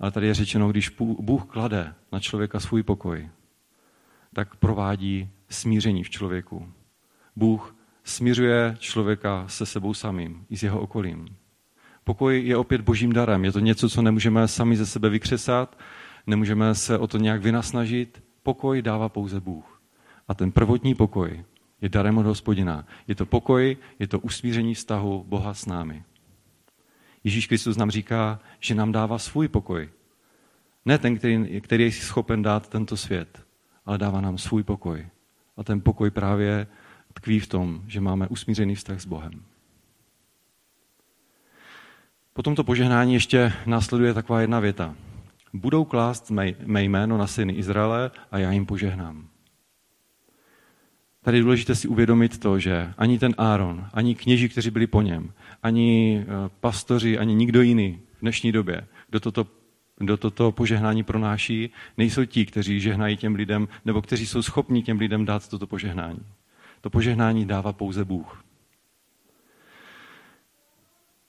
Ale 0.01 0.11
tady 0.11 0.27
je 0.27 0.35
řečeno, 0.35 0.71
když 0.71 0.91
Bůh 0.99 1.45
klade 1.47 1.95
na 2.13 2.21
člověka 2.21 2.61
svůj 2.61 2.83
pokoj, 2.83 3.29
tak 4.33 4.57
provádí 4.57 5.29
smíření 5.49 6.05
v 6.05 6.11
člověku. 6.11 6.73
Bůh 7.37 7.77
smířuje 8.05 8.77
člověka 8.79 9.45
se 9.49 9.67
sebou 9.67 9.95
samým 9.95 10.47
i 10.51 10.57
s 10.57 10.63
jeho 10.63 10.81
okolím. 10.81 11.37
Pokoj 12.05 12.43
je 12.43 12.57
opět 12.57 12.81
božím 12.81 13.13
darem. 13.13 13.45
Je 13.45 13.53
to 13.53 13.61
něco, 13.61 13.89
co 13.89 14.03
nemůžeme 14.03 14.49
sami 14.49 14.77
ze 14.77 14.87
sebe 14.87 15.09
vykřesat, 15.09 15.79
nemůžeme 16.27 16.75
se 16.75 16.99
o 16.99 17.07
to 17.07 17.19
nějak 17.19 17.43
vynasnažit. 17.43 18.23
Pokoj 18.43 18.83
dává 18.83 19.09
pouze 19.09 19.41
Bůh. 19.41 19.81
A 20.29 20.35
ten 20.35 20.53
prvotní 20.53 20.95
pokoj 20.95 21.45
je 21.81 21.89
darem 21.89 22.19
od 22.19 22.27
hospodina. 22.27 22.87
Je 23.09 23.15
to 23.15 23.27
pokoj, 23.27 23.77
je 23.99 24.09
to 24.09 24.19
usmíření 24.19 24.75
vztahu 24.75 25.25
Boha 25.29 25.55
s 25.55 25.67
námi. 25.67 26.03
Ježíš 27.25 27.47
Kristus 27.47 27.77
nám 27.77 27.91
říká, 27.91 28.41
že 28.61 28.75
nám 28.75 28.93
dává 28.93 29.19
svůj 29.19 29.49
pokoj. 29.49 29.89
Ne 30.85 30.99
ten, 30.99 31.19
který, 31.19 31.61
který 31.61 31.85
je 31.85 31.93
schopen 31.93 32.43
dát 32.43 32.69
tento 32.69 32.97
svět, 32.97 33.45
ale 33.87 33.99
dává 33.99 34.21
nám 34.21 34.39
svůj 34.39 34.63
pokoj. 34.63 35.07
A 35.57 35.65
ten 35.65 35.81
pokoj 35.81 36.11
právě 36.11 36.67
tkví 37.13 37.41
v 37.41 37.47
tom, 37.47 37.83
že 37.87 38.01
máme 38.01 38.29
usmířený 38.29 38.75
vztah 38.75 39.01
s 39.01 39.07
Bohem. 39.07 39.45
Po 42.37 42.43
tomto 42.43 42.65
požehnání 42.65 43.15
ještě 43.15 43.53
následuje 43.67 44.15
taková 44.15 44.41
jedna 44.41 44.61
věta. 44.61 44.95
Budou 45.53 45.85
klást 45.85 46.31
mé, 46.31 46.53
mé 46.67 46.83
jméno 46.83 47.19
na 47.19 47.27
syny 47.27 47.53
Izraele 47.53 48.11
a 48.31 48.39
já 48.39 48.53
jim 48.53 48.67
požehnám. 48.67 49.29
Tady 51.23 51.37
je 51.37 51.43
důležité 51.43 51.75
si 51.75 51.89
uvědomit 51.89 52.39
to, 52.39 52.59
že 52.59 52.93
ani 52.99 53.19
ten 53.19 53.35
Áron, 53.39 53.87
ani 53.93 54.15
kněži, 54.15 54.49
kteří 54.49 54.71
byli 54.71 54.87
po 54.87 55.03
něm, 55.03 55.33
ani 55.63 56.21
eh, 56.23 56.51
pastoři, 56.61 57.19
ani 57.19 57.35
nikdo 57.35 57.63
jiný 57.63 58.01
v 58.19 58.21
dnešní 58.21 58.53
době, 58.53 58.87
kdo 59.09 59.21
toto, 59.21 59.47
kdo 59.99 60.17
toto 60.17 60.53
požehnání 60.53 61.03
pronáší, 61.03 61.71
nejsou 61.99 62.25
ti, 62.25 62.47
kteří 62.47 62.81
žehnají 62.81 63.17
těm 63.17 63.35
lidem, 63.35 63.69
nebo 63.85 64.03
kteří 64.03 64.27
jsou 64.27 64.43
schopni 64.43 64.83
těm 64.83 64.99
lidem 64.99 65.25
dát 65.25 65.49
toto 65.49 65.67
požehnání. 65.67 66.21
To 66.81 66.91
požehnání 66.91 67.47
dává 67.47 67.73
pouze 67.73 68.05
Bůh. 68.05 68.44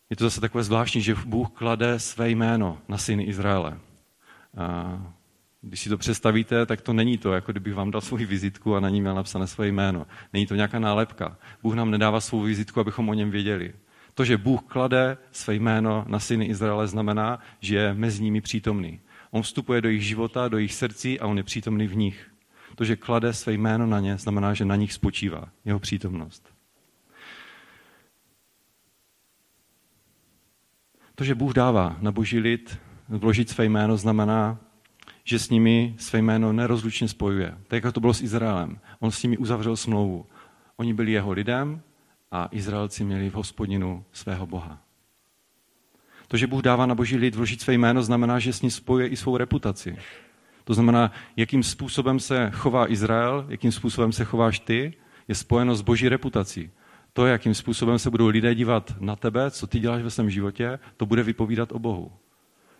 Je 0.09 0.15
to 0.15 0.23
zase 0.23 0.41
takové 0.41 0.63
zvláštní, 0.63 1.01
že 1.01 1.15
Bůh 1.25 1.49
klade 1.49 1.99
své 1.99 2.29
jméno 2.29 2.77
na 2.87 2.97
syny 2.97 3.23
Izraele. 3.23 3.79
A 4.57 5.01
když 5.61 5.79
si 5.79 5.89
to 5.89 5.97
představíte, 5.97 6.65
tak 6.65 6.81
to 6.81 6.93
není 6.93 7.17
to, 7.17 7.33
jako 7.33 7.51
kdybych 7.51 7.73
vám 7.73 7.91
dal 7.91 8.01
svou 8.01 8.17
vizitku 8.17 8.75
a 8.75 8.79
na 8.79 8.89
ní 8.89 9.01
měl 9.01 9.15
napsané 9.15 9.47
své 9.47 9.67
jméno. 9.67 10.07
Není 10.33 10.47
to 10.47 10.55
nějaká 10.55 10.79
nálepka. 10.79 11.37
Bůh 11.63 11.75
nám 11.75 11.91
nedává 11.91 12.21
svou 12.21 12.41
vizitku, 12.41 12.79
abychom 12.79 13.09
o 13.09 13.13
něm 13.13 13.31
věděli. 13.31 13.73
To, 14.13 14.25
že 14.25 14.37
Bůh 14.37 14.61
klade 14.63 15.17
své 15.31 15.55
jméno 15.55 16.05
na 16.07 16.19
syny 16.19 16.45
Izraele, 16.45 16.87
znamená, 16.87 17.39
že 17.59 17.75
je 17.75 17.93
mezi 17.93 18.23
nimi 18.23 18.41
přítomný. 18.41 18.99
On 19.31 19.41
vstupuje 19.41 19.81
do 19.81 19.89
jejich 19.89 20.05
života, 20.05 20.47
do 20.47 20.57
jejich 20.57 20.73
srdcí 20.73 21.19
a 21.19 21.27
on 21.27 21.37
je 21.37 21.43
přítomný 21.43 21.87
v 21.87 21.95
nich. 21.95 22.31
To, 22.75 22.85
že 22.85 22.95
klade 22.95 23.33
své 23.33 23.53
jméno 23.53 23.85
na 23.85 23.99
ně, 23.99 24.17
znamená, 24.17 24.53
že 24.53 24.65
na 24.65 24.75
nich 24.75 24.93
spočívá 24.93 25.49
jeho 25.65 25.79
přítomnost. 25.79 26.54
To, 31.15 31.23
že 31.23 31.35
Bůh 31.35 31.53
dává 31.53 31.97
na 32.01 32.11
boží 32.11 32.39
lid 32.39 32.79
vložit 33.09 33.49
své 33.49 33.65
jméno, 33.65 33.97
znamená, 33.97 34.57
že 35.23 35.39
s 35.39 35.49
nimi 35.49 35.95
své 35.97 36.19
jméno 36.19 36.53
nerozlučně 36.53 37.07
spojuje. 37.07 37.57
Tak 37.67 37.83
jako 37.83 37.91
to 37.91 37.99
bylo 37.99 38.13
s 38.13 38.21
Izraelem. 38.21 38.79
On 38.99 39.11
s 39.11 39.23
nimi 39.23 39.37
uzavřel 39.37 39.75
smlouvu. 39.75 40.25
Oni 40.77 40.93
byli 40.93 41.11
jeho 41.11 41.31
lidem 41.31 41.81
a 42.31 42.47
Izraelci 42.51 43.03
měli 43.03 43.29
v 43.29 43.33
hospodinu 43.33 44.05
svého 44.11 44.47
Boha. 44.47 44.79
To, 46.27 46.37
že 46.37 46.47
Bůh 46.47 46.61
dává 46.61 46.85
na 46.85 46.95
boží 46.95 47.17
lid 47.17 47.35
vložit 47.35 47.61
své 47.61 47.73
jméno, 47.73 48.03
znamená, 48.03 48.39
že 48.39 48.53
s 48.53 48.61
ním 48.61 48.71
spojuje 48.71 49.07
i 49.07 49.15
svou 49.15 49.37
reputaci. 49.37 49.97
To 50.63 50.73
znamená, 50.73 51.11
jakým 51.37 51.63
způsobem 51.63 52.19
se 52.19 52.51
chová 52.53 52.91
Izrael, 52.91 53.45
jakým 53.49 53.71
způsobem 53.71 54.11
se 54.11 54.25
chováš 54.25 54.59
ty, 54.59 54.93
je 55.27 55.35
spojeno 55.35 55.75
s 55.75 55.81
boží 55.81 56.09
reputací. 56.09 56.71
To, 57.15 57.25
jakým 57.25 57.53
způsobem 57.53 57.99
se 57.99 58.09
budou 58.09 58.27
lidé 58.27 58.55
dívat 58.55 58.93
na 58.99 59.15
tebe, 59.15 59.51
co 59.51 59.67
ty 59.67 59.79
děláš 59.79 60.01
ve 60.01 60.09
svém 60.09 60.29
životě, 60.29 60.79
to 60.97 61.05
bude 61.05 61.23
vypovídat 61.23 61.71
o 61.71 61.79
Bohu. 61.79 62.11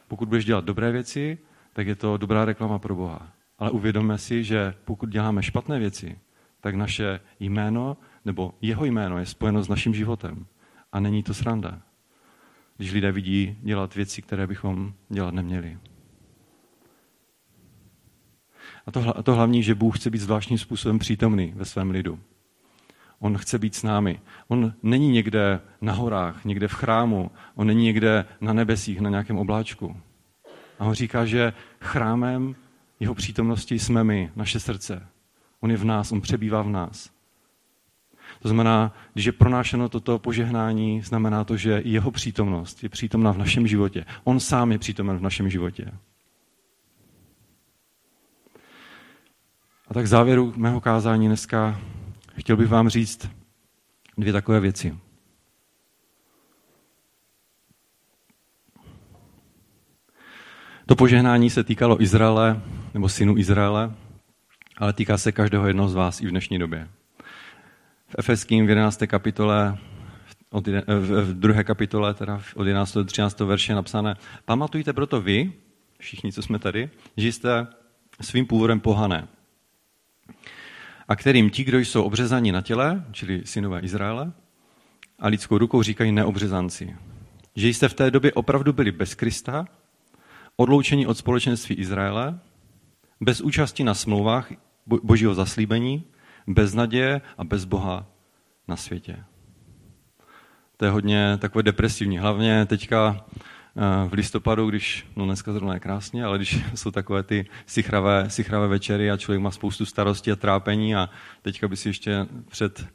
Pokud 0.08 0.30
budeš 0.30 0.46
dělat 0.46 0.66
dobré 0.66 0.92
věci, 0.92 1.38
tak 1.74 1.88
je 1.88 1.96
to 1.96 2.18
dobrá 2.18 2.46
reklama 2.46 2.80
pro 2.80 2.96
Boha. 2.96 3.32
Ale 3.60 3.72
uvědomme 3.72 4.18
si, 4.18 4.44
že 4.44 4.74
pokud 4.86 5.10
děláme 5.10 5.44
špatné 5.44 5.80
věci, 5.80 6.20
tak 6.62 6.76
naše 6.76 7.20
jméno 7.40 7.98
nebo 8.26 8.54
jeho 8.62 8.86
jméno 8.86 9.18
je 9.18 9.26
spojeno 9.26 9.64
s 9.64 9.68
naším 9.68 9.94
životem. 9.94 10.46
A 10.92 11.00
není 11.00 11.24
to 11.24 11.34
sranda, 11.34 11.82
když 12.78 12.94
lidé 12.94 13.12
vidí 13.12 13.58
dělat 13.62 13.96
věci, 13.96 14.22
které 14.22 14.48
bychom 14.48 14.94
dělat 15.10 15.34
neměli. 15.34 15.78
A 18.86 18.92
to, 18.92 19.24
to 19.24 19.36
hlavní, 19.36 19.64
že 19.64 19.76
Bůh 19.76 20.00
chce 20.00 20.10
být 20.10 20.22
zvláštním 20.22 20.60
způsobem 20.60 21.00
přítomný 21.00 21.54
ve 21.56 21.66
svém 21.66 21.90
lidu. 21.90 22.20
On 23.26 23.38
chce 23.38 23.60
být 23.60 23.76
s 23.76 23.84
námi. 23.84 24.20
On 24.48 24.74
není 24.84 25.12
někde 25.12 25.62
na 25.82 25.94
horách, 25.94 26.46
někde 26.46 26.68
v 26.68 26.74
chrámu, 26.74 27.32
on 27.56 27.68
není 27.68 27.84
někde 27.84 28.26
na 28.42 28.54
nebesích, 28.54 29.00
na 29.00 29.10
nějakém 29.10 29.38
obláčku. 29.38 29.98
A 30.80 30.86
on 30.86 30.94
říká, 30.94 31.26
že 31.26 31.54
chrámem 31.82 32.56
jeho 33.00 33.16
přítomnosti 33.16 33.80
jsme 33.80 34.04
my, 34.04 34.32
naše 34.36 34.60
srdce. 34.60 35.08
On 35.60 35.72
je 35.72 35.78
v 35.78 35.86
nás, 35.86 36.12
on 36.12 36.22
přebývá 36.22 36.62
v 36.62 36.70
nás. 36.70 37.10
To 38.40 38.48
znamená, 38.48 38.94
když 39.14 39.26
je 39.26 39.32
pronášeno 39.32 39.90
toto 39.90 40.20
požehnání, 40.20 41.02
znamená 41.02 41.44
to, 41.44 41.58
že 41.58 41.82
jeho 41.86 42.12
přítomnost 42.12 42.84
je 42.84 42.90
přítomná 42.90 43.32
v 43.32 43.38
našem 43.38 43.68
životě. 43.68 44.06
On 44.24 44.40
sám 44.40 44.72
je 44.72 44.78
přítomen 44.80 45.18
v 45.18 45.22
našem 45.22 45.50
životě. 45.50 45.92
A 49.88 49.94
tak 49.94 50.08
závěru 50.08 50.54
mého 50.56 50.82
kázání 50.82 51.28
dneska 51.28 51.80
chtěl 52.38 52.58
bych 52.58 52.68
vám 52.68 52.90
říct 52.90 53.30
dvě 54.18 54.34
takové 54.34 54.60
věci. 54.60 54.98
To 60.86 60.96
požehnání 60.96 61.50
se 61.50 61.64
týkalo 61.64 62.02
Izraele, 62.02 62.62
nebo 62.94 63.10
synu 63.10 63.38
Izraele, 63.38 63.96
ale 64.78 64.94
týká 64.94 65.18
se 65.18 65.32
každého 65.32 65.68
jednoho 65.68 65.90
z 65.90 65.94
vás 65.94 66.22
i 66.22 66.28
v 66.28 66.30
dnešní 66.30 66.60
době. 66.60 66.88
V 68.08 68.16
Efeským 68.18 68.66
v 68.66 68.70
11. 68.70 69.04
kapitole, 69.08 69.78
od, 70.50 70.68
v 70.68 71.34
druhé 71.34 71.64
kapitole, 71.64 72.14
teda 72.14 72.42
od 72.56 72.68
11. 72.68 72.94
do 72.94 73.06
13. 73.06 73.40
verše 73.40 73.72
je 73.72 73.76
napsané, 73.76 74.16
pamatujte 74.46 74.94
proto 74.94 75.22
vy, 75.22 75.54
všichni, 76.00 76.34
co 76.34 76.42
jsme 76.42 76.60
tady, 76.60 76.90
že 77.18 77.28
jste 77.28 77.68
svým 78.22 78.46
původem 78.46 78.80
pohané. 78.80 79.28
A 81.08 81.16
kterým 81.16 81.50
ti, 81.50 81.64
kdo 81.64 81.80
jsou 81.80 82.04
obřezaní 82.04 82.52
na 82.52 82.62
těle, 82.62 83.06
čili 83.12 83.42
synové 83.46 83.80
Izraele, 83.80 84.32
a 85.20 85.28
lidskou 85.28 85.58
rukou 85.58 85.84
říkají 85.84 86.12
neobřezanci. 86.12 86.96
Že 87.56 87.68
jste 87.68 87.90
v 87.90 87.94
té 87.94 88.12
době 88.12 88.34
opravdu 88.34 88.74
byli 88.74 88.92
bez 88.92 89.16
Krista, 89.16 89.66
odloučení 90.56 91.08
od 91.08 91.18
společenství 91.18 91.76
Izraele, 91.76 92.40
bez 93.22 93.42
účasti 93.42 93.84
na 93.84 93.94
smlouvách 93.94 94.52
božího 95.04 95.34
zaslíbení, 95.34 96.04
bez 96.48 96.74
naděje 96.74 97.22
a 97.38 97.44
bez 97.44 97.66
Boha 97.66 98.06
na 98.68 98.76
světě. 98.76 99.24
To 100.78 100.86
je 100.86 100.92
hodně 100.92 101.38
takové 101.38 101.64
depresivní. 101.64 102.18
Hlavně 102.18 102.66
teďka 102.66 103.26
v 104.08 104.14
listopadu, 104.14 104.70
když, 104.70 105.06
no 105.16 105.26
dneska 105.26 105.54
zrovna 105.54 105.74
je 105.74 105.80
krásně, 105.80 106.26
ale 106.26 106.38
když 106.38 106.60
jsou 106.76 106.92
takové 106.92 107.24
ty 107.24 107.46
sichravé, 107.66 108.30
sichravé 108.30 108.68
večery 108.68 109.12
a 109.12 109.18
člověk 109.18 109.42
má 109.42 109.52
spoustu 109.52 109.86
starostí 109.86 110.32
a 110.32 110.36
trápení 110.36 110.96
a 110.96 111.10
teďka 111.42 111.68
by 111.68 111.78
si 111.78 111.90
ještě 111.90 112.28
před 112.50 112.88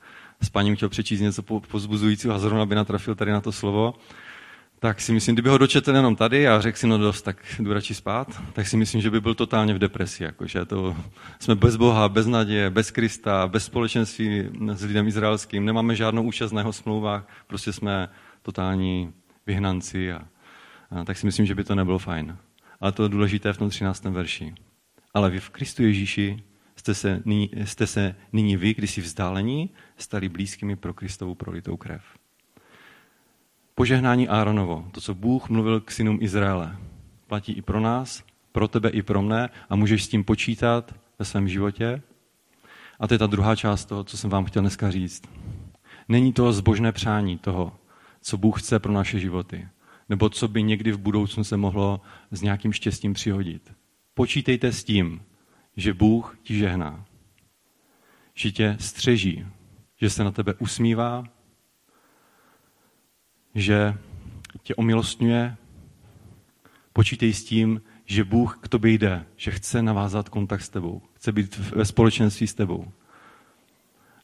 spaním 0.43 0.77
chtěl 0.77 0.89
přečíst 0.89 1.21
něco 1.21 1.43
pozbuzujícího 1.43 2.35
a 2.35 2.39
zrovna 2.39 2.67
by 2.67 2.75
natrafil 2.75 3.15
tady 3.15 3.33
na 3.33 3.41
to 3.41 3.53
slovo, 3.53 3.95
tak 4.79 5.01
si 5.01 5.13
myslím, 5.13 5.35
kdyby 5.35 5.49
ho 5.49 5.59
dočetl 5.59 5.95
jenom 5.95 6.17
tady 6.17 6.49
a 6.49 6.61
řekl 6.61 6.79
si, 6.79 6.87
no 6.87 6.99
dost, 6.99 7.23
tak 7.23 7.37
jdu 7.59 7.73
radši 7.73 7.95
spát, 7.95 8.43
tak 8.53 8.67
si 8.67 8.77
myslím, 8.77 9.01
že 9.01 9.11
by 9.11 9.21
byl 9.21 9.35
totálně 9.35 9.75
v 9.75 9.79
depresi. 9.79 10.25
Jakože 10.25 10.65
to, 10.65 10.97
jsme 11.39 11.55
bez 11.55 11.77
Boha, 11.77 12.09
bez 12.09 12.27
naděje, 12.27 12.71
bez 12.71 12.91
Krista, 12.91 13.49
bez 13.49 13.65
společenství 13.65 14.49
s 14.73 14.85
lidem 14.85 15.09
izraelským, 15.09 15.65
nemáme 15.65 15.97
žádnou 15.97 16.23
účast 16.23 16.53
na 16.53 16.61
jeho 16.61 16.73
smlouvách, 16.73 17.29
prostě 17.47 17.73
jsme 17.73 18.09
totální 18.43 19.13
vyhnanci. 19.47 20.13
A, 20.13 20.23
tak 21.05 21.17
si 21.17 21.27
myslím, 21.27 21.47
že 21.47 21.55
by 21.55 21.65
to 21.65 21.75
nebylo 21.75 21.99
fajn. 21.99 22.39
Ale 22.81 22.93
to 22.93 23.03
je 23.03 23.09
důležité 23.09 23.53
v 23.53 23.59
tom 23.59 23.71
13. 23.71 24.05
verši. 24.05 24.55
Ale 25.15 25.31
vy 25.31 25.41
v 25.41 25.51
Kristu 25.51 25.83
Ježíši 25.83 26.43
jste 26.77 26.95
se 26.95 27.23
nyní, 27.25 27.51
jste 27.65 27.87
se 27.87 28.15
nyní 28.33 28.57
vy, 28.57 28.75
když 28.75 28.91
si 28.91 29.01
vzdálení, 29.01 29.71
stali 29.97 30.29
blízkými 30.29 30.77
pro 30.77 30.95
Kristovu 30.95 31.35
prolitou 31.35 31.77
krev 31.77 32.03
požehnání 33.81 34.29
Áronovo, 34.29 34.85
to, 34.93 35.01
co 35.01 35.15
Bůh 35.15 35.49
mluvil 35.49 35.81
k 35.81 35.91
synům 35.91 36.19
Izraele, 36.21 36.77
platí 37.27 37.53
i 37.53 37.63
pro 37.63 37.81
nás, 37.81 38.23
pro 38.53 38.69
tebe 38.69 38.89
i 38.89 39.03
pro 39.03 39.23
mne 39.23 39.49
a 39.69 39.77
můžeš 39.77 40.05
s 40.05 40.09
tím 40.09 40.25
počítat 40.25 40.95
ve 41.19 41.25
svém 41.25 41.49
životě. 41.49 42.03
A 42.99 43.07
to 43.07 43.15
je 43.15 43.19
ta 43.19 43.27
druhá 43.27 43.57
část 43.57 43.85
toho, 43.85 44.05
co 44.05 44.17
jsem 44.17 44.31
vám 44.31 44.45
chtěl 44.45 44.63
dneska 44.63 44.91
říct. 44.91 45.23
Není 46.09 46.33
to 46.33 46.53
zbožné 46.53 46.93
přání 46.93 47.39
toho, 47.39 47.73
co 48.23 48.37
Bůh 48.37 48.63
chce 48.63 48.79
pro 48.79 48.93
naše 48.93 49.19
životy, 49.19 49.69
nebo 50.11 50.29
co 50.29 50.49
by 50.49 50.63
někdy 50.63 50.93
v 50.93 50.99
budoucnu 50.99 51.45
se 51.45 51.57
mohlo 51.57 52.01
s 52.31 52.43
nějakým 52.43 52.73
štěstím 52.73 53.13
přihodit. 53.13 53.73
Počítejte 54.15 54.73
s 54.73 54.85
tím, 54.85 55.23
že 55.77 55.95
Bůh 55.95 56.39
ti 56.43 56.55
žehná, 56.55 57.05
že 58.35 58.51
tě 58.53 58.77
střeží, 58.81 59.47
že 59.97 60.11
se 60.11 60.25
na 60.25 60.31
tebe 60.31 60.55
usmívá, 60.55 61.25
že 63.55 63.95
tě 64.63 64.75
omilostňuje, 64.75 65.57
počítej 66.93 67.33
s 67.33 67.45
tím, 67.45 67.83
že 68.05 68.25
Bůh 68.25 68.59
k 68.63 68.69
tobě 68.69 68.93
jde, 68.93 69.27
že 69.37 69.51
chce 69.51 69.83
navázat 69.83 70.29
kontakt 70.29 70.63
s 70.63 70.69
tebou, 70.69 71.03
chce 71.15 71.33
být 71.33 71.59
ve 71.59 71.85
společenství 71.85 72.47
s 72.47 72.55
tebou. 72.55 72.93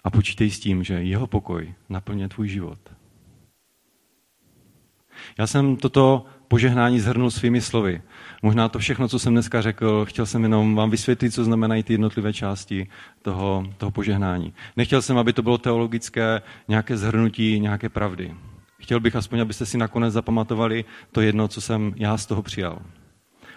A 0.05 0.11
počítej 0.11 0.51
s 0.51 0.61
tím, 0.61 0.85
že 0.85 0.95
jeho 0.95 1.27
pokoj 1.27 1.75
naplně 1.89 2.29
tvůj 2.29 2.49
život. 2.49 2.79
Já 5.39 5.47
jsem 5.47 5.77
toto 5.77 6.25
požehnání 6.49 7.01
zhrnul 7.01 7.31
svými 7.31 7.61
slovy. 7.61 8.03
Možná 8.43 8.69
to 8.69 8.79
všechno, 8.79 9.09
co 9.09 9.19
jsem 9.19 9.33
dneska 9.33 9.63
řekl, 9.63 10.05
chtěl 10.05 10.27
jsem 10.27 10.43
jenom 10.43 10.75
vám 10.75 10.91
vysvětlit, 10.91 11.31
co 11.31 11.45
znamenají 11.45 11.83
ty 11.83 11.93
jednotlivé 11.93 12.33
části 12.33 12.89
toho, 13.23 13.67
toho 13.77 13.91
požehnání. 13.91 14.55
Nechtěl 14.77 15.03
jsem, 15.03 15.19
aby 15.19 15.33
to 15.33 15.43
bylo 15.43 15.59
teologické 15.59 16.43
nějaké 16.69 16.97
zhrnutí 16.97 17.61
nějaké 17.61 17.89
pravdy. 17.89 18.35
Chtěl 18.79 19.01
bych 19.01 19.17
aspoň, 19.17 19.41
abyste 19.41 19.67
si 19.67 19.79
nakonec 19.79 20.13
zapamatovali 20.13 20.85
to 21.13 21.21
jedno, 21.21 21.49
co 21.49 21.61
jsem 21.61 21.95
já 21.97 22.17
z 22.17 22.27
toho 22.27 22.43
přijal. 22.43 22.79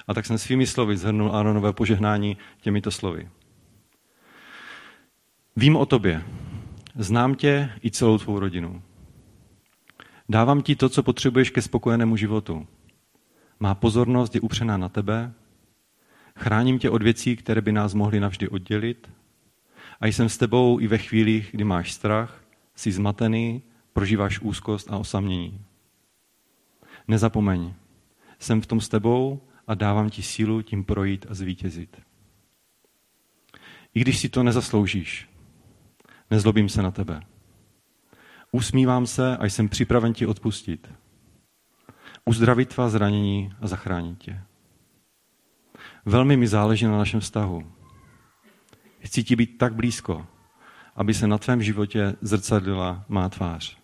A 0.08 0.14
tak 0.14 0.26
jsem 0.26 0.38
svými 0.38 0.68
slovy 0.68 0.98
zhrnul 0.98 1.36
Aaronové 1.36 1.74
požehnání 1.74 2.38
těmito 2.62 2.92
slovy. 2.92 3.30
Vím 5.56 5.76
o 5.76 5.86
tobě, 5.86 6.24
znám 6.96 7.36
tě 7.36 7.70
i 7.84 7.92
celou 7.92 8.18
tvou 8.18 8.40
rodinu. 8.40 8.82
Dávám 10.30 10.62
ti 10.62 10.76
to, 10.76 10.90
co 10.90 11.04
potřebuješ 11.04 11.50
ke 11.50 11.62
spokojenému 11.62 12.18
životu. 12.18 12.68
Má 13.60 13.76
pozornost 13.76 14.36
je 14.36 14.42
upřená 14.42 14.78
na 14.78 14.90
tebe, 14.90 15.34
chráním 16.36 16.80
tě 16.80 16.90
od 16.90 17.04
věcí, 17.04 17.36
které 17.36 17.62
by 17.62 17.72
nás 17.72 17.94
mohly 17.94 18.20
navždy 18.20 18.50
oddělit 18.50 19.12
a 20.02 20.08
jsem 20.08 20.30
s 20.30 20.38
tebou 20.38 20.80
i 20.80 20.88
ve 20.88 20.98
chvílích, 20.98 21.50
kdy 21.52 21.64
máš 21.64 21.94
strach, 21.94 22.44
jsi 22.76 22.92
zmatený 22.92 23.64
prožíváš 23.94 24.40
úzkost 24.40 24.92
a 24.92 24.98
osamění. 24.98 25.66
Nezapomeň, 27.08 27.74
jsem 28.40 28.62
v 28.62 28.66
tom 28.66 28.82
s 28.82 28.90
tebou 28.90 29.42
a 29.68 29.76
dávám 29.76 30.10
ti 30.10 30.22
sílu 30.22 30.62
tím 30.62 30.84
projít 30.84 31.26
a 31.30 31.34
zvítězit. 31.34 32.02
I 33.94 34.00
když 34.00 34.20
si 34.20 34.30
to 34.30 34.44
nezasloužíš, 34.44 35.30
nezlobím 36.32 36.70
se 36.70 36.82
na 36.82 36.92
tebe. 36.92 37.22
Usmívám 38.52 39.08
se 39.08 39.38
a 39.38 39.46
jsem 39.46 39.70
připraven 39.70 40.14
ti 40.14 40.26
odpustit. 40.26 40.94
Uzdravit 42.26 42.70
tvá 42.70 42.90
zranění 42.90 43.54
a 43.62 43.68
zachránit 43.68 44.18
tě. 44.18 44.42
Velmi 46.06 46.38
mi 46.38 46.48
záleží 46.48 46.86
na 46.86 46.98
našem 46.98 47.20
vztahu. 47.20 47.72
Chci 49.00 49.24
ti 49.24 49.36
být 49.36 49.58
tak 49.58 49.76
blízko, 49.76 50.28
aby 50.96 51.14
se 51.14 51.28
na 51.28 51.38
tvém 51.38 51.64
životě 51.64 52.16
zrcadlila 52.22 53.06
má 53.08 53.30
tvář. 53.30 53.78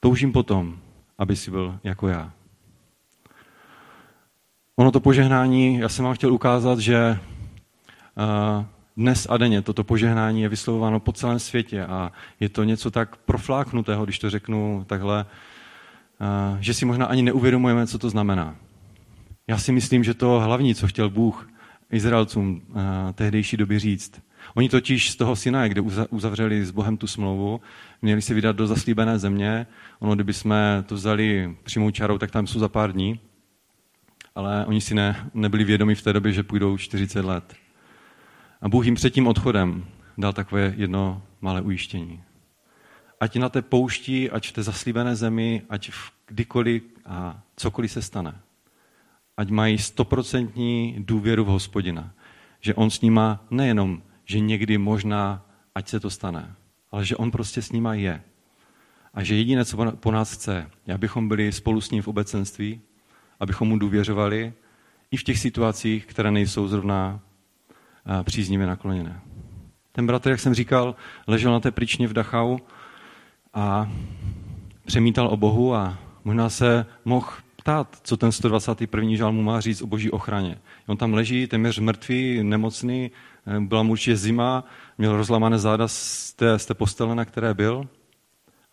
Toužím 0.00 0.32
potom, 0.32 0.80
aby 1.18 1.36
si 1.36 1.50
byl 1.50 1.80
jako 1.84 2.08
já. 2.08 2.32
Ono 4.76 4.90
to 4.90 5.00
požehnání, 5.00 5.78
já 5.78 5.88
jsem 5.88 6.04
vám 6.04 6.14
chtěl 6.14 6.32
ukázat, 6.32 6.78
že 6.78 7.18
dnes 8.96 9.26
a 9.30 9.36
denně 9.36 9.62
toto 9.62 9.84
požehnání 9.84 10.42
je 10.42 10.48
vyslovováno 10.48 11.00
po 11.00 11.12
celém 11.12 11.38
světě 11.38 11.84
a 11.84 12.12
je 12.40 12.48
to 12.48 12.64
něco 12.64 12.90
tak 12.90 13.16
profláknutého, 13.16 14.04
když 14.04 14.18
to 14.18 14.30
řeknu 14.30 14.84
takhle, 14.86 15.26
že 16.60 16.74
si 16.74 16.84
možná 16.84 17.06
ani 17.06 17.22
neuvědomujeme, 17.22 17.86
co 17.86 17.98
to 17.98 18.10
znamená. 18.10 18.56
Já 19.46 19.58
si 19.58 19.72
myslím, 19.72 20.04
že 20.04 20.14
to 20.14 20.40
hlavní, 20.40 20.74
co 20.74 20.86
chtěl 20.86 21.10
Bůh 21.10 21.50
Izraelcům 21.90 22.62
tehdejší 23.14 23.56
doby 23.56 23.78
říct, 23.78 24.22
Oni 24.54 24.68
totiž 24.68 25.10
z 25.10 25.16
toho 25.16 25.36
Sinaje, 25.36 25.68
kde 25.68 25.80
uzavřeli 26.10 26.64
s 26.64 26.70
Bohem 26.70 26.96
tu 26.96 27.06
smlouvu, 27.06 27.60
měli 28.02 28.22
se 28.22 28.34
vydat 28.34 28.56
do 28.56 28.66
zaslíbené 28.66 29.18
země. 29.18 29.66
Ono, 29.98 30.14
kdyby 30.14 30.32
jsme 30.32 30.84
to 30.86 30.94
vzali 30.94 31.56
přímou 31.62 31.90
čarou, 31.90 32.18
tak 32.18 32.30
tam 32.30 32.46
jsou 32.46 32.58
za 32.58 32.68
pár 32.68 32.92
dní. 32.92 33.20
Ale 34.34 34.66
oni 34.66 34.80
si 34.80 34.94
ne, 34.94 35.30
nebyli 35.34 35.64
vědomi 35.64 35.94
v 35.94 36.02
té 36.02 36.12
době, 36.12 36.32
že 36.32 36.42
půjdou 36.42 36.76
40 36.76 37.24
let. 37.24 37.54
A 38.60 38.68
Bůh 38.68 38.84
jim 38.84 38.94
před 38.94 39.10
tím 39.10 39.26
odchodem 39.26 39.84
dal 40.18 40.32
takové 40.32 40.74
jedno 40.76 41.22
malé 41.40 41.60
ujištění. 41.60 42.22
Ať 43.20 43.36
na 43.36 43.48
té 43.48 43.62
poušti, 43.62 44.30
ať 44.30 44.48
v 44.48 44.52
té 44.52 44.62
zaslíbené 44.62 45.16
zemi, 45.16 45.62
ať 45.68 45.90
v 45.90 46.12
kdykoliv 46.26 46.82
a 47.06 47.42
cokoliv 47.56 47.90
se 47.90 48.02
stane. 48.02 48.40
Ať 49.36 49.50
mají 49.50 49.78
stoprocentní 49.78 50.96
důvěru 50.98 51.44
v 51.44 51.48
hospodina. 51.48 52.12
Že 52.60 52.74
on 52.74 52.90
s 52.90 53.00
nima 53.00 53.44
nejenom, 53.50 54.02
že 54.24 54.40
někdy 54.40 54.78
možná, 54.78 55.46
ať 55.74 55.88
se 55.88 56.00
to 56.00 56.10
stane, 56.10 56.54
ale 56.90 57.04
že 57.04 57.16
on 57.16 57.30
prostě 57.30 57.62
s 57.62 57.72
nima 57.72 57.94
je. 57.94 58.22
A 59.14 59.22
že 59.22 59.34
jediné, 59.34 59.64
co 59.64 59.92
po 59.92 60.10
nás 60.10 60.32
chce, 60.32 60.70
je, 60.86 60.94
abychom 60.94 61.28
byli 61.28 61.52
spolu 61.52 61.80
s 61.80 61.90
ním 61.90 62.02
v 62.02 62.08
obecenství, 62.08 62.80
abychom 63.40 63.68
mu 63.68 63.78
důvěřovali 63.78 64.52
i 65.10 65.16
v 65.16 65.24
těch 65.24 65.38
situacích, 65.38 66.06
které 66.06 66.30
nejsou 66.30 66.68
zrovna 66.68 67.20
příznivě 68.22 68.66
nakloněné. 68.66 69.20
Ten 69.92 70.06
bratr, 70.06 70.30
jak 70.30 70.40
jsem 70.40 70.54
říkal, 70.54 70.94
ležel 71.26 71.52
na 71.52 71.60
té 71.60 71.70
pryčně 71.70 72.08
v 72.08 72.12
Dachau 72.12 72.58
a 73.54 73.90
přemítal 74.86 75.28
o 75.28 75.36
Bohu 75.36 75.74
a 75.74 75.98
možná 76.24 76.50
se 76.50 76.86
mohl 77.04 77.26
ptát, 77.56 78.00
co 78.02 78.16
ten 78.16 78.32
121. 78.32 79.14
žál 79.14 79.32
mu 79.32 79.42
má 79.42 79.60
říct 79.60 79.82
o 79.82 79.86
boží 79.86 80.10
ochraně. 80.10 80.58
On 80.86 80.96
tam 80.96 81.14
leží 81.14 81.46
téměř 81.46 81.78
mrtvý, 81.78 82.42
nemocný, 82.42 83.10
byla 83.60 83.82
mu 83.82 83.92
určitě 83.92 84.16
zima, 84.16 84.64
měl 84.98 85.16
rozlamané 85.16 85.58
záda 85.58 85.88
z 85.88 86.32
té, 86.32 86.58
z 86.58 86.66
té 86.66 86.74
postele, 86.74 87.14
na 87.14 87.24
které 87.24 87.54
byl. 87.54 87.88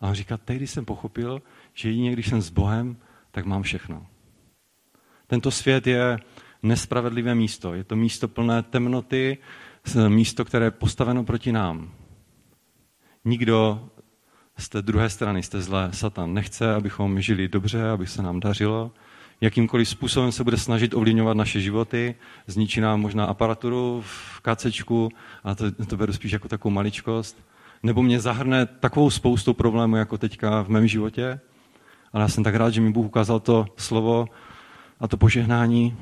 A 0.00 0.08
on 0.08 0.14
říká, 0.14 0.36
tehdy 0.36 0.66
jsem 0.66 0.84
pochopil, 0.84 1.42
že 1.74 1.88
jedině 1.88 2.12
když 2.12 2.28
jsem 2.28 2.42
s 2.42 2.50
Bohem, 2.50 2.96
tak 3.30 3.44
mám 3.44 3.62
všechno. 3.62 4.06
Tento 5.26 5.50
svět 5.50 5.86
je 5.86 6.18
nespravedlivé 6.62 7.34
místo. 7.34 7.74
Je 7.74 7.84
to 7.84 7.96
místo 7.96 8.28
plné 8.28 8.62
temnoty, 8.62 9.38
místo, 10.08 10.44
které 10.44 10.66
je 10.66 10.70
postaveno 10.70 11.24
proti 11.24 11.52
nám. 11.52 11.92
Nikdo 13.24 13.88
z 14.58 14.68
té 14.68 14.82
druhé 14.82 15.10
strany, 15.10 15.42
z 15.42 15.48
té 15.48 15.62
zlé 15.62 15.90
Satan 15.92 16.34
nechce, 16.34 16.74
abychom 16.74 17.20
žili 17.20 17.48
dobře, 17.48 17.90
aby 17.90 18.06
se 18.06 18.22
nám 18.22 18.40
dařilo. 18.40 18.92
Jakýmkoliv 19.40 19.88
způsobem 19.88 20.32
se 20.32 20.44
bude 20.44 20.56
snažit 20.56 20.94
ovlivňovat 20.94 21.36
naše 21.36 21.60
životy, 21.60 22.14
zničí 22.46 22.80
nám 22.80 23.00
možná 23.00 23.24
aparaturu 23.24 24.02
v 24.06 24.40
kacečku, 24.40 25.08
a 25.44 25.54
to, 25.54 25.70
to 25.70 25.96
beru 25.96 26.12
spíš 26.12 26.32
jako 26.32 26.48
takovou 26.48 26.74
maličkost. 26.74 27.44
Nebo 27.82 28.02
mě 28.02 28.20
zahrne 28.20 28.66
takovou 28.66 29.10
spoustu 29.10 29.54
problémů, 29.54 29.96
jako 29.96 30.18
teďka 30.18 30.62
v 30.62 30.68
mém 30.68 30.86
životě. 30.86 31.40
Ale 32.12 32.22
já 32.22 32.28
jsem 32.28 32.44
tak 32.44 32.54
rád, 32.54 32.70
že 32.70 32.80
mi 32.80 32.92
Bůh 32.92 33.06
ukázal 33.06 33.40
to 33.40 33.66
slovo 33.76 34.26
a 35.00 35.08
to 35.08 35.16
požehnání, 35.16 35.96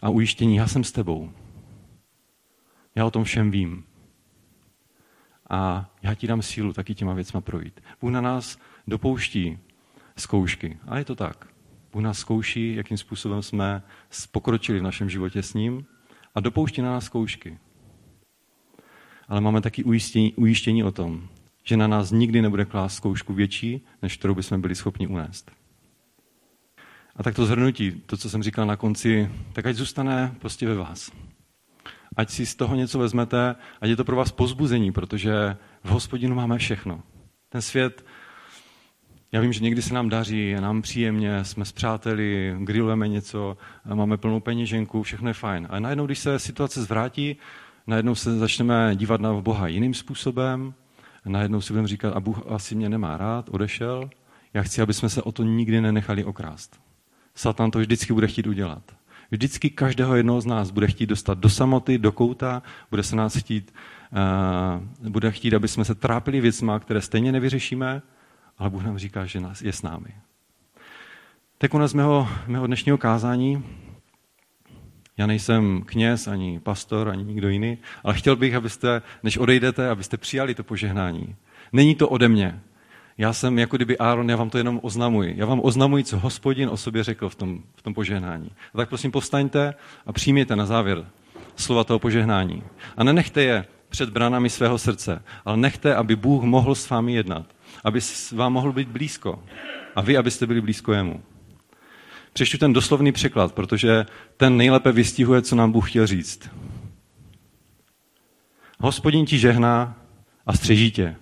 a 0.00 0.08
ujištění, 0.08 0.56
já 0.56 0.66
jsem 0.66 0.84
s 0.84 0.92
tebou. 0.92 1.32
Já 2.94 3.06
o 3.06 3.10
tom 3.10 3.24
všem 3.24 3.50
vím. 3.50 3.84
A 5.50 5.90
já 6.02 6.14
ti 6.14 6.26
dám 6.26 6.42
sílu 6.42 6.72
taky 6.72 6.94
těma 6.94 7.14
věcma 7.14 7.40
projít. 7.40 7.80
Bůh 8.00 8.10
na 8.10 8.20
nás 8.20 8.58
dopouští 8.86 9.58
zkoušky. 10.16 10.78
A 10.86 10.98
je 10.98 11.04
to 11.04 11.14
tak. 11.14 11.46
Bůh 11.92 12.02
nás 12.02 12.18
zkouší, 12.18 12.74
jakým 12.74 12.96
způsobem 12.96 13.42
jsme 13.42 13.82
pokročili 14.30 14.80
v 14.80 14.82
našem 14.82 15.10
životě 15.10 15.42
s 15.42 15.54
ním 15.54 15.86
a 16.34 16.40
dopouští 16.40 16.82
na 16.82 16.90
nás 16.90 17.04
zkoušky. 17.04 17.58
Ale 19.28 19.40
máme 19.40 19.60
taky 19.60 19.84
ujištění, 19.84 20.34
ujištění 20.34 20.84
o 20.84 20.92
tom, 20.92 21.28
že 21.64 21.76
na 21.76 21.86
nás 21.86 22.10
nikdy 22.10 22.42
nebude 22.42 22.64
klást 22.64 22.94
zkoušku 22.94 23.34
větší, 23.34 23.86
než 24.02 24.16
kterou 24.16 24.34
bychom 24.34 24.60
byli 24.60 24.74
schopni 24.74 25.06
unést. 25.06 25.50
A 27.20 27.22
tak 27.22 27.34
to 27.34 27.46
zhrnutí, 27.46 28.02
to, 28.06 28.16
co 28.16 28.30
jsem 28.30 28.42
říkal 28.42 28.66
na 28.66 28.76
konci, 28.76 29.30
tak 29.52 29.66
ať 29.66 29.76
zůstane 29.76 30.34
prostě 30.38 30.68
ve 30.68 30.74
vás. 30.74 31.12
Ať 32.16 32.30
si 32.30 32.46
z 32.46 32.54
toho 32.54 32.76
něco 32.76 32.98
vezmete, 32.98 33.54
ať 33.80 33.90
je 33.90 33.96
to 33.96 34.04
pro 34.04 34.16
vás 34.16 34.32
pozbuzení, 34.32 34.92
protože 34.92 35.56
v 35.84 35.90
hospodinu 35.90 36.34
máme 36.34 36.58
všechno. 36.58 37.02
Ten 37.48 37.62
svět, 37.62 38.04
já 39.32 39.40
vím, 39.40 39.52
že 39.52 39.60
někdy 39.60 39.82
se 39.82 39.94
nám 39.94 40.08
daří, 40.08 40.48
je 40.48 40.60
nám 40.60 40.82
příjemně, 40.82 41.44
jsme 41.44 41.64
s 41.64 41.72
přáteli, 41.72 42.56
grillujeme 42.58 43.08
něco, 43.08 43.56
máme 43.94 44.16
plnou 44.16 44.40
peněženku, 44.40 45.02
všechno 45.02 45.28
je 45.28 45.34
fajn. 45.34 45.66
Ale 45.70 45.80
najednou, 45.80 46.06
když 46.06 46.18
se 46.18 46.38
situace 46.38 46.82
zvrátí, 46.82 47.36
najednou 47.86 48.14
se 48.14 48.38
začneme 48.38 48.96
dívat 48.96 49.20
na 49.20 49.32
Boha 49.32 49.68
jiným 49.68 49.94
způsobem, 49.94 50.74
najednou 51.24 51.60
si 51.60 51.72
budeme 51.72 51.88
říkat, 51.88 52.16
a 52.16 52.20
Bůh 52.20 52.42
asi 52.48 52.74
mě 52.74 52.88
nemá 52.88 53.16
rád, 53.16 53.48
odešel. 53.48 54.10
Já 54.54 54.62
chci, 54.62 54.82
aby 54.82 54.94
jsme 54.94 55.08
se 55.08 55.22
o 55.22 55.32
to 55.32 55.42
nikdy 55.42 55.80
nenechali 55.80 56.24
okrást. 56.24 56.89
Satan 57.34 57.70
to 57.70 57.78
vždycky 57.78 58.12
bude 58.12 58.26
chtít 58.26 58.46
udělat. 58.46 58.82
Vždycky 59.30 59.70
každého 59.70 60.16
jednoho 60.16 60.40
z 60.40 60.46
nás 60.46 60.70
bude 60.70 60.86
chtít 60.86 61.06
dostat 61.06 61.38
do 61.38 61.48
samoty, 61.48 61.98
do 61.98 62.12
kouta, 62.12 62.62
bude 62.90 63.02
se 63.02 63.16
nás 63.16 63.36
chtít, 63.36 63.74
uh, 65.02 65.10
bude 65.10 65.30
chtít, 65.30 65.54
aby 65.54 65.68
jsme 65.68 65.84
se 65.84 65.94
trápili 65.94 66.40
věcma, 66.40 66.78
které 66.78 67.00
stejně 67.00 67.32
nevyřešíme, 67.32 68.02
ale 68.58 68.70
Bůh 68.70 68.84
nám 68.84 68.98
říká, 68.98 69.26
že 69.26 69.40
nás 69.40 69.62
je 69.62 69.72
s 69.72 69.82
námi. 69.82 70.10
Tak 71.58 71.74
u 71.74 71.78
nás 71.78 71.94
mého, 71.94 72.28
mého 72.46 72.66
dnešního 72.66 72.98
kázání, 72.98 73.64
já 75.16 75.26
nejsem 75.26 75.82
kněz, 75.86 76.28
ani 76.28 76.60
pastor, 76.60 77.08
ani 77.08 77.24
nikdo 77.24 77.48
jiný, 77.48 77.78
ale 78.04 78.14
chtěl 78.14 78.36
bych, 78.36 78.54
abyste, 78.54 79.02
než 79.22 79.38
odejdete, 79.38 79.90
abyste 79.90 80.16
přijali 80.16 80.54
to 80.54 80.64
požehnání. 80.64 81.36
Není 81.72 81.94
to 81.94 82.08
ode 82.08 82.28
mě, 82.28 82.60
já 83.20 83.32
jsem 83.32 83.58
jako 83.58 83.76
kdyby 83.76 83.98
Áron, 83.98 84.30
já 84.30 84.36
vám 84.36 84.50
to 84.50 84.58
jenom 84.58 84.80
oznamuji. 84.82 85.34
Já 85.36 85.46
vám 85.46 85.60
oznamuji, 85.62 86.04
co 86.04 86.18
hospodin 86.18 86.68
o 86.68 86.76
sobě 86.76 87.04
řekl 87.04 87.28
v 87.28 87.34
tom, 87.34 87.62
v 87.76 87.82
tom 87.82 87.94
požehnání. 87.94 88.50
A 88.74 88.78
tak 88.78 88.88
prosím 88.88 89.10
povstaňte 89.10 89.74
a 90.06 90.12
přijměte 90.12 90.56
na 90.56 90.66
závěr 90.66 91.06
slova 91.56 91.84
toho 91.84 91.98
požehnání. 91.98 92.62
A 92.96 93.04
nenechte 93.04 93.42
je 93.42 93.64
před 93.88 94.10
branami 94.10 94.50
svého 94.50 94.78
srdce, 94.78 95.22
ale 95.44 95.56
nechte, 95.56 95.94
aby 95.94 96.16
Bůh 96.16 96.42
mohl 96.42 96.74
s 96.74 96.90
vámi 96.90 97.12
jednat. 97.14 97.46
Aby 97.84 98.00
vám 98.32 98.52
mohl 98.52 98.72
být 98.72 98.88
blízko. 98.88 99.42
A 99.96 100.00
vy, 100.00 100.16
abyste 100.16 100.46
byli 100.46 100.60
blízko 100.60 100.92
jemu. 100.92 101.22
Přečtu 102.32 102.58
ten 102.58 102.72
doslovný 102.72 103.12
překlad, 103.12 103.52
protože 103.52 104.06
ten 104.36 104.56
nejlépe 104.56 104.92
vystihuje, 104.92 105.42
co 105.42 105.56
nám 105.56 105.72
Bůh 105.72 105.90
chtěl 105.90 106.06
říct. 106.06 106.50
Hospodin 108.78 109.26
ti 109.26 109.38
žehná 109.38 109.96
a 110.46 110.52
střeží 110.52 110.90
tě. 110.90 111.16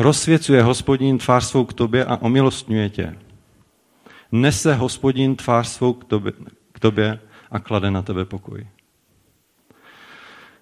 Rozsvěcuje 0.00 0.62
hospodin 0.62 1.18
tvář 1.18 1.44
svou 1.44 1.64
k 1.64 1.72
tobě 1.72 2.04
a 2.04 2.16
omilostňuje 2.16 2.90
tě. 2.90 3.18
Nese 4.32 4.74
hospodin 4.74 5.36
tvář 5.36 5.68
svou 5.68 5.92
k 5.92 6.04
tobě, 6.04 6.32
k 6.72 6.80
tobě 6.80 7.20
a 7.50 7.58
klade 7.58 7.90
na 7.90 8.02
tebe 8.02 8.24
pokoj. 8.24 8.66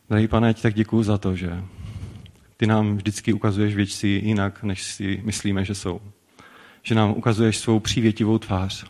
Drahý 0.08 0.28
pane, 0.28 0.54
ti 0.54 0.62
tak 0.62 0.74
děkuju 0.74 1.02
za 1.02 1.18
to, 1.18 1.36
že 1.36 1.64
ty 2.56 2.66
nám 2.66 2.96
vždycky 2.96 3.32
ukazuješ 3.32 3.74
věci 3.74 4.08
jinak, 4.08 4.62
než 4.62 4.82
si 4.82 5.20
myslíme, 5.24 5.64
že 5.64 5.74
jsou. 5.74 6.00
Že 6.82 6.94
nám 6.94 7.10
ukazuješ 7.10 7.58
svou 7.58 7.80
přívětivou 7.80 8.38
tvář. 8.38 8.86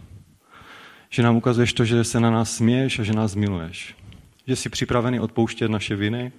Že 1.11 1.23
nám 1.23 1.37
ukazuješ 1.37 1.73
to, 1.73 1.85
že 1.85 2.05
se 2.05 2.21
na 2.21 2.31
nás 2.31 2.57
směješ 2.57 2.99
a 2.99 3.03
že 3.03 3.13
nás 3.13 3.35
miluješ. 3.35 3.97
Že 4.47 4.57
jsi 4.57 4.69
připravený 4.69 5.21
odpouštět 5.21 5.71
naše 5.71 5.97
viny 5.97 6.33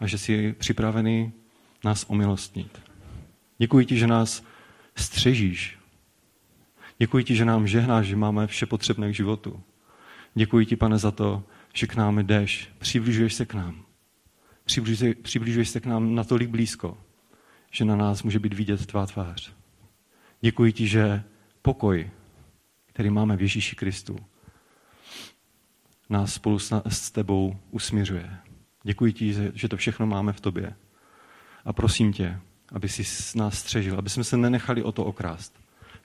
a 0.00 0.06
že 0.06 0.18
jsi 0.18 0.54
připravený 0.58 1.32
nás 1.84 2.04
omilostnit. 2.08 2.91
Děkuji 3.62 3.86
ti, 3.86 3.96
že 3.96 4.06
nás 4.06 4.44
střežíš. 4.96 5.78
Děkuji 6.98 7.24
ti, 7.24 7.36
že 7.36 7.44
nám 7.44 7.66
žehnáš, 7.66 8.06
že 8.06 8.16
máme 8.16 8.46
vše 8.46 8.66
potřebné 8.66 9.10
k 9.10 9.14
životu. 9.14 9.62
Děkuji 10.34 10.66
ti, 10.66 10.76
pane, 10.76 10.98
za 10.98 11.10
to, 11.10 11.44
že 11.74 11.86
k 11.86 11.96
nám 11.96 12.18
jdeš, 12.18 12.68
přibližuješ 12.78 13.34
se 13.34 13.46
k 13.46 13.54
nám. 13.54 13.84
Přibližuješ, 14.64 15.16
přibližuješ 15.22 15.68
se 15.68 15.80
k 15.80 15.86
nám 15.86 16.14
natolik 16.14 16.50
blízko, 16.50 16.98
že 17.70 17.84
na 17.84 17.96
nás 17.96 18.22
může 18.22 18.38
být 18.38 18.54
vidět 18.54 18.86
tvá 18.86 19.06
tvář. 19.06 19.52
Děkuji 20.40 20.72
ti, 20.72 20.88
že 20.88 21.22
pokoj, 21.62 22.10
který 22.86 23.10
máme 23.10 23.36
v 23.36 23.42
Ježíši 23.42 23.76
Kristu, 23.76 24.18
nás 26.10 26.34
spolu 26.34 26.58
s 26.88 27.10
tebou 27.10 27.56
usměřuje. 27.70 28.38
Děkuji 28.82 29.12
ti, 29.12 29.34
že 29.54 29.68
to 29.68 29.76
všechno 29.76 30.06
máme 30.06 30.32
v 30.32 30.40
tobě. 30.40 30.74
A 31.64 31.72
prosím 31.72 32.12
tě, 32.12 32.40
aby 32.72 32.88
si 32.88 33.02
nás 33.38 33.58
střežil, 33.58 33.98
aby 33.98 34.10
jsme 34.10 34.24
se 34.24 34.36
nenechali 34.36 34.82
o 34.82 34.92
to 34.92 35.04
okrást. 35.04 35.54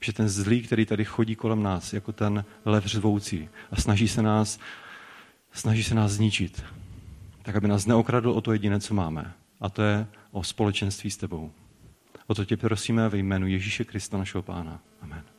Že 0.02 0.14
ten 0.14 0.30
zlý, 0.30 0.62
který 0.62 0.86
tady 0.86 1.06
chodí 1.06 1.36
kolem 1.36 1.64
nás, 1.64 1.94
jako 1.94 2.12
ten 2.12 2.46
lev 2.66 2.86
řvoucí 2.86 3.50
a 3.72 3.76
snaží 3.76 4.08
se 4.08 4.22
nás, 4.22 4.60
snaží 5.52 5.84
se 5.84 5.96
nás 5.96 6.12
zničit, 6.12 6.64
tak 7.42 7.56
aby 7.56 7.68
nás 7.68 7.86
neokradl 7.86 8.30
o 8.30 8.42
to 8.42 8.54
jediné, 8.54 8.80
co 8.80 8.94
máme. 8.94 9.34
A 9.62 9.70
to 9.70 9.82
je 9.82 10.08
o 10.32 10.44
společenství 10.44 11.12
s 11.12 11.18
tebou. 11.18 11.52
O 12.28 12.36
to 12.36 12.46
tě 12.46 12.58
prosíme 12.58 13.10
ve 13.10 13.18
jménu 13.18 13.48
Ježíše 13.48 13.84
Krista, 13.84 14.18
našeho 14.18 14.42
Pána. 14.42 14.80
Amen. 15.02 15.37